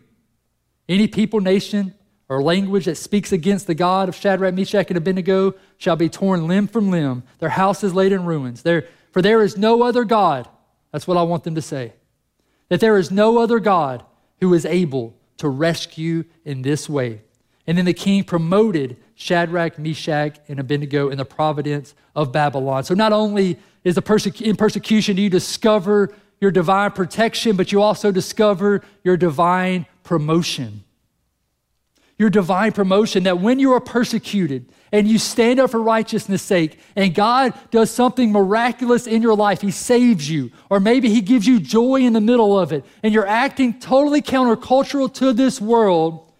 Any 0.88 1.06
people, 1.06 1.40
nation, 1.40 1.94
or 2.28 2.42
language 2.42 2.86
that 2.86 2.96
speaks 2.96 3.30
against 3.30 3.68
the 3.68 3.74
God 3.76 4.08
of 4.08 4.16
Shadrach, 4.16 4.52
Meshach, 4.52 4.88
and 4.88 4.96
Abednego 4.96 5.54
shall 5.78 5.94
be 5.94 6.08
torn 6.08 6.48
limb 6.48 6.66
from 6.66 6.90
limb. 6.90 7.22
Their 7.38 7.50
house 7.50 7.84
is 7.84 7.94
laid 7.94 8.10
in 8.10 8.24
ruins. 8.24 8.62
There, 8.62 8.88
for 9.12 9.22
there 9.22 9.40
is 9.40 9.56
no 9.56 9.84
other 9.84 10.02
God. 10.02 10.48
That's 10.90 11.06
what 11.06 11.16
I 11.16 11.22
want 11.22 11.44
them 11.44 11.54
to 11.54 11.62
say. 11.62 11.92
That 12.70 12.80
there 12.80 12.98
is 12.98 13.12
no 13.12 13.38
other 13.38 13.60
God 13.60 14.04
who 14.40 14.52
is 14.52 14.66
able 14.66 15.14
to 15.40 15.48
rescue 15.48 16.24
in 16.44 16.62
this 16.62 16.88
way. 16.88 17.22
And 17.66 17.76
then 17.76 17.84
the 17.84 17.94
king 17.94 18.24
promoted 18.24 18.96
Shadrach, 19.14 19.78
Meshach, 19.78 20.38
and 20.48 20.58
Abednego 20.58 21.10
in 21.10 21.18
the 21.18 21.24
providence 21.24 21.94
of 22.16 22.32
Babylon. 22.32 22.84
So 22.84 22.94
not 22.94 23.12
only 23.12 23.58
is 23.84 23.94
the 23.94 24.02
perse- 24.02 24.40
in 24.40 24.56
persecution 24.56 25.16
do 25.16 25.22
you 25.22 25.30
discover 25.30 26.14
your 26.40 26.50
divine 26.50 26.92
protection, 26.92 27.56
but 27.56 27.70
you 27.70 27.82
also 27.82 28.10
discover 28.10 28.82
your 29.04 29.16
divine 29.16 29.86
promotion 30.02 30.84
your 32.20 32.28
divine 32.28 32.70
promotion, 32.70 33.22
that 33.22 33.40
when 33.40 33.58
you 33.58 33.72
are 33.72 33.80
persecuted 33.80 34.70
and 34.92 35.08
you 35.08 35.18
stand 35.18 35.58
up 35.58 35.70
for 35.70 35.80
righteousness' 35.80 36.42
sake, 36.42 36.78
and 36.94 37.14
God 37.14 37.54
does 37.70 37.90
something 37.90 38.30
miraculous 38.30 39.06
in 39.06 39.22
your 39.22 39.34
life, 39.34 39.62
He 39.62 39.70
saves 39.70 40.28
you, 40.28 40.50
or 40.68 40.80
maybe 40.80 41.08
He 41.08 41.22
gives 41.22 41.46
you 41.46 41.58
joy 41.58 42.02
in 42.02 42.12
the 42.12 42.20
middle 42.20 42.58
of 42.58 42.74
it, 42.74 42.84
and 43.02 43.14
you're 43.14 43.26
acting 43.26 43.80
totally 43.80 44.20
countercultural 44.20 45.10
to 45.14 45.32
this 45.32 45.62
world, 45.62 46.30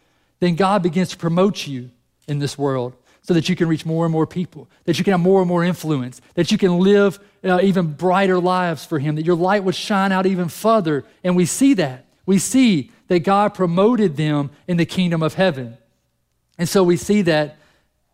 then 0.41 0.55
God 0.55 0.83
begins 0.83 1.09
to 1.11 1.17
promote 1.17 1.67
you 1.67 1.91
in 2.29 2.41
this 2.41 2.59
world 2.59 2.95
so 3.23 3.33
that 3.33 3.49
you 3.49 3.57
can 3.57 3.67
reach 3.67 3.87
more 3.87 4.05
and 4.05 4.13
more 4.13 4.27
people, 4.27 4.69
that 4.85 4.99
you 4.99 5.05
can 5.05 5.13
have 5.13 5.21
more 5.21 5.41
and 5.41 5.49
more 5.49 5.65
influence, 5.65 6.21
that 6.35 6.53
you 6.53 6.59
can 6.59 6.79
live 6.79 7.19
uh, 7.43 7.59
even 7.63 7.87
brighter 7.95 8.39
lives 8.39 8.85
for 8.85 8.99
Him, 8.99 9.17
that 9.17 9.25
your 9.25 9.35
light 9.35 9.65
would 9.65 9.75
shine 9.75 10.13
out 10.13 10.27
even 10.27 10.51
further. 10.51 11.07
And 11.25 11.37
we 11.37 11.47
see 11.47 11.73
that. 11.73 12.05
We 12.27 12.39
see 12.39 12.91
that 13.11 13.25
God 13.25 13.55
promoted 13.55 14.17
them 14.17 14.51
in 14.69 14.77
the 14.77 14.87
kingdom 14.87 15.21
of 15.21 15.35
heaven. 15.35 15.77
And 16.59 16.69
so 16.69 16.85
we 16.85 16.97
see 16.97 17.23
that 17.23 17.57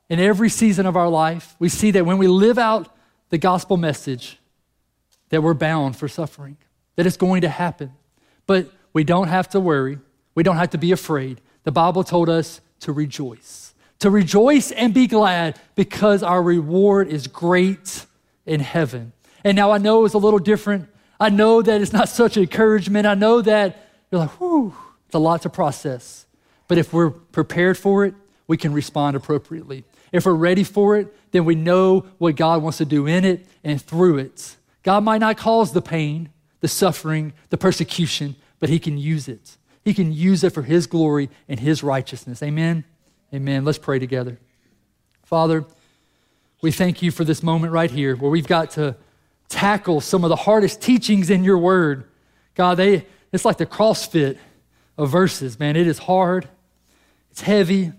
in 0.09 0.19
every 0.19 0.49
season 0.49 0.87
of 0.87 0.97
our 0.97 1.11
life. 1.11 1.55
We 1.59 1.69
see 1.69 1.91
that 1.91 2.07
when 2.07 2.17
we 2.17 2.27
live 2.27 2.57
out 2.59 2.89
the 3.29 3.37
gospel 3.37 3.77
message, 3.77 4.39
that 5.29 5.43
we're 5.43 5.53
bound 5.53 5.97
for 5.97 6.09
suffering, 6.09 6.57
that 6.95 7.05
it's 7.05 7.19
going 7.19 7.43
to 7.43 7.51
happen. 7.51 7.93
But 8.47 8.71
we 8.95 9.05
don't 9.05 9.29
have 9.29 9.51
to 9.51 9.61
worry. 9.61 9.99
We 10.35 10.43
don't 10.43 10.57
have 10.57 10.71
to 10.71 10.79
be 10.79 10.93
afraid. 10.93 11.43
The 11.65 11.73
Bible 11.73 12.03
told 12.03 12.31
us 12.31 12.63
to 12.81 12.91
rejoice. 12.91 13.75
to 13.99 14.11
rejoice 14.11 14.73
and 14.73 14.93
be 14.93 15.07
glad 15.07 15.59
because 15.75 16.23
our 16.23 16.43
reward 16.43 17.09
is 17.09 17.27
great 17.27 18.07
in 18.45 18.61
heaven. 18.61 19.13
And 19.45 19.57
now 19.57 19.71
I 19.71 19.79
know 19.79 20.05
it's 20.05 20.15
a 20.15 20.19
little 20.19 20.39
different. 20.39 20.89
I 21.19 21.31
know 21.31 21.63
that 21.63 21.81
it's 21.81 21.93
not 21.93 22.09
such 22.09 22.37
encouragement. 22.37 23.07
I 23.07 23.15
know 23.15 23.41
that 23.43 23.89
you're 24.11 24.21
like, 24.21 24.31
whew, 24.41 24.75
it's 25.07 25.15
a 25.15 25.19
lot 25.19 25.43
to 25.43 25.49
process. 25.49 26.27
But 26.69 26.79
if 26.79 26.93
we're 26.93 27.11
prepared 27.11 27.79
for 27.79 28.05
it, 28.05 28.15
we 28.47 28.57
can 28.57 28.73
respond 28.73 29.17
appropriately. 29.17 29.85
If 30.13 30.27
we're 30.27 30.35
ready 30.35 30.65
for 30.65 30.97
it, 30.97 31.15
then 31.33 31.45
we 31.45 31.55
know 31.55 32.07
what 32.19 32.37
God 32.37 32.63
wants 32.63 32.79
to 32.79 32.85
do 32.85 33.07
in 33.07 33.25
it 33.25 33.47
and 33.65 33.81
through 33.81 34.19
it. 34.19 34.57
God 34.83 35.03
might 35.05 35.19
not 35.19 35.37
cause 35.37 35.73
the 35.73 35.83
pain, 35.83 36.31
the 36.61 36.69
suffering, 36.69 37.33
the 37.51 37.59
persecution, 37.59 38.37
but 38.61 38.69
He 38.69 38.79
can 38.79 38.99
use 38.99 39.29
it. 39.29 39.57
He 39.85 39.95
can 39.95 40.13
use 40.13 40.43
it 40.45 40.51
for 40.51 40.63
His 40.63 40.87
glory 40.87 41.29
and 41.49 41.61
His 41.61 41.83
righteousness. 41.83 42.43
Amen. 42.43 42.85
Amen. 43.35 43.65
Let's 43.65 43.79
pray 43.79 43.99
together. 43.99 44.39
Father, 45.25 45.65
we 46.63 46.71
thank 46.71 47.03
you 47.03 47.11
for 47.11 47.25
this 47.25 47.43
moment 47.43 47.73
right 47.73 47.91
here 47.91 48.17
where 48.17 48.31
we've 48.31 48.47
got 48.47 48.71
to 48.73 48.97
tackle 49.49 50.01
some 50.01 50.25
of 50.25 50.29
the 50.29 50.37
hardest 50.37 50.81
teachings 50.81 51.31
in 51.31 51.45
your 51.45 51.59
word. 51.59 52.05
God, 52.55 52.77
they, 52.77 53.07
it's 53.33 53.45
like 53.45 53.59
the 53.59 53.67
CrossFit 53.67 54.39
of 54.99 55.11
verses, 55.11 55.59
man. 55.59 55.77
It 55.77 55.87
is 55.87 55.99
hard, 55.99 56.49
it's 57.31 57.43
heavy. 57.43 57.93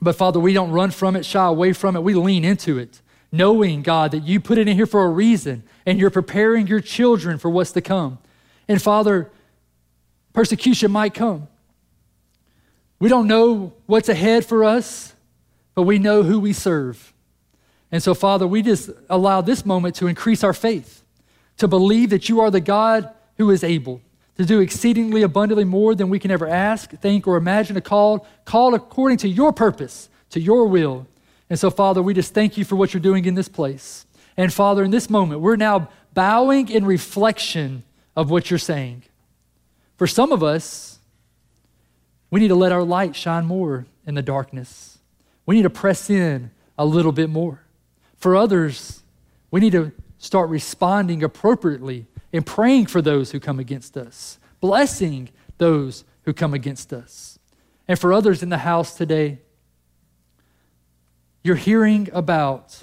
But 0.00 0.14
Father, 0.16 0.38
we 0.38 0.52
don't 0.52 0.70
run 0.70 0.90
from 0.90 1.16
it, 1.16 1.24
shy 1.24 1.44
away 1.44 1.72
from 1.72 1.96
it. 1.96 2.02
We 2.02 2.14
lean 2.14 2.44
into 2.44 2.78
it, 2.78 3.00
knowing, 3.32 3.82
God, 3.82 4.12
that 4.12 4.22
you 4.22 4.40
put 4.40 4.58
it 4.58 4.68
in 4.68 4.76
here 4.76 4.86
for 4.86 5.04
a 5.04 5.08
reason 5.08 5.64
and 5.86 5.98
you're 5.98 6.10
preparing 6.10 6.66
your 6.66 6.80
children 6.80 7.38
for 7.38 7.50
what's 7.50 7.72
to 7.72 7.80
come. 7.80 8.18
And 8.68 8.80
Father, 8.80 9.30
persecution 10.32 10.92
might 10.92 11.14
come. 11.14 11.48
We 13.00 13.08
don't 13.08 13.26
know 13.26 13.72
what's 13.86 14.08
ahead 14.08 14.44
for 14.44 14.64
us, 14.64 15.14
but 15.74 15.82
we 15.82 15.98
know 15.98 16.22
who 16.22 16.40
we 16.40 16.52
serve. 16.52 17.12
And 17.90 18.02
so, 18.02 18.14
Father, 18.14 18.46
we 18.46 18.62
just 18.62 18.90
allow 19.08 19.40
this 19.40 19.64
moment 19.64 19.94
to 19.96 20.06
increase 20.06 20.44
our 20.44 20.52
faith, 20.52 21.02
to 21.56 21.66
believe 21.66 22.10
that 22.10 22.28
you 22.28 22.40
are 22.40 22.50
the 22.50 22.60
God 22.60 23.08
who 23.36 23.50
is 23.50 23.64
able 23.64 24.00
to 24.38 24.46
do 24.46 24.60
exceedingly 24.60 25.22
abundantly 25.22 25.64
more 25.64 25.94
than 25.96 26.08
we 26.08 26.18
can 26.18 26.30
ever 26.30 26.48
ask, 26.48 26.90
think, 26.92 27.26
or 27.26 27.36
imagine 27.36 27.76
a 27.76 27.80
call, 27.80 28.26
called 28.44 28.72
according 28.72 29.18
to 29.18 29.28
your 29.28 29.52
purpose, 29.52 30.08
to 30.30 30.40
your 30.40 30.66
will. 30.68 31.06
And 31.50 31.58
so, 31.58 31.70
Father, 31.70 32.00
we 32.00 32.14
just 32.14 32.34
thank 32.34 32.56
you 32.56 32.64
for 32.64 32.76
what 32.76 32.94
you're 32.94 33.00
doing 33.00 33.24
in 33.24 33.34
this 33.34 33.48
place. 33.48 34.06
And 34.36 34.52
Father, 34.52 34.84
in 34.84 34.92
this 34.92 35.10
moment, 35.10 35.40
we're 35.40 35.56
now 35.56 35.88
bowing 36.14 36.68
in 36.68 36.84
reflection 36.84 37.82
of 38.14 38.30
what 38.30 38.48
you're 38.50 38.58
saying. 38.58 39.02
For 39.96 40.06
some 40.06 40.30
of 40.30 40.44
us, 40.44 41.00
we 42.30 42.38
need 42.38 42.48
to 42.48 42.54
let 42.54 42.70
our 42.70 42.84
light 42.84 43.16
shine 43.16 43.44
more 43.44 43.86
in 44.06 44.14
the 44.14 44.22
darkness. 44.22 44.98
We 45.46 45.56
need 45.56 45.62
to 45.62 45.70
press 45.70 46.08
in 46.08 46.52
a 46.78 46.84
little 46.84 47.12
bit 47.12 47.28
more. 47.28 47.62
For 48.16 48.36
others, 48.36 49.02
we 49.50 49.58
need 49.60 49.72
to 49.72 49.90
start 50.18 50.48
responding 50.48 51.24
appropriately 51.24 52.06
and 52.32 52.44
praying 52.44 52.86
for 52.86 53.00
those 53.00 53.32
who 53.32 53.40
come 53.40 53.58
against 53.58 53.96
us, 53.96 54.38
blessing 54.60 55.30
those 55.58 56.04
who 56.22 56.32
come 56.32 56.54
against 56.54 56.92
us. 56.92 57.38
And 57.86 57.98
for 57.98 58.12
others 58.12 58.42
in 58.42 58.48
the 58.50 58.58
house 58.58 58.94
today, 58.94 59.38
you're 61.42 61.56
hearing 61.56 62.08
about 62.12 62.82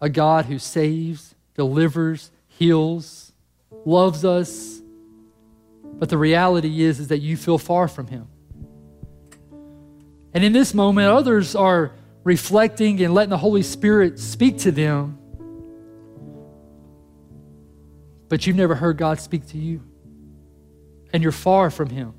a 0.00 0.08
God 0.08 0.46
who 0.46 0.58
saves, 0.58 1.34
delivers, 1.54 2.30
heals, 2.48 3.32
loves 3.84 4.24
us. 4.24 4.80
But 5.84 6.08
the 6.08 6.18
reality 6.18 6.82
is, 6.82 7.00
is 7.00 7.08
that 7.08 7.18
you 7.18 7.36
feel 7.36 7.58
far 7.58 7.88
from 7.88 8.06
him. 8.06 8.28
And 10.32 10.44
in 10.44 10.52
this 10.52 10.74
moment, 10.74 11.08
others 11.08 11.54
are 11.54 11.92
reflecting 12.24 13.02
and 13.02 13.14
letting 13.14 13.30
the 13.30 13.38
Holy 13.38 13.62
Spirit 13.62 14.18
speak 14.18 14.58
to 14.58 14.72
them. 14.72 15.18
But 18.28 18.46
you've 18.46 18.56
never 18.56 18.74
heard 18.74 18.96
God 18.96 19.20
speak 19.20 19.46
to 19.48 19.58
you. 19.58 19.82
And 21.12 21.22
you're 21.22 21.32
far 21.32 21.70
from 21.70 21.88
Him, 21.88 22.14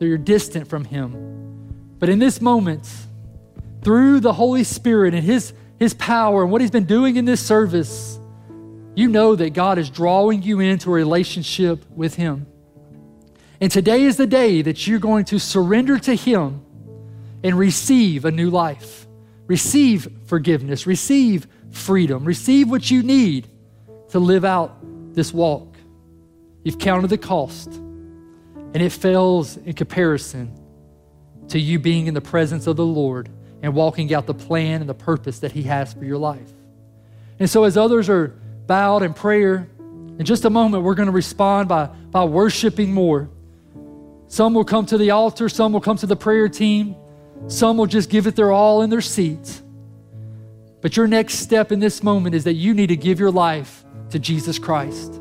or 0.00 0.06
you're 0.06 0.18
distant 0.18 0.68
from 0.68 0.84
Him. 0.84 1.96
But 1.98 2.08
in 2.08 2.18
this 2.18 2.40
moment, 2.40 2.88
through 3.82 4.20
the 4.20 4.32
Holy 4.32 4.64
Spirit 4.64 5.14
and 5.14 5.24
His, 5.24 5.52
His 5.78 5.94
power 5.94 6.42
and 6.42 6.50
what 6.50 6.60
He's 6.60 6.70
been 6.70 6.84
doing 6.84 7.16
in 7.16 7.24
this 7.24 7.40
service, 7.40 8.18
you 8.94 9.08
know 9.08 9.36
that 9.36 9.50
God 9.50 9.78
is 9.78 9.88
drawing 9.88 10.42
you 10.42 10.60
into 10.60 10.90
a 10.90 10.92
relationship 10.92 11.88
with 11.90 12.16
Him. 12.16 12.46
And 13.60 13.70
today 13.70 14.02
is 14.02 14.16
the 14.16 14.26
day 14.26 14.62
that 14.62 14.86
you're 14.86 14.98
going 14.98 15.24
to 15.26 15.38
surrender 15.38 15.98
to 16.00 16.14
Him 16.14 16.64
and 17.44 17.56
receive 17.56 18.24
a 18.24 18.30
new 18.30 18.50
life. 18.50 19.06
Receive 19.46 20.08
forgiveness, 20.26 20.86
receive 20.86 21.46
freedom, 21.70 22.24
receive 22.24 22.68
what 22.68 22.90
you 22.90 23.02
need 23.02 23.46
to 24.10 24.18
live 24.18 24.44
out 24.44 24.76
this 25.16 25.34
walk. 25.34 25.74
You've 26.62 26.78
counted 26.78 27.08
the 27.08 27.18
cost, 27.18 27.68
and 27.68 28.76
it 28.76 28.90
fails 28.90 29.56
in 29.56 29.72
comparison 29.72 30.56
to 31.48 31.58
you 31.58 31.80
being 31.80 32.06
in 32.06 32.14
the 32.14 32.20
presence 32.20 32.68
of 32.68 32.76
the 32.76 32.86
Lord 32.86 33.28
and 33.62 33.74
walking 33.74 34.14
out 34.14 34.26
the 34.26 34.34
plan 34.34 34.80
and 34.80 34.88
the 34.88 34.94
purpose 34.94 35.40
that 35.40 35.50
He 35.50 35.64
has 35.64 35.92
for 35.92 36.04
your 36.04 36.18
life. 36.18 36.52
And 37.40 37.50
so, 37.50 37.64
as 37.64 37.76
others 37.76 38.08
are 38.08 38.28
bowed 38.68 39.02
in 39.02 39.14
prayer, 39.14 39.68
in 39.80 40.24
just 40.24 40.44
a 40.44 40.50
moment, 40.50 40.84
we're 40.84 40.94
going 40.94 41.06
to 41.06 41.12
respond 41.12 41.68
by, 41.68 41.86
by 41.86 42.24
worshiping 42.24 42.94
more. 42.94 43.28
Some 44.28 44.54
will 44.54 44.64
come 44.64 44.86
to 44.86 44.98
the 44.98 45.10
altar, 45.10 45.48
some 45.48 45.72
will 45.72 45.80
come 45.80 45.96
to 45.98 46.06
the 46.06 46.16
prayer 46.16 46.48
team. 46.48 46.94
Some 47.48 47.76
will 47.76 47.86
just 47.86 48.10
give 48.10 48.26
it 48.26 48.34
their 48.34 48.50
all 48.50 48.82
in 48.82 48.90
their 48.90 49.00
seats. 49.00 49.62
But 50.80 50.96
your 50.96 51.06
next 51.06 51.34
step 51.34 51.72
in 51.72 51.80
this 51.80 52.02
moment 52.02 52.34
is 52.34 52.44
that 52.44 52.54
you 52.54 52.74
need 52.74 52.88
to 52.88 52.96
give 52.96 53.20
your 53.20 53.30
life 53.30 53.84
to 54.10 54.18
Jesus 54.18 54.58
Christ. 54.58 55.20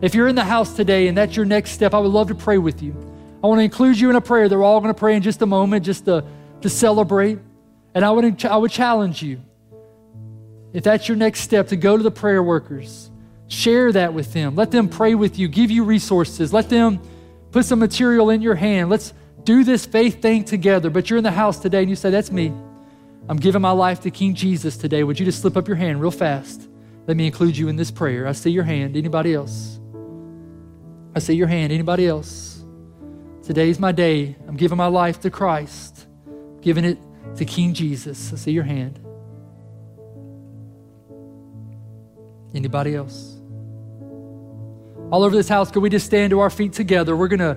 If 0.00 0.14
you're 0.14 0.28
in 0.28 0.36
the 0.36 0.44
house 0.44 0.74
today 0.74 1.08
and 1.08 1.16
that's 1.16 1.34
your 1.34 1.44
next 1.44 1.72
step, 1.72 1.94
I 1.94 1.98
would 1.98 2.12
love 2.12 2.28
to 2.28 2.34
pray 2.34 2.58
with 2.58 2.82
you. 2.82 2.94
I 3.42 3.46
want 3.46 3.58
to 3.60 3.64
include 3.64 3.98
you 3.98 4.10
in 4.10 4.16
a 4.16 4.20
prayer 4.20 4.48
that 4.48 4.56
we're 4.56 4.64
all 4.64 4.80
going 4.80 4.92
to 4.92 4.98
pray 4.98 5.16
in 5.16 5.22
just 5.22 5.42
a 5.42 5.46
moment, 5.46 5.84
just 5.84 6.04
to, 6.06 6.24
to 6.62 6.68
celebrate. 6.68 7.38
And 7.94 8.04
I 8.04 8.10
would, 8.10 8.44
I 8.44 8.56
would 8.56 8.70
challenge 8.70 9.22
you, 9.22 9.40
if 10.72 10.84
that's 10.84 11.08
your 11.08 11.16
next 11.16 11.40
step, 11.40 11.68
to 11.68 11.76
go 11.76 11.96
to 11.96 12.02
the 12.02 12.10
prayer 12.10 12.42
workers. 12.42 13.10
Share 13.48 13.92
that 13.92 14.12
with 14.12 14.32
them. 14.32 14.54
Let 14.54 14.70
them 14.70 14.88
pray 14.88 15.14
with 15.14 15.38
you, 15.38 15.48
give 15.48 15.70
you 15.70 15.84
resources. 15.84 16.52
Let 16.52 16.68
them 16.68 17.00
put 17.50 17.64
some 17.64 17.78
material 17.78 18.30
in 18.30 18.42
your 18.42 18.54
hand. 18.54 18.90
Let's 18.90 19.14
do 19.44 19.64
this 19.64 19.86
faith 19.86 20.20
thing 20.20 20.44
together, 20.44 20.90
but 20.90 21.08
you're 21.08 21.16
in 21.16 21.24
the 21.24 21.30
house 21.30 21.58
today 21.58 21.80
and 21.80 21.90
you 21.90 21.96
say, 21.96 22.10
That's 22.10 22.30
me. 22.30 22.52
I'm 23.28 23.36
giving 23.36 23.62
my 23.62 23.70
life 23.70 24.00
to 24.00 24.10
King 24.10 24.34
Jesus 24.34 24.76
today. 24.76 25.04
Would 25.04 25.18
you 25.18 25.24
just 25.24 25.40
slip 25.40 25.56
up 25.56 25.68
your 25.68 25.76
hand 25.76 26.00
real 26.00 26.10
fast? 26.10 26.68
Let 27.08 27.16
me 27.16 27.24
include 27.24 27.56
you 27.56 27.68
in 27.68 27.76
this 27.76 27.90
prayer. 27.90 28.26
I 28.26 28.32
see 28.32 28.50
your 28.50 28.64
hand. 28.64 28.94
Anybody 28.94 29.32
else? 29.32 29.80
I 31.14 31.20
see 31.20 31.32
your 31.32 31.46
hand. 31.46 31.72
Anybody 31.72 32.06
else? 32.06 32.62
Today's 33.42 33.80
my 33.80 33.92
day. 33.92 34.36
I'm 34.46 34.56
giving 34.56 34.76
my 34.76 34.88
life 34.88 35.18
to 35.20 35.30
Christ, 35.30 36.06
giving 36.60 36.84
it 36.84 36.98
to 37.36 37.46
King 37.46 37.72
Jesus. 37.72 38.30
I 38.30 38.36
see 38.36 38.52
your 38.52 38.64
hand. 38.64 39.00
Anybody 42.54 42.94
else? 42.94 43.38
All 45.10 45.24
over 45.24 45.34
this 45.34 45.48
house, 45.48 45.70
could 45.70 45.82
we 45.82 45.88
just 45.88 46.04
stand 46.04 46.30
to 46.32 46.40
our 46.40 46.50
feet 46.50 46.74
together? 46.74 47.16
We're 47.16 47.28
going 47.28 47.38
to 47.40 47.56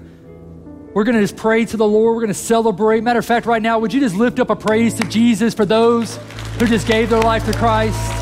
we're 0.93 1.04
going 1.04 1.16
to 1.16 1.22
just 1.22 1.36
pray 1.36 1.66
to 1.66 1.78
the 1.78 1.88
Lord. 1.88 2.16
We're 2.16 2.22
going 2.22 2.28
to 2.30 2.34
celebrate. 2.34 3.02
Matter 3.02 3.20
of 3.20 3.26
fact, 3.26 3.45
right 3.45 3.62
now, 3.62 3.80
would 3.80 3.93
you 3.93 3.99
just 3.99 4.16
lift 4.16 4.39
up 4.39 4.49
a 4.49 4.56
praise 4.56 4.93
to 4.95 5.04
Jesus 5.06 5.54
for 5.54 5.66
those 5.66 6.18
who 6.58 6.68
just 6.68 6.88
gave 6.88 7.10
their 7.10 7.22
life 7.22 7.45
to 7.45 7.54
Christ? 7.54 8.20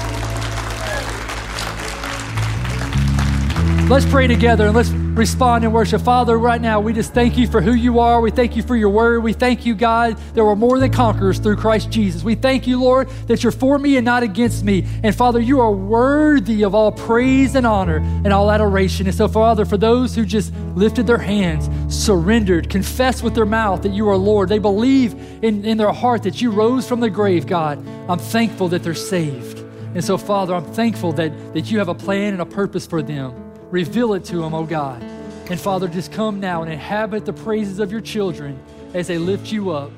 Let's 3.90 4.06
pray 4.06 4.28
together 4.28 4.68
and 4.68 4.76
let's 4.76 4.92
respond 4.92 5.66
in 5.66 5.72
worship. 5.72 6.04
Father, 6.04 6.38
right 6.38 6.62
now, 6.62 6.80
we 6.80 6.94
just 6.94 7.12
thank 7.12 7.40
you 7.40 7.48
for 7.48 7.60
who 7.60 7.74
you 7.74 7.98
are. 7.98 8.22
We 8.22 8.30
thank 8.30 8.56
you 8.56 8.62
for 8.62 8.76
your 8.76 8.92
word. 8.92 9.24
We 9.24 9.34
thank 9.34 9.66
you, 9.66 9.74
God, 9.74 10.16
that 10.36 10.46
we're 10.46 10.56
more 10.56 10.78
than 10.78 10.92
conquerors 10.92 11.40
through 11.40 11.56
Christ 11.56 11.90
Jesus. 11.90 12.24
We 12.24 12.36
thank 12.36 12.68
you, 12.68 12.80
Lord, 12.80 13.10
that 13.26 13.42
you're 13.42 13.52
for 13.52 13.80
me 13.80 13.98
and 13.98 14.06
not 14.06 14.22
against 14.22 14.64
me. 14.64 14.86
And 15.02 15.16
Father, 15.16 15.40
you 15.40 15.60
are 15.60 15.72
worthy 15.72 16.62
of 16.62 16.76
all 16.76 16.92
praise 16.92 17.56
and 17.56 17.66
honor 17.66 17.96
and 17.98 18.32
all 18.32 18.52
adoration. 18.52 19.08
And 19.08 19.16
so, 19.16 19.28
Father, 19.28 19.66
for 19.66 19.76
those 19.76 20.14
who 20.14 20.24
just 20.24 20.54
lifted 20.76 21.08
their 21.08 21.18
hands, 21.18 21.68
surrendered, 21.92 22.70
confessed 22.70 23.24
with 23.24 23.34
their 23.34 23.48
mouth 23.48 23.82
that 23.82 23.94
you 23.94 24.08
are 24.08 24.18
Lord, 24.18 24.50
they 24.50 24.60
believe 24.60 25.16
in, 25.44 25.66
in 25.66 25.78
their 25.78 25.92
heart 25.92 26.22
that 26.24 26.44
you 26.44 26.52
rose 26.52 26.88
from 26.88 27.00
the 27.00 27.10
grave, 27.10 27.48
God, 27.48 27.80
I'm 28.08 28.20
thankful 28.20 28.68
that 28.68 28.84
they're 28.84 28.94
saved. 28.94 29.58
And 29.96 30.04
so, 30.04 30.16
Father, 30.16 30.54
I'm 30.54 30.72
thankful 30.74 31.12
that, 31.14 31.56
that 31.56 31.72
you 31.72 31.80
have 31.80 31.90
a 31.90 31.96
plan 31.96 32.34
and 32.34 32.42
a 32.44 32.46
purpose 32.46 32.86
for 32.86 33.02
them. 33.02 33.49
Reveal 33.72 34.14
it 34.14 34.26
to 34.26 34.38
them, 34.38 34.54
oh 34.54 34.66
God. 34.66 35.02
And 35.50 35.60
Father, 35.60 35.88
just 35.88 36.12
come 36.12 36.40
now 36.40 36.62
and 36.62 36.72
inhabit 36.72 37.26
the 37.26 37.34
praises 37.34 37.80
of 37.80 37.92
your 37.92 38.02
children 38.02 38.60
as 38.94 39.08
they 39.08 39.18
lift 39.18 39.52
you 39.52 39.72
up. 39.72 39.92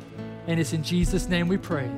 And 0.47 0.59
it's 0.59 0.74
in 0.74 0.84
Jesus' 0.84 1.28
name 1.28 1.47
we 1.47 1.57
pray. 1.57 1.89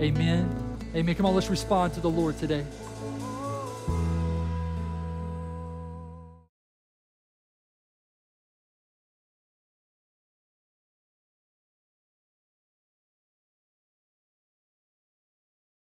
Amen. 0.00 0.78
Amen. 0.94 1.14
Come 1.14 1.26
on, 1.26 1.34
let's 1.34 1.50
respond 1.50 1.94
to 1.94 2.00
the 2.00 2.10
Lord 2.10 2.38
today. 2.38 2.64